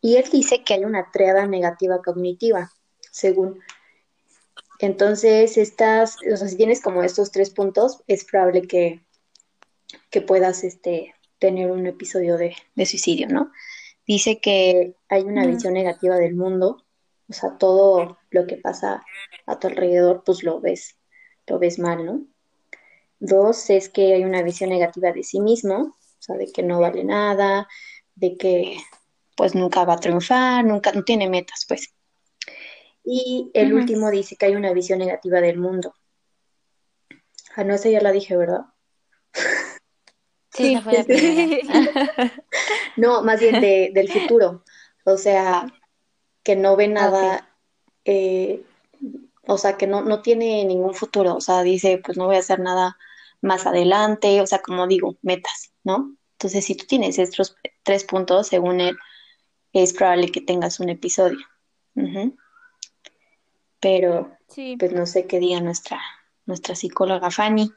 Y 0.00 0.16
él 0.16 0.24
dice 0.30 0.64
que 0.64 0.74
hay 0.74 0.84
una 0.84 1.10
triada 1.12 1.46
negativa 1.46 2.02
cognitiva, 2.02 2.72
según. 3.10 3.60
Entonces, 4.80 5.56
estas, 5.56 6.16
o 6.30 6.36
sea, 6.36 6.48
si 6.48 6.56
tienes 6.56 6.80
como 6.82 7.04
estos 7.04 7.30
tres 7.30 7.50
puntos, 7.50 8.02
es 8.08 8.24
probable 8.24 8.62
que, 8.62 9.00
que 10.10 10.20
puedas 10.20 10.64
este, 10.64 11.14
tener 11.38 11.70
un 11.70 11.86
episodio 11.86 12.36
de, 12.36 12.56
de 12.74 12.86
suicidio, 12.86 13.28
¿no? 13.28 13.52
Dice 14.06 14.40
que 14.40 14.96
hay 15.08 15.22
una 15.22 15.46
visión 15.46 15.74
negativa 15.74 16.16
del 16.16 16.34
mundo, 16.34 16.84
o 17.28 17.32
sea, 17.32 17.56
todo 17.58 18.18
lo 18.30 18.46
que 18.46 18.56
pasa 18.56 19.02
a 19.46 19.58
tu 19.58 19.68
alrededor, 19.68 20.22
pues 20.24 20.42
lo 20.42 20.60
ves, 20.60 20.98
lo 21.46 21.58
ves 21.58 21.78
mal, 21.78 22.04
¿no? 22.04 22.26
Dos, 23.18 23.70
es 23.70 23.88
que 23.88 24.14
hay 24.14 24.24
una 24.24 24.42
visión 24.42 24.70
negativa 24.70 25.12
de 25.12 25.22
sí 25.22 25.40
mismo, 25.40 25.74
o 25.76 26.22
sea, 26.22 26.36
de 26.36 26.50
que 26.52 26.62
no 26.62 26.80
vale 26.80 27.04
nada, 27.04 27.68
de 28.14 28.36
que 28.36 28.78
pues 29.36 29.54
nunca 29.54 29.84
va 29.84 29.94
a 29.94 30.00
triunfar, 30.00 30.64
nunca, 30.64 30.92
no 30.92 31.04
tiene 31.04 31.28
metas, 31.28 31.64
pues. 31.68 31.94
Y 33.04 33.50
el 33.54 33.72
último 33.74 34.10
dice 34.10 34.36
que 34.36 34.46
hay 34.46 34.54
una 34.54 34.72
visión 34.72 34.98
negativa 34.98 35.40
del 35.40 35.58
mundo. 35.58 35.94
Ah, 37.56 37.64
no, 37.64 37.74
esa 37.74 37.88
ya 37.88 38.00
la 38.00 38.12
dije, 38.12 38.36
¿verdad? 38.36 38.62
Sí, 40.52 40.76
fue 40.82 40.92
la 40.92 41.04
primera. 41.04 42.32
No, 42.96 43.22
más 43.22 43.40
bien 43.40 43.60
de, 43.60 43.90
del 43.94 44.10
futuro. 44.10 44.64
O 45.04 45.16
sea, 45.16 45.66
que 46.42 46.56
no 46.56 46.76
ve 46.76 46.88
nada, 46.88 47.48
eh, 48.04 48.64
o 49.46 49.58
sea, 49.58 49.76
que 49.76 49.86
no, 49.86 50.02
no 50.02 50.22
tiene 50.22 50.64
ningún 50.64 50.94
futuro. 50.94 51.34
O 51.36 51.40
sea, 51.40 51.62
dice, 51.62 52.00
pues 52.04 52.16
no 52.18 52.26
voy 52.26 52.36
a 52.36 52.40
hacer 52.40 52.60
nada 52.60 52.96
más 53.40 53.66
adelante. 53.66 54.40
O 54.40 54.46
sea, 54.46 54.60
como 54.60 54.86
digo, 54.86 55.16
metas, 55.22 55.72
¿no? 55.84 56.16
Entonces, 56.32 56.64
si 56.64 56.74
tú 56.74 56.86
tienes 56.86 57.18
estos 57.18 57.56
tres 57.82 58.04
puntos, 58.04 58.48
según 58.48 58.80
él, 58.80 58.96
es 59.72 59.92
probable 59.92 60.30
que 60.30 60.40
tengas 60.40 60.80
un 60.80 60.88
episodio. 60.88 61.38
Pero, 63.80 64.36
Sí, 64.48 64.76
pues 64.78 64.92
no 64.92 65.06
sé 65.06 65.26
qué 65.26 65.38
diga 65.38 65.60
nuestra, 65.60 66.00
nuestra 66.46 66.74
psicóloga 66.74 67.30
Fanny. 67.30 67.72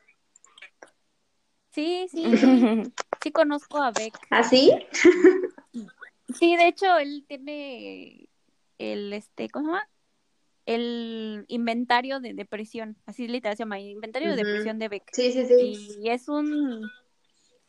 sí, 1.72 2.08
sí, 2.12 2.38
sí, 2.38 2.84
sí 3.22 3.32
conozco 3.32 3.78
a 3.82 3.92
Beck. 3.92 4.18
¿Ah, 4.30 4.44
sí? 4.44 4.72
Sí, 6.34 6.56
de 6.56 6.68
hecho, 6.68 6.98
él 6.98 7.24
tiene 7.28 8.28
el, 8.78 9.14
este, 9.14 9.50
¿cómo 9.50 9.66
se 9.66 9.72
llama? 9.74 9.90
El 10.66 11.46
inventario 11.48 12.20
de 12.20 12.34
depresión, 12.34 12.98
así 13.06 13.28
literal 13.28 13.56
se 13.56 13.64
llama, 13.64 13.80
inventario 13.80 14.32
de 14.32 14.38
depresión 14.38 14.80
de 14.80 14.90
Beck. 14.90 15.10
Sí, 15.14 15.32
sí, 15.32 15.46
sí. 15.46 15.98
Y 16.02 16.10
es 16.10 16.28
un, 16.28 16.90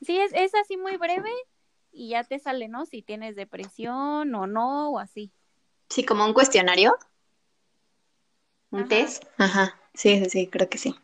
sí, 0.00 0.18
es, 0.18 0.32
es 0.34 0.54
así 0.54 0.76
muy 0.76 0.96
breve 0.96 1.28
y 1.92 2.10
ya 2.10 2.24
te 2.24 2.38
sale, 2.38 2.68
¿no? 2.68 2.86
Si 2.86 3.02
tienes 3.02 3.36
depresión 3.36 4.34
o 4.34 4.46
no, 4.46 4.90
o 4.92 4.98
así. 4.98 5.30
Sí, 5.88 6.04
como 6.04 6.24
un 6.24 6.32
cuestionario. 6.32 6.96
¿Un 8.70 8.80
Ajá. 8.80 8.88
test? 8.88 9.24
Ajá. 9.38 9.80
Sí, 9.94 10.18
sí, 10.18 10.30
sí, 10.30 10.46
creo 10.48 10.68
que 10.68 10.78
sí. 10.78 10.94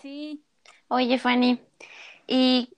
Sí, 0.00 0.44
Oye, 0.88 1.18
Fanny, 1.18 1.60
¿y 2.26 2.70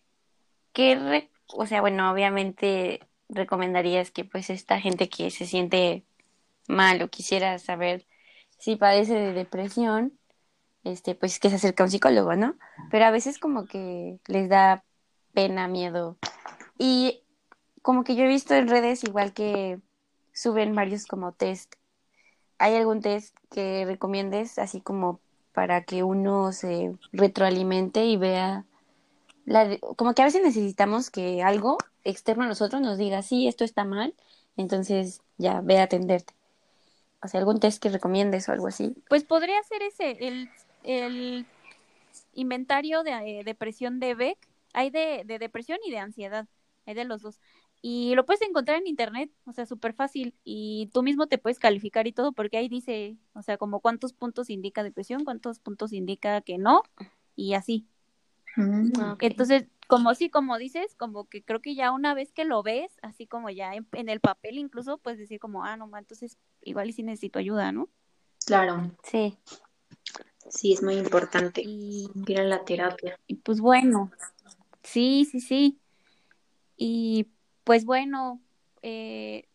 qué, 0.72 0.96
re- 0.96 1.30
o 1.55 1.66
sea, 1.66 1.80
bueno, 1.80 2.11
obviamente 2.12 3.01
recomendarías 3.31 4.11
que 4.11 4.24
pues 4.24 4.51
esta 4.51 4.81
gente 4.81 5.09
que 5.09 5.31
se 5.31 5.47
siente 5.47 6.05
mal 6.68 7.03
o 7.03 7.09
quisiera 7.09 7.59
saber 7.59 8.07
si 8.59 8.76
padece 8.76 9.14
de 9.14 9.33
depresión, 9.33 10.12
este, 10.85 11.14
pues 11.14 11.39
que 11.41 11.51
se 11.51 11.57
acerque 11.57 11.83
a 11.83 11.87
un 11.87 11.91
psicólogo, 11.91 12.37
¿no? 12.37 12.57
Pero 12.91 13.07
a 13.07 13.11
veces 13.11 13.39
como 13.39 13.66
que 13.66 14.18
les 14.26 14.49
da 14.49 14.85
pena, 15.33 15.68
miedo. 15.68 16.18
Y 16.78 17.22
como 17.83 18.05
que 18.05 18.14
yo 18.14 18.24
he 18.24 18.28
visto 18.28 18.55
en 18.55 18.68
redes 18.68 19.05
igual 19.05 19.33
que 19.33 19.78
suben 20.33 20.74
varios 20.74 21.07
como 21.07 21.33
test. 21.33 21.74
¿Hay 22.59 22.76
algún 22.76 23.01
test 23.01 23.37
que 23.51 23.85
recomiendes 23.87 24.59
así 24.59 24.81
como 24.81 25.20
para 25.53 25.85
que 25.85 26.03
uno 26.03 26.53
se 26.53 26.95
retroalimente 27.12 28.05
y 28.05 28.16
vea 28.16 28.64
la, 29.51 29.78
como 29.96 30.14
que 30.14 30.22
a 30.22 30.26
veces 30.26 30.42
necesitamos 30.44 31.11
que 31.11 31.42
algo 31.42 31.76
externo 32.05 32.44
a 32.44 32.46
nosotros 32.46 32.80
nos 32.80 32.98
diga, 32.98 33.20
sí, 33.22 33.48
esto 33.48 33.64
está 33.64 33.84
mal, 33.84 34.14
entonces 34.57 35.22
ya 35.38 35.61
ve 35.61 35.78
a 35.78 35.84
atenderte. 35.84 36.34
O 37.20 37.26
sea, 37.26 37.40
algún 37.40 37.59
test 37.59 37.82
que 37.82 37.88
recomiendes 37.88 38.48
o 38.48 38.53
algo 38.53 38.68
así. 38.68 38.94
pues 39.09 39.24
podría 39.24 39.61
ser 39.64 39.82
ese, 39.82 40.16
el, 40.20 40.48
el 40.84 41.46
inventario 42.32 43.03
de 43.03 43.11
eh, 43.11 43.42
depresión 43.44 43.98
de 43.98 44.14
Beck. 44.14 44.38
Hay 44.72 44.90
de, 44.90 45.24
de 45.26 45.40
depresión 45.40 45.78
y 45.84 45.90
de 45.90 45.98
ansiedad, 45.98 46.46
hay 46.86 46.94
de 46.94 47.05
los 47.05 47.20
dos. 47.20 47.40
Y 47.82 48.14
lo 48.14 48.24
puedes 48.26 48.42
encontrar 48.42 48.78
en 48.78 48.86
internet, 48.86 49.32
o 49.46 49.53
sea, 49.53 49.66
súper 49.66 49.94
fácil. 49.94 50.32
Y 50.44 50.90
tú 50.94 51.03
mismo 51.03 51.26
te 51.26 51.38
puedes 51.38 51.59
calificar 51.59 52.07
y 52.07 52.12
todo, 52.12 52.30
porque 52.32 52.57
ahí 52.57 52.68
dice, 52.68 53.16
o 53.32 53.42
sea, 53.42 53.57
como 53.57 53.80
cuántos 53.80 54.12
puntos 54.12 54.48
indica 54.48 54.84
depresión, 54.84 55.24
cuántos 55.24 55.59
puntos 55.59 55.92
indica 55.92 56.40
que 56.40 56.57
no, 56.57 56.82
y 57.34 57.55
así. 57.55 57.88
Mm. 58.57 58.92
Ah. 59.01 59.16
Entonces, 59.20 59.66
como 59.86 60.14
sí, 60.14 60.30
como 60.30 60.57
dices, 60.59 60.94
como 60.96 61.24
que 61.28 61.42
creo 61.42 61.61
que 61.61 61.74
ya 61.74 61.90
una 61.92 62.14
vez 62.14 62.32
que 62.32 62.44
lo 62.44 62.62
ves, 62.62 62.92
así 63.03 63.26
como 63.26 63.51
ya 63.51 63.74
en, 63.74 63.86
en 63.92 64.09
el 64.09 64.20
papel 64.20 64.59
incluso, 64.59 64.98
puedes 64.98 65.18
decir 65.18 65.40
como, 65.40 65.64
ah, 65.64 65.76
no, 65.76 65.90
entonces 65.96 66.38
igual 66.62 66.88
y 66.88 66.92
sí 66.92 67.03
necesito 67.03 67.38
ayuda, 67.38 67.72
¿no? 67.72 67.88
Claro, 68.46 68.90
Sí. 69.03 69.36
sí, 70.48 70.72
es 70.72 70.82
muy 70.82 70.94
importante 70.96 71.62
Y, 71.64 72.09
ir 72.26 72.40
a 72.40 72.44
la 72.44 72.64
terapia. 72.64 73.18
y 73.26 73.34
pues 73.36 73.61
bueno, 73.61 74.11
sí, 74.82 75.26
sí, 75.30 75.40
sí. 75.40 75.78
Y 76.76 77.26
pues 77.64 77.84
bueno, 77.84 78.40
eh, 78.82 79.46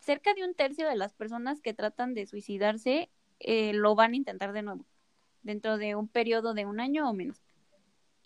cerca 0.00 0.34
de 0.34 0.44
un 0.44 0.54
tercio 0.54 0.88
de 0.88 0.96
las 0.96 1.12
personas 1.12 1.60
que 1.60 1.72
tratan 1.74 2.14
de 2.14 2.26
suicidarse 2.26 3.10
eh, 3.40 3.72
lo 3.74 3.94
van 3.94 4.12
a 4.12 4.16
intentar 4.16 4.52
de 4.52 4.62
nuevo, 4.62 4.84
dentro 5.42 5.76
de 5.78 5.94
un 5.94 6.08
periodo 6.08 6.54
de 6.54 6.66
un 6.66 6.80
año 6.80 7.08
o 7.08 7.12
menos. 7.12 7.40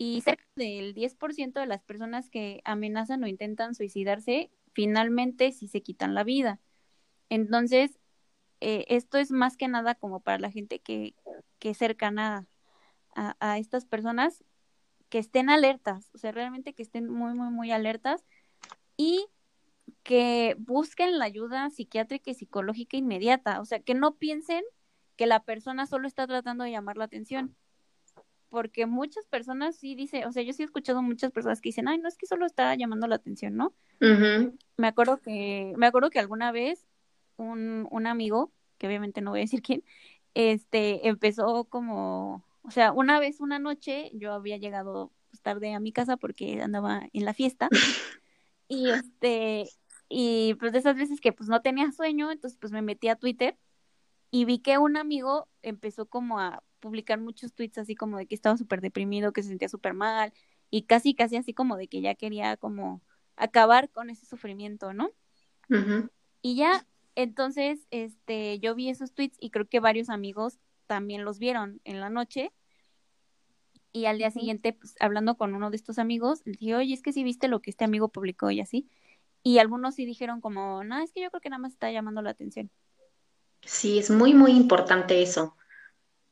Y 0.01 0.21
cerca 0.21 0.45
del 0.55 0.95
10% 0.95 1.59
de 1.59 1.65
las 1.65 1.83
personas 1.83 2.29
que 2.29 2.61
amenazan 2.63 3.21
o 3.21 3.27
intentan 3.27 3.75
suicidarse, 3.75 4.49
finalmente 4.71 5.51
sí 5.51 5.67
se 5.67 5.81
quitan 5.83 6.15
la 6.15 6.23
vida. 6.23 6.61
Entonces, 7.27 7.99
eh, 8.61 8.85
esto 8.87 9.17
es 9.17 9.29
más 9.29 9.57
que 9.57 9.67
nada 9.67 9.95
como 9.95 10.21
para 10.21 10.39
la 10.39 10.51
gente 10.51 10.79
que, 10.79 11.15
que 11.59 11.73
cercana 11.73 12.47
a, 13.13 13.35
a 13.41 13.57
estas 13.57 13.85
personas, 13.85 14.45
que 15.09 15.17
estén 15.17 15.49
alertas, 15.49 16.09
o 16.13 16.17
sea, 16.17 16.31
realmente 16.31 16.73
que 16.73 16.83
estén 16.83 17.09
muy, 17.09 17.33
muy, 17.33 17.49
muy 17.49 17.71
alertas 17.71 18.23
y 18.95 19.27
que 20.03 20.55
busquen 20.59 21.17
la 21.19 21.25
ayuda 21.25 21.69
psiquiátrica 21.71 22.31
y 22.31 22.35
psicológica 22.35 22.95
inmediata, 22.95 23.59
o 23.59 23.65
sea, 23.65 23.81
que 23.81 23.95
no 23.95 24.15
piensen 24.15 24.63
que 25.17 25.25
la 25.25 25.43
persona 25.43 25.87
solo 25.87 26.07
está 26.07 26.25
tratando 26.25 26.63
de 26.63 26.71
llamar 26.71 26.95
la 26.95 27.03
atención, 27.03 27.57
porque 28.49 28.85
muchas 28.85 29.25
personas 29.25 29.75
sí 29.75 29.95
dicen, 29.95 30.25
o 30.25 30.31
sea, 30.31 30.43
yo 30.43 30.53
sí 30.53 30.63
he 30.63 30.65
escuchado 30.65 31.01
muchas 31.01 31.31
personas 31.31 31.61
que 31.61 31.69
dicen, 31.69 31.87
ay, 31.87 31.99
no 31.99 32.07
es 32.07 32.17
que 32.17 32.25
solo 32.25 32.45
está 32.45 32.75
llamando 32.75 33.07
la 33.07 33.15
atención, 33.15 33.55
¿no? 33.55 33.73
Me 34.77 34.87
acuerdo 34.87 35.17
que, 35.21 35.73
me 35.77 35.87
acuerdo 35.87 36.09
que 36.09 36.19
alguna 36.19 36.51
vez 36.51 36.85
un, 37.37 37.87
un 37.91 38.07
amigo, 38.07 38.51
que 38.77 38.87
obviamente 38.87 39.21
no 39.21 39.31
voy 39.31 39.41
a 39.41 39.43
decir 39.43 39.61
quién, 39.61 39.83
este, 40.33 41.07
empezó 41.07 41.65
como, 41.65 42.45
o 42.63 42.71
sea, 42.71 42.91
una 42.91 43.19
vez, 43.19 43.39
una 43.39 43.59
noche, 43.59 44.11
yo 44.13 44.33
había 44.33 44.57
llegado 44.57 45.11
pues, 45.29 45.41
tarde 45.41 45.73
a 45.73 45.79
mi 45.79 45.91
casa 45.91 46.17
porque 46.17 46.61
andaba 46.61 47.03
en 47.13 47.25
la 47.25 47.33
fiesta, 47.33 47.69
y 48.67 48.89
este, 48.89 49.69
y 50.09 50.55
pues 50.55 50.71
de 50.71 50.79
esas 50.79 50.95
veces 50.95 51.21
que 51.21 51.33
pues 51.33 51.49
no 51.49 51.61
tenía 51.61 51.91
sueño, 51.91 52.31
entonces 52.31 52.57
pues 52.59 52.71
me 52.71 52.81
metí 52.81 53.09
a 53.09 53.15
Twitter 53.15 53.57
y 54.31 54.45
vi 54.45 54.59
que 54.59 54.77
un 54.77 54.97
amigo 54.97 55.47
empezó 55.61 56.07
como 56.07 56.39
a 56.39 56.63
publicar 56.79 57.19
muchos 57.19 57.53
tweets 57.53 57.77
así 57.79 57.95
como 57.95 58.17
de 58.17 58.27
que 58.27 58.35
estaba 58.35 58.57
súper 58.57 58.81
deprimido, 58.81 59.33
que 59.33 59.43
se 59.43 59.49
sentía 59.49 59.69
súper 59.69 59.93
mal, 59.93 60.33
y 60.69 60.83
casi, 60.83 61.15
casi 61.15 61.35
así 61.37 61.53
como 61.53 61.77
de 61.77 61.87
que 61.87 62.01
ya 62.01 62.15
quería 62.15 62.57
como 62.57 63.01
acabar 63.35 63.89
con 63.89 64.09
ese 64.09 64.25
sufrimiento, 64.25 64.93
¿no? 64.93 65.11
Y 66.41 66.55
ya, 66.55 66.85
entonces, 67.15 67.87
este, 67.91 68.59
yo 68.59 68.75
vi 68.75 68.89
esos 68.89 69.13
tweets 69.13 69.37
y 69.39 69.49
creo 69.51 69.67
que 69.67 69.79
varios 69.79 70.09
amigos 70.09 70.59
también 70.87 71.25
los 71.25 71.39
vieron 71.39 71.81
en 71.83 71.99
la 71.99 72.09
noche. 72.09 72.51
Y 73.91 74.05
al 74.05 74.17
día 74.19 74.31
siguiente, 74.31 74.73
pues, 74.73 74.95
hablando 74.99 75.35
con 75.37 75.55
uno 75.55 75.69
de 75.71 75.75
estos 75.77 75.99
amigos, 75.99 76.41
le 76.45 76.53
dije, 76.53 76.75
oye, 76.75 76.93
es 76.93 77.01
que 77.01 77.11
sí 77.13 77.23
viste 77.23 77.47
lo 77.47 77.61
que 77.61 77.71
este 77.71 77.85
amigo 77.85 78.09
publicó 78.09 78.51
y 78.51 78.61
así. 78.61 78.87
Y 79.43 79.57
algunos 79.59 79.95
sí 79.95 80.05
dijeron 80.05 80.41
como, 80.41 80.83
no, 80.83 80.99
es 80.99 81.11
que 81.11 81.21
yo 81.21 81.29
creo 81.31 81.41
que 81.41 81.49
nada 81.49 81.59
más 81.61 81.73
está 81.73 81.91
llamando 81.91 82.21
la 82.21 82.31
atención. 82.31 82.71
Sí, 83.61 83.99
es 83.99 84.09
muy, 84.09 84.33
muy 84.33 84.51
importante 84.51 85.21
eso, 85.21 85.55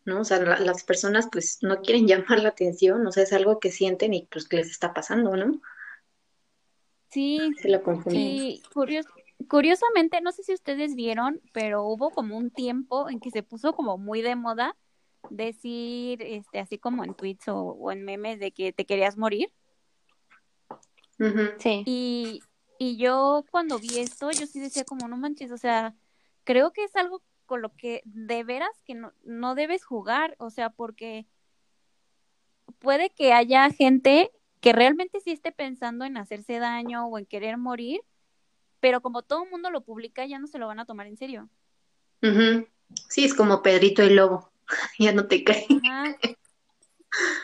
¿no? 0.05 0.21
O 0.21 0.23
sea, 0.23 0.39
la- 0.39 0.59
las 0.59 0.83
personas 0.83 1.27
pues 1.31 1.59
no 1.61 1.81
quieren 1.81 2.07
llamar 2.07 2.39
la 2.39 2.49
atención, 2.49 3.05
o 3.05 3.11
sea, 3.11 3.23
es 3.23 3.33
algo 3.33 3.59
que 3.59 3.71
sienten 3.71 4.13
y 4.13 4.25
pues 4.31 4.47
que 4.47 4.57
les 4.57 4.69
está 4.71 4.93
pasando, 4.93 5.35
¿no? 5.35 5.61
Sí, 7.09 7.39
Se 7.61 7.69
lo 7.69 7.81
y 8.11 8.61
curios- 8.73 9.05
curiosamente, 9.47 10.19
no 10.21 10.31
sé 10.31 10.43
si 10.43 10.53
ustedes 10.53 10.95
vieron, 10.95 11.41
pero 11.53 11.83
hubo 11.83 12.09
como 12.09 12.37
un 12.37 12.51
tiempo 12.51 13.09
en 13.09 13.19
que 13.19 13.31
se 13.31 13.43
puso 13.43 13.73
como 13.73 13.97
muy 13.97 14.21
de 14.21 14.35
moda 14.35 14.75
decir, 15.29 16.21
este, 16.21 16.59
así 16.59 16.77
como 16.77 17.03
en 17.03 17.13
tweets 17.13 17.47
o, 17.49 17.57
o 17.59 17.91
en 17.91 18.03
memes 18.03 18.39
de 18.39 18.51
que 18.51 18.73
te 18.73 18.85
querías 18.85 19.17
morir. 19.17 19.51
Sí. 21.59 21.83
Y, 21.85 22.41
y 22.77 22.97
yo 22.97 23.43
cuando 23.51 23.79
vi 23.79 23.99
esto, 23.99 24.31
yo 24.31 24.45
sí 24.45 24.59
decía 24.59 24.83
como, 24.85 25.07
no 25.07 25.17
manches, 25.17 25.51
o 25.51 25.57
sea, 25.57 25.95
creo 26.47 26.71
que 26.71 26.85
es 26.85 26.95
algo 26.95 27.21
con 27.45 27.61
lo 27.61 27.75
que 27.75 28.01
de 28.05 28.45
veras 28.45 28.71
que 28.85 28.95
no, 28.95 29.11
no 29.25 29.53
debes 29.53 29.83
jugar, 29.83 30.35
o 30.39 30.49
sea, 30.49 30.69
porque 30.69 31.27
puede 32.79 33.09
que 33.09 33.33
haya 33.33 33.69
gente 33.69 34.31
que 34.61 34.71
realmente 34.71 35.19
sí 35.19 35.31
esté 35.31 35.51
pensando 35.51 36.05
en 36.05 36.15
hacerse 36.15 36.59
daño 36.59 37.05
o 37.07 37.17
en 37.17 37.25
querer 37.25 37.57
morir, 37.57 37.99
pero 38.79 39.01
como 39.01 39.23
todo 39.23 39.43
el 39.43 39.49
mundo 39.49 39.71
lo 39.71 39.81
publica, 39.81 40.25
ya 40.25 40.39
no 40.39 40.47
se 40.47 40.57
lo 40.57 40.67
van 40.67 40.79
a 40.79 40.85
tomar 40.85 41.07
en 41.07 41.17
serio. 41.17 41.49
Sí, 43.09 43.25
es 43.25 43.33
como 43.33 43.61
Pedrito 43.61 44.01
el 44.01 44.15
Lobo, 44.15 44.49
ya 44.99 45.11
no 45.11 45.27
te 45.27 45.43
creen. 45.43 45.85
Ajá, 45.85 46.17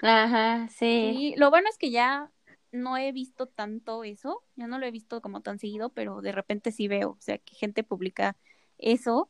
Ajá, 0.02 0.68
sí. 0.70 0.76
sí. 1.18 1.34
Lo 1.36 1.50
bueno 1.50 1.68
es 1.70 1.78
que 1.78 1.92
ya 1.92 2.32
no 2.72 2.96
he 2.96 3.12
visto 3.12 3.48
tanto 3.48 4.06
eso, 4.06 4.44
ya 4.56 4.68
no 4.68 4.80
lo 4.80 4.86
he 4.86 4.92
visto 4.92 5.22
como 5.22 5.42
tan 5.42 5.60
seguido, 5.60 5.90
pero 5.90 6.22
de 6.22 6.32
repente 6.32 6.72
sí 6.72 6.88
veo, 6.88 7.12
o 7.12 7.22
sea, 7.22 7.38
que 7.38 7.54
gente 7.54 7.84
publica 7.84 8.38
eso 8.84 9.30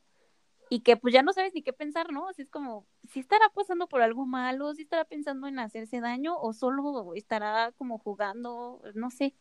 y 0.70 0.80
que 0.80 0.96
pues 0.96 1.14
ya 1.14 1.22
no 1.22 1.32
sabes 1.32 1.54
ni 1.54 1.62
qué 1.62 1.72
pensar, 1.72 2.12
¿no? 2.12 2.28
Así 2.28 2.42
es 2.42 2.50
como, 2.50 2.86
si 3.12 3.20
estará 3.20 3.48
pasando 3.54 3.86
por 3.86 4.02
algo 4.02 4.26
malo, 4.26 4.74
si 4.74 4.82
estará 4.82 5.04
pensando 5.04 5.46
en 5.46 5.58
hacerse 5.58 6.00
daño 6.00 6.36
o 6.36 6.52
solo 6.52 7.14
estará 7.14 7.72
como 7.72 7.98
jugando, 7.98 8.82
no 8.94 9.10
sé. 9.10 9.34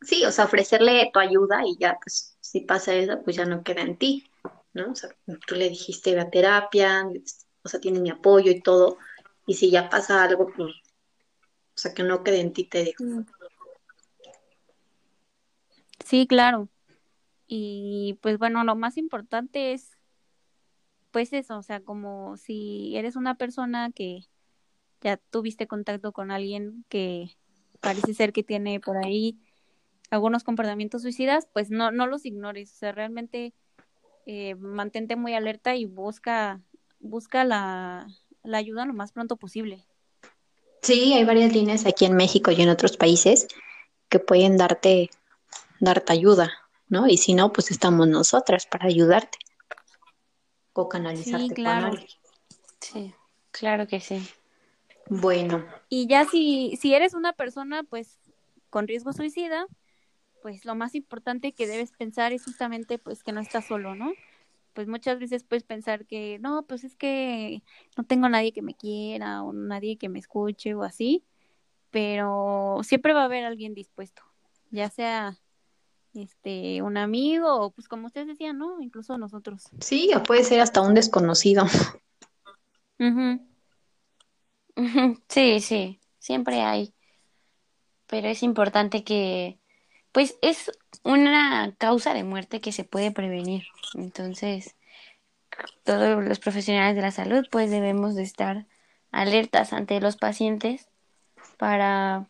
Sí, 0.00 0.24
o 0.24 0.30
sea, 0.30 0.44
ofrecerle 0.44 1.10
tu 1.12 1.18
ayuda 1.18 1.62
y 1.66 1.76
ya, 1.78 1.98
pues, 2.02 2.36
si 2.40 2.60
pasa 2.60 2.94
eso, 2.94 3.22
pues 3.24 3.36
ya 3.36 3.44
no 3.44 3.62
queda 3.62 3.82
en 3.82 3.96
ti, 3.96 4.24
¿no? 4.72 4.92
O 4.92 4.94
sea, 4.94 5.10
tú 5.46 5.54
le 5.54 5.68
dijiste 5.68 6.14
ve 6.14 6.20
a 6.20 6.30
terapia, 6.30 7.04
o 7.62 7.68
sea, 7.68 7.80
tiene 7.80 8.00
mi 8.00 8.10
apoyo 8.10 8.52
y 8.52 8.60
todo, 8.60 8.98
y 9.46 9.54
si 9.54 9.70
ya 9.70 9.88
pasa 9.88 10.22
algo, 10.22 10.52
pues, 10.56 10.72
O 11.76 11.78
sea, 11.78 11.92
que 11.92 12.02
no 12.02 12.24
quede 12.24 12.40
en 12.40 12.52
ti 12.54 12.64
te 12.64 12.84
digo. 12.84 13.24
Sí, 16.04 16.26
claro. 16.26 16.68
Y 17.46 18.18
pues 18.22 18.38
bueno, 18.38 18.64
lo 18.64 18.74
más 18.74 18.96
importante 18.96 19.72
es 19.72 19.96
pues 21.16 21.32
eso, 21.32 21.56
o 21.56 21.62
sea, 21.62 21.80
como 21.80 22.36
si 22.36 22.94
eres 22.94 23.16
una 23.16 23.36
persona 23.36 23.90
que 23.90 24.26
ya 25.00 25.16
tuviste 25.16 25.66
contacto 25.66 26.12
con 26.12 26.30
alguien 26.30 26.84
que 26.90 27.30
parece 27.80 28.12
ser 28.12 28.34
que 28.34 28.42
tiene 28.42 28.80
por 28.80 28.98
ahí 28.98 29.38
algunos 30.10 30.44
comportamientos 30.44 31.00
suicidas, 31.00 31.48
pues 31.54 31.70
no, 31.70 31.90
no 31.90 32.06
los 32.06 32.26
ignores, 32.26 32.70
o 32.72 32.76
sea, 32.76 32.92
realmente 32.92 33.54
eh, 34.26 34.56
mantente 34.56 35.16
muy 35.16 35.34
alerta 35.34 35.74
y 35.74 35.86
busca, 35.86 36.60
busca 37.00 37.44
la, 37.44 38.08
la 38.42 38.58
ayuda 38.58 38.84
lo 38.84 38.92
más 38.92 39.12
pronto 39.12 39.36
posible. 39.36 39.86
Sí, 40.82 41.14
hay 41.14 41.24
varias 41.24 41.52
líneas 41.52 41.86
aquí 41.86 42.04
en 42.04 42.14
México 42.14 42.50
y 42.50 42.60
en 42.60 42.68
otros 42.68 42.96
países 42.96 43.48
que 44.08 44.18
pueden 44.18 44.56
darte, 44.56 45.08
darte 45.80 46.12
ayuda, 46.12 46.52
¿no? 46.88 47.06
Y 47.08 47.16
si 47.16 47.34
no, 47.34 47.52
pues 47.52 47.70
estamos 47.70 48.08
nosotras 48.08 48.66
para 48.66 48.86
ayudarte 48.86 49.38
o 50.72 50.88
canalizarte 50.88 51.48
Sí, 51.48 51.54
claro. 51.54 51.88
con 51.88 51.98
alguien. 51.98 52.18
Sí, 52.80 53.14
claro 53.50 53.86
que 53.86 54.00
sí. 54.00 54.26
Bueno, 55.08 55.64
Y 55.88 56.08
ya 56.08 56.24
si, 56.24 56.76
si 56.80 56.94
eres 56.94 57.14
una 57.14 57.32
persona 57.32 57.82
pues 57.84 58.18
con 58.70 58.88
riesgo 58.88 59.12
suicida, 59.12 59.66
pues 60.42 60.64
lo 60.64 60.74
más 60.74 60.94
importante 60.94 61.52
que 61.52 61.66
debes 61.66 61.92
pensar 61.92 62.32
es 62.32 62.44
justamente 62.44 62.98
pues 62.98 63.22
que 63.22 63.32
no 63.32 63.40
estás 63.40 63.66
solo, 63.66 63.94
¿no? 63.94 64.12
Pues 64.74 64.88
muchas 64.88 65.18
veces 65.18 65.44
puedes 65.44 65.62
pensar 65.64 66.06
que 66.06 66.38
no, 66.40 66.64
pues 66.64 66.84
es 66.84 66.96
que 66.96 67.62
no 67.96 68.04
tengo 68.04 68.28
nadie 68.28 68.52
que 68.52 68.62
me 68.62 68.74
quiera 68.74 69.42
o 69.42 69.52
nadie 69.52 69.96
que 69.96 70.08
me 70.08 70.18
escuche 70.18 70.74
o 70.74 70.82
así, 70.82 71.24
pero 71.90 72.80
siempre 72.82 73.14
va 73.14 73.22
a 73.22 73.24
haber 73.24 73.44
alguien 73.44 73.72
dispuesto, 73.74 74.22
ya 74.70 74.90
sea 74.90 75.38
este 76.16 76.82
un 76.82 76.96
amigo 76.96 77.54
o 77.54 77.70
pues 77.70 77.88
como 77.88 78.06
ustedes 78.06 78.26
decían, 78.26 78.58
¿no? 78.58 78.80
Incluso 78.80 79.18
nosotros. 79.18 79.64
sí, 79.80 80.10
o 80.14 80.22
puede 80.22 80.44
ser 80.44 80.60
hasta 80.60 80.80
un 80.80 80.94
desconocido. 80.94 81.66
Sí, 85.28 85.60
sí, 85.60 86.00
siempre 86.18 86.60
hay, 86.60 86.92
pero 88.06 88.28
es 88.28 88.42
importante 88.42 89.04
que, 89.04 89.58
pues 90.12 90.36
es 90.42 90.70
una 91.02 91.74
causa 91.78 92.14
de 92.14 92.24
muerte 92.24 92.60
que 92.60 92.72
se 92.72 92.84
puede 92.84 93.10
prevenir. 93.10 93.64
Entonces, 93.94 94.74
todos 95.84 96.22
los 96.24 96.38
profesionales 96.38 96.94
de 96.96 97.02
la 97.02 97.10
salud, 97.10 97.46
pues 97.50 97.70
debemos 97.70 98.14
de 98.14 98.22
estar 98.22 98.66
alertas 99.12 99.72
ante 99.72 100.00
los 100.00 100.16
pacientes 100.16 100.88
para 101.56 102.28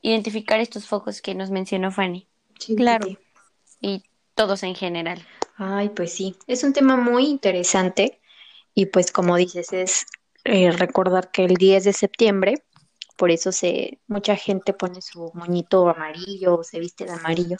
identificar 0.00 0.60
estos 0.60 0.86
focos 0.86 1.20
que 1.20 1.34
nos 1.34 1.50
mencionó 1.50 1.90
Fanny 1.90 2.28
Sí, 2.58 2.76
Claro. 2.76 3.06
sí. 3.06 3.18
y 3.80 4.02
todos 4.34 4.62
en 4.62 4.74
general. 4.74 5.26
Ay, 5.56 5.88
pues 5.90 6.12
sí, 6.12 6.36
es 6.46 6.64
un 6.64 6.72
tema 6.72 6.96
muy 6.96 7.26
interesante 7.26 8.20
y 8.74 8.86
pues 8.86 9.12
como 9.12 9.36
dices, 9.36 9.72
es 9.72 10.06
eh, 10.44 10.72
recordar 10.72 11.30
que 11.30 11.44
el 11.44 11.54
10 11.54 11.84
de 11.84 11.92
septiembre, 11.92 12.54
por 13.16 13.30
eso 13.30 13.52
se, 13.52 14.00
mucha 14.08 14.34
gente 14.36 14.72
pone 14.72 15.00
su 15.00 15.30
moñito 15.34 15.88
amarillo 15.88 16.56
o 16.58 16.64
se 16.64 16.80
viste 16.80 17.04
de 17.04 17.12
amarillo 17.12 17.56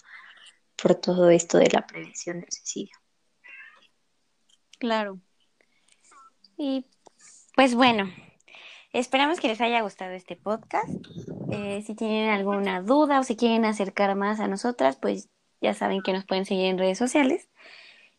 por 0.76 0.97
todo 0.97 1.30
esto 1.30 1.59
de 1.59 1.68
la 1.70 1.86
prevención 1.86 2.40
del 2.40 2.51
suicidio. 2.51 2.97
Claro. 4.78 5.20
Y 6.59 6.84
pues 7.55 7.74
bueno, 7.76 8.11
esperamos 8.92 9.38
que 9.38 9.49
les 9.49 9.61
haya 9.61 9.80
gustado 9.82 10.12
este 10.12 10.34
podcast. 10.36 10.88
Eh, 11.51 11.82
si 11.86 11.95
tienen 11.95 12.30
alguna 12.30 12.82
duda 12.82 13.20
o 13.20 13.22
si 13.22 13.36
quieren 13.36 13.64
acercar 13.64 14.14
más 14.14 14.40
a 14.40 14.49
nosotras, 14.49 14.97
pues 14.97 15.28
ya 15.61 15.74
saben 15.74 16.03
que 16.03 16.12
nos 16.12 16.24
pueden 16.24 16.45
seguir 16.45 16.66
en 16.66 16.78
redes 16.78 16.99
sociales. 16.99 17.49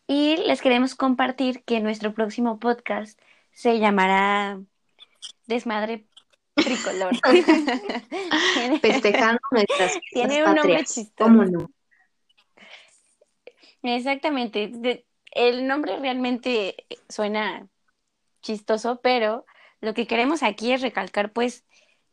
Y 0.06 0.36
les 0.36 0.62
queremos 0.62 0.94
compartir 0.94 1.62
que 1.64 1.80
nuestro 1.80 2.14
próximo 2.14 2.58
podcast 2.58 3.18
se 3.52 3.78
llamará 3.78 4.60
Desmadre 5.46 6.06
Tricolor. 6.54 7.16
Festejando 8.80 9.40
nuestras 9.50 9.98
Tiene 10.12 10.44
un 10.44 10.54
nombre 10.54 10.84
chistoso. 10.84 11.12
¿cómo 11.16 11.44
no? 11.44 11.70
Exactamente. 13.82 14.68
De- 14.68 15.06
el 15.32 15.66
nombre 15.66 15.98
realmente 15.98 16.86
suena 17.08 17.66
chistoso, 18.42 19.00
pero 19.02 19.44
lo 19.80 19.92
que 19.92 20.06
queremos 20.06 20.42
aquí 20.42 20.72
es 20.72 20.80
recalcar 20.80 21.32
pues 21.32 21.64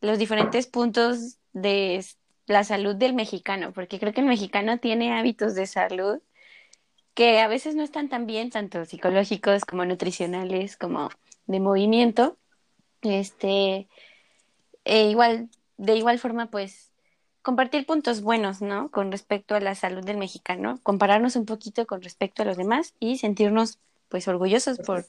los 0.03 0.19
diferentes 0.19 0.67
puntos 0.67 1.37
de 1.53 2.05
la 2.45 2.63
salud 2.65 2.95
del 2.95 3.13
mexicano, 3.13 3.71
porque 3.71 3.99
creo 3.99 4.13
que 4.13 4.19
el 4.19 4.27
mexicano 4.27 4.77
tiene 4.77 5.17
hábitos 5.17 5.55
de 5.55 5.65
salud 5.65 6.19
que 7.13 7.39
a 7.39 7.47
veces 7.47 7.75
no 7.75 7.83
están 7.83 8.09
tan 8.09 8.25
bien, 8.25 8.49
tanto 8.49 8.83
psicológicos 8.85 9.63
como 9.65 9.85
nutricionales, 9.85 10.75
como 10.75 11.09
de 11.45 11.59
movimiento. 11.59 12.37
Este, 13.01 13.87
e 14.83 15.09
igual, 15.09 15.49
de 15.77 15.95
igual 15.95 16.19
forma, 16.19 16.47
pues 16.47 16.91
compartir 17.41 17.85
puntos 17.85 18.21
buenos, 18.21 18.61
¿no? 18.61 18.91
Con 18.91 19.09
respecto 19.09 19.55
a 19.55 19.61
la 19.61 19.75
salud 19.75 20.03
del 20.03 20.17
mexicano, 20.17 20.79
compararnos 20.83 21.37
un 21.37 21.45
poquito 21.45 21.85
con 21.85 22.01
respecto 22.01 22.41
a 22.41 22.45
los 22.45 22.57
demás 22.57 22.93
y 22.99 23.19
sentirnos 23.19 23.79
pues 24.09 24.27
orgullosos 24.27 24.79
por, 24.79 25.05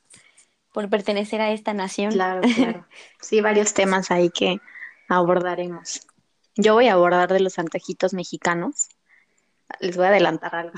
por 0.72 0.88
pertenecer 0.88 1.40
a 1.40 1.50
esta 1.50 1.74
nación. 1.74 2.12
Claro, 2.12 2.42
claro. 2.42 2.86
Sí, 3.20 3.40
varios 3.40 3.74
temas 3.74 4.12
ahí 4.12 4.30
que 4.30 4.60
abordaremos. 5.08 6.06
Yo 6.56 6.74
voy 6.74 6.88
a 6.88 6.94
abordar 6.94 7.32
de 7.32 7.40
los 7.40 7.58
antojitos 7.58 8.14
mexicanos. 8.14 8.88
Les 9.80 9.96
voy 9.96 10.06
a 10.06 10.08
adelantar 10.08 10.54
algo. 10.54 10.74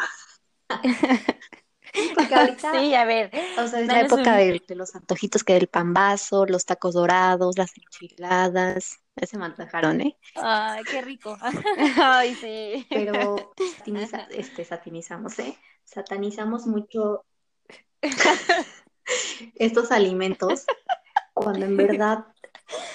Ahorita, 2.34 2.72
Sí, 2.78 2.94
a 2.94 3.04
ver, 3.04 3.30
o 3.58 3.66
sea, 3.66 3.80
es 3.80 3.86
la 3.86 4.00
época 4.00 4.32
un- 4.32 4.38
de, 4.38 4.62
de 4.66 4.74
los 4.74 4.94
antojitos 4.94 5.44
que 5.44 5.54
del 5.54 5.66
pambazo, 5.68 6.44
los 6.44 6.66
tacos 6.66 6.94
dorados, 6.94 7.56
las 7.56 7.72
enchiladas. 7.78 8.98
Ya 9.16 9.26
se 9.26 9.38
me 9.38 9.46
antojaron, 9.46 10.00
¿eh? 10.02 10.16
Ay, 10.34 10.84
qué 10.84 11.00
rico. 11.00 11.38
Ay, 11.96 12.34
sí. 12.34 12.86
Pero 12.90 13.36
sataniza- 13.56 14.26
este, 14.30 14.64
satanizamos, 14.64 15.38
¿eh? 15.38 15.56
Satanizamos 15.84 16.66
mucho 16.66 17.24
estos 19.54 19.90
alimentos 19.92 20.66
cuando 21.32 21.64
en 21.66 21.76
verdad, 21.76 22.26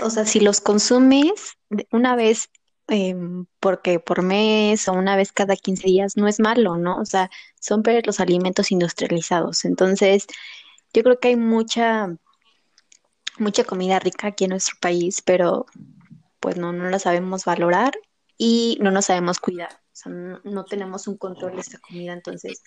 o 0.02 0.10
sea, 0.10 0.26
si 0.26 0.40
los 0.40 0.62
consumes 0.62 1.58
una 1.92 2.16
vez 2.16 2.50
em, 2.88 3.46
porque 3.60 4.00
por 4.00 4.22
mes 4.24 4.88
o 4.88 4.94
una 4.94 5.16
vez 5.16 5.32
cada 5.32 5.56
15 5.56 5.88
días 5.88 6.18
no 6.18 6.28
es 6.28 6.40
malo, 6.40 6.78
¿no? 6.78 6.98
O 6.98 7.06
sea, 7.06 7.30
son 7.60 7.84
los 8.06 8.20
alimentos 8.20 8.72
industrializados. 8.72 9.66
Entonces, 9.66 10.28
yo 10.94 11.04
creo 11.04 11.20
que 11.20 11.30
hay 11.30 11.36
mucha, 11.38 12.16
mucha 13.38 13.64
comida 13.64 14.00
rica 14.00 14.28
aquí 14.28 14.46
en 14.46 14.52
nuestro 14.52 14.76
país, 14.82 15.22
pero 15.22 15.66
pues 16.40 16.58
no, 16.58 16.74
no 16.74 16.90
la 16.90 17.00
sabemos 17.00 17.46
valorar 17.46 17.94
y 18.38 18.78
no 18.82 18.92
nos 18.92 19.06
sabemos 19.06 19.40
cuidar. 19.40 19.72
O 19.72 19.96
sea, 19.96 20.12
no, 20.12 20.42
no 20.44 20.66
tenemos 20.66 21.08
un 21.08 21.18
control 21.18 21.56
de 21.56 21.62
esta 21.62 21.80
comida, 21.80 22.14
entonces 22.14 22.64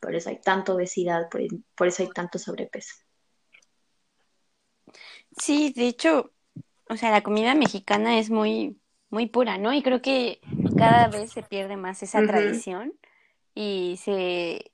por 0.00 0.14
eso 0.14 0.30
hay 0.30 0.40
tanta 0.40 0.72
obesidad, 0.72 1.28
por, 1.28 1.40
por 1.76 1.88
eso 1.88 2.02
hay 2.02 2.08
tanto 2.10 2.38
sobrepeso. 2.38 2.94
Sí, 5.36 5.72
de 5.76 5.88
hecho, 5.88 6.32
o 6.90 6.96
sea, 6.96 7.10
la 7.10 7.22
comida 7.22 7.54
mexicana 7.54 8.18
es 8.18 8.30
muy, 8.30 8.80
muy 9.10 9.26
pura, 9.26 9.58
¿no? 9.58 9.72
Y 9.74 9.82
creo 9.82 10.02
que 10.02 10.40
cada 10.76 11.08
vez 11.08 11.30
se 11.32 11.42
pierde 11.42 11.76
más 11.76 12.02
esa 12.02 12.22
tradición 12.22 12.94
y 13.54 13.98
se, 14.02 14.72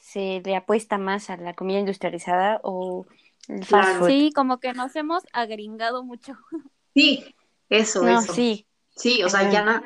se 0.00 0.42
le 0.44 0.56
apuesta 0.56 0.98
más 0.98 1.30
a 1.30 1.36
la 1.36 1.54
comida 1.54 1.78
industrializada 1.80 2.60
o 2.62 3.06
el 3.48 3.64
fast 3.64 3.98
food. 3.98 4.08
Sí, 4.08 4.32
como 4.34 4.60
que 4.60 4.72
nos 4.72 4.94
hemos 4.96 5.24
agringado 5.32 6.04
mucho. 6.04 6.34
Sí, 6.94 7.34
eso, 7.68 8.06
No, 8.06 8.20
eso. 8.22 8.32
sí, 8.32 8.66
Sí, 8.96 9.22
o 9.22 9.28
sea, 9.28 9.50
ya 9.50 9.62
no. 9.62 9.82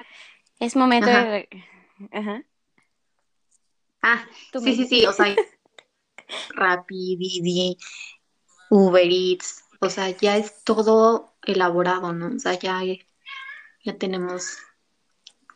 es 0.60 0.76
momento 0.76 1.10
Ajá. 1.10 1.24
de... 1.30 1.48
Ajá. 2.12 2.44
Ah, 4.02 4.24
Tú 4.52 4.60
sí, 4.60 4.72
me 4.72 4.76
sí, 4.76 4.86
sí, 4.86 5.06
o 5.06 5.12
sea, 5.12 5.26
Rappi, 6.56 7.16
Didi, 7.16 7.76
Uber 8.70 9.06
Eats, 9.10 9.64
o 9.80 9.90
sea, 9.90 10.10
ya 10.10 10.36
es 10.36 10.62
todo 10.64 11.29
elaborado, 11.46 12.12
¿no? 12.12 12.34
O 12.34 12.38
sea, 12.38 12.54
ya, 12.58 12.80
ya 13.82 13.96
tenemos 13.98 14.58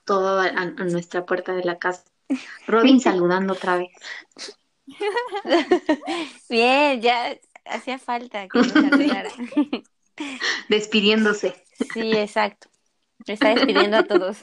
todo 0.04 0.40
a, 0.40 0.46
a 0.46 0.64
nuestra 0.66 1.24
puerta 1.24 1.52
de 1.54 1.64
la 1.64 1.78
casa. 1.78 2.04
Robin 2.66 3.00
saludando 3.00 3.52
otra 3.54 3.76
vez. 3.78 3.90
Bien, 6.48 7.00
ya 7.00 7.36
hacía 7.64 7.98
falta 7.98 8.48
que 8.48 8.58
nos 8.58 8.68
saludara. 8.72 9.30
Despidiéndose. 10.68 11.54
Sí, 11.92 12.12
exacto. 12.16 12.68
Me 13.26 13.34
está 13.34 13.54
despidiendo 13.54 13.96
a 13.96 14.04
todos. 14.04 14.38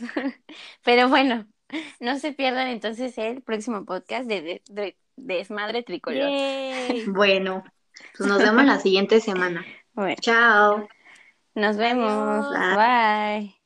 Pero 0.84 1.10
bueno, 1.10 1.48
no 2.00 2.20
se 2.20 2.34
pierdan 2.34 2.68
entonces 2.68 3.18
el 3.18 3.42
próximo 3.42 3.86
podcast 3.86 4.28
de, 4.28 4.42
de, 4.42 4.62
de- 4.70 4.98
de 5.18 5.36
Desmadre 5.36 5.84
Tricolor. 5.84 6.30
Yay. 6.30 7.06
Bueno, 7.08 7.64
pues 8.18 8.28
nos 8.28 8.40
vemos 8.40 8.64
la 8.66 8.80
siguiente 8.80 9.20
semana. 9.20 9.64
Bueno, 9.94 10.16
Chao. 10.20 10.88
Nos 11.56 11.78
vemos. 11.78 12.46
Adiós. 12.52 12.70
Bye. 12.70 13.61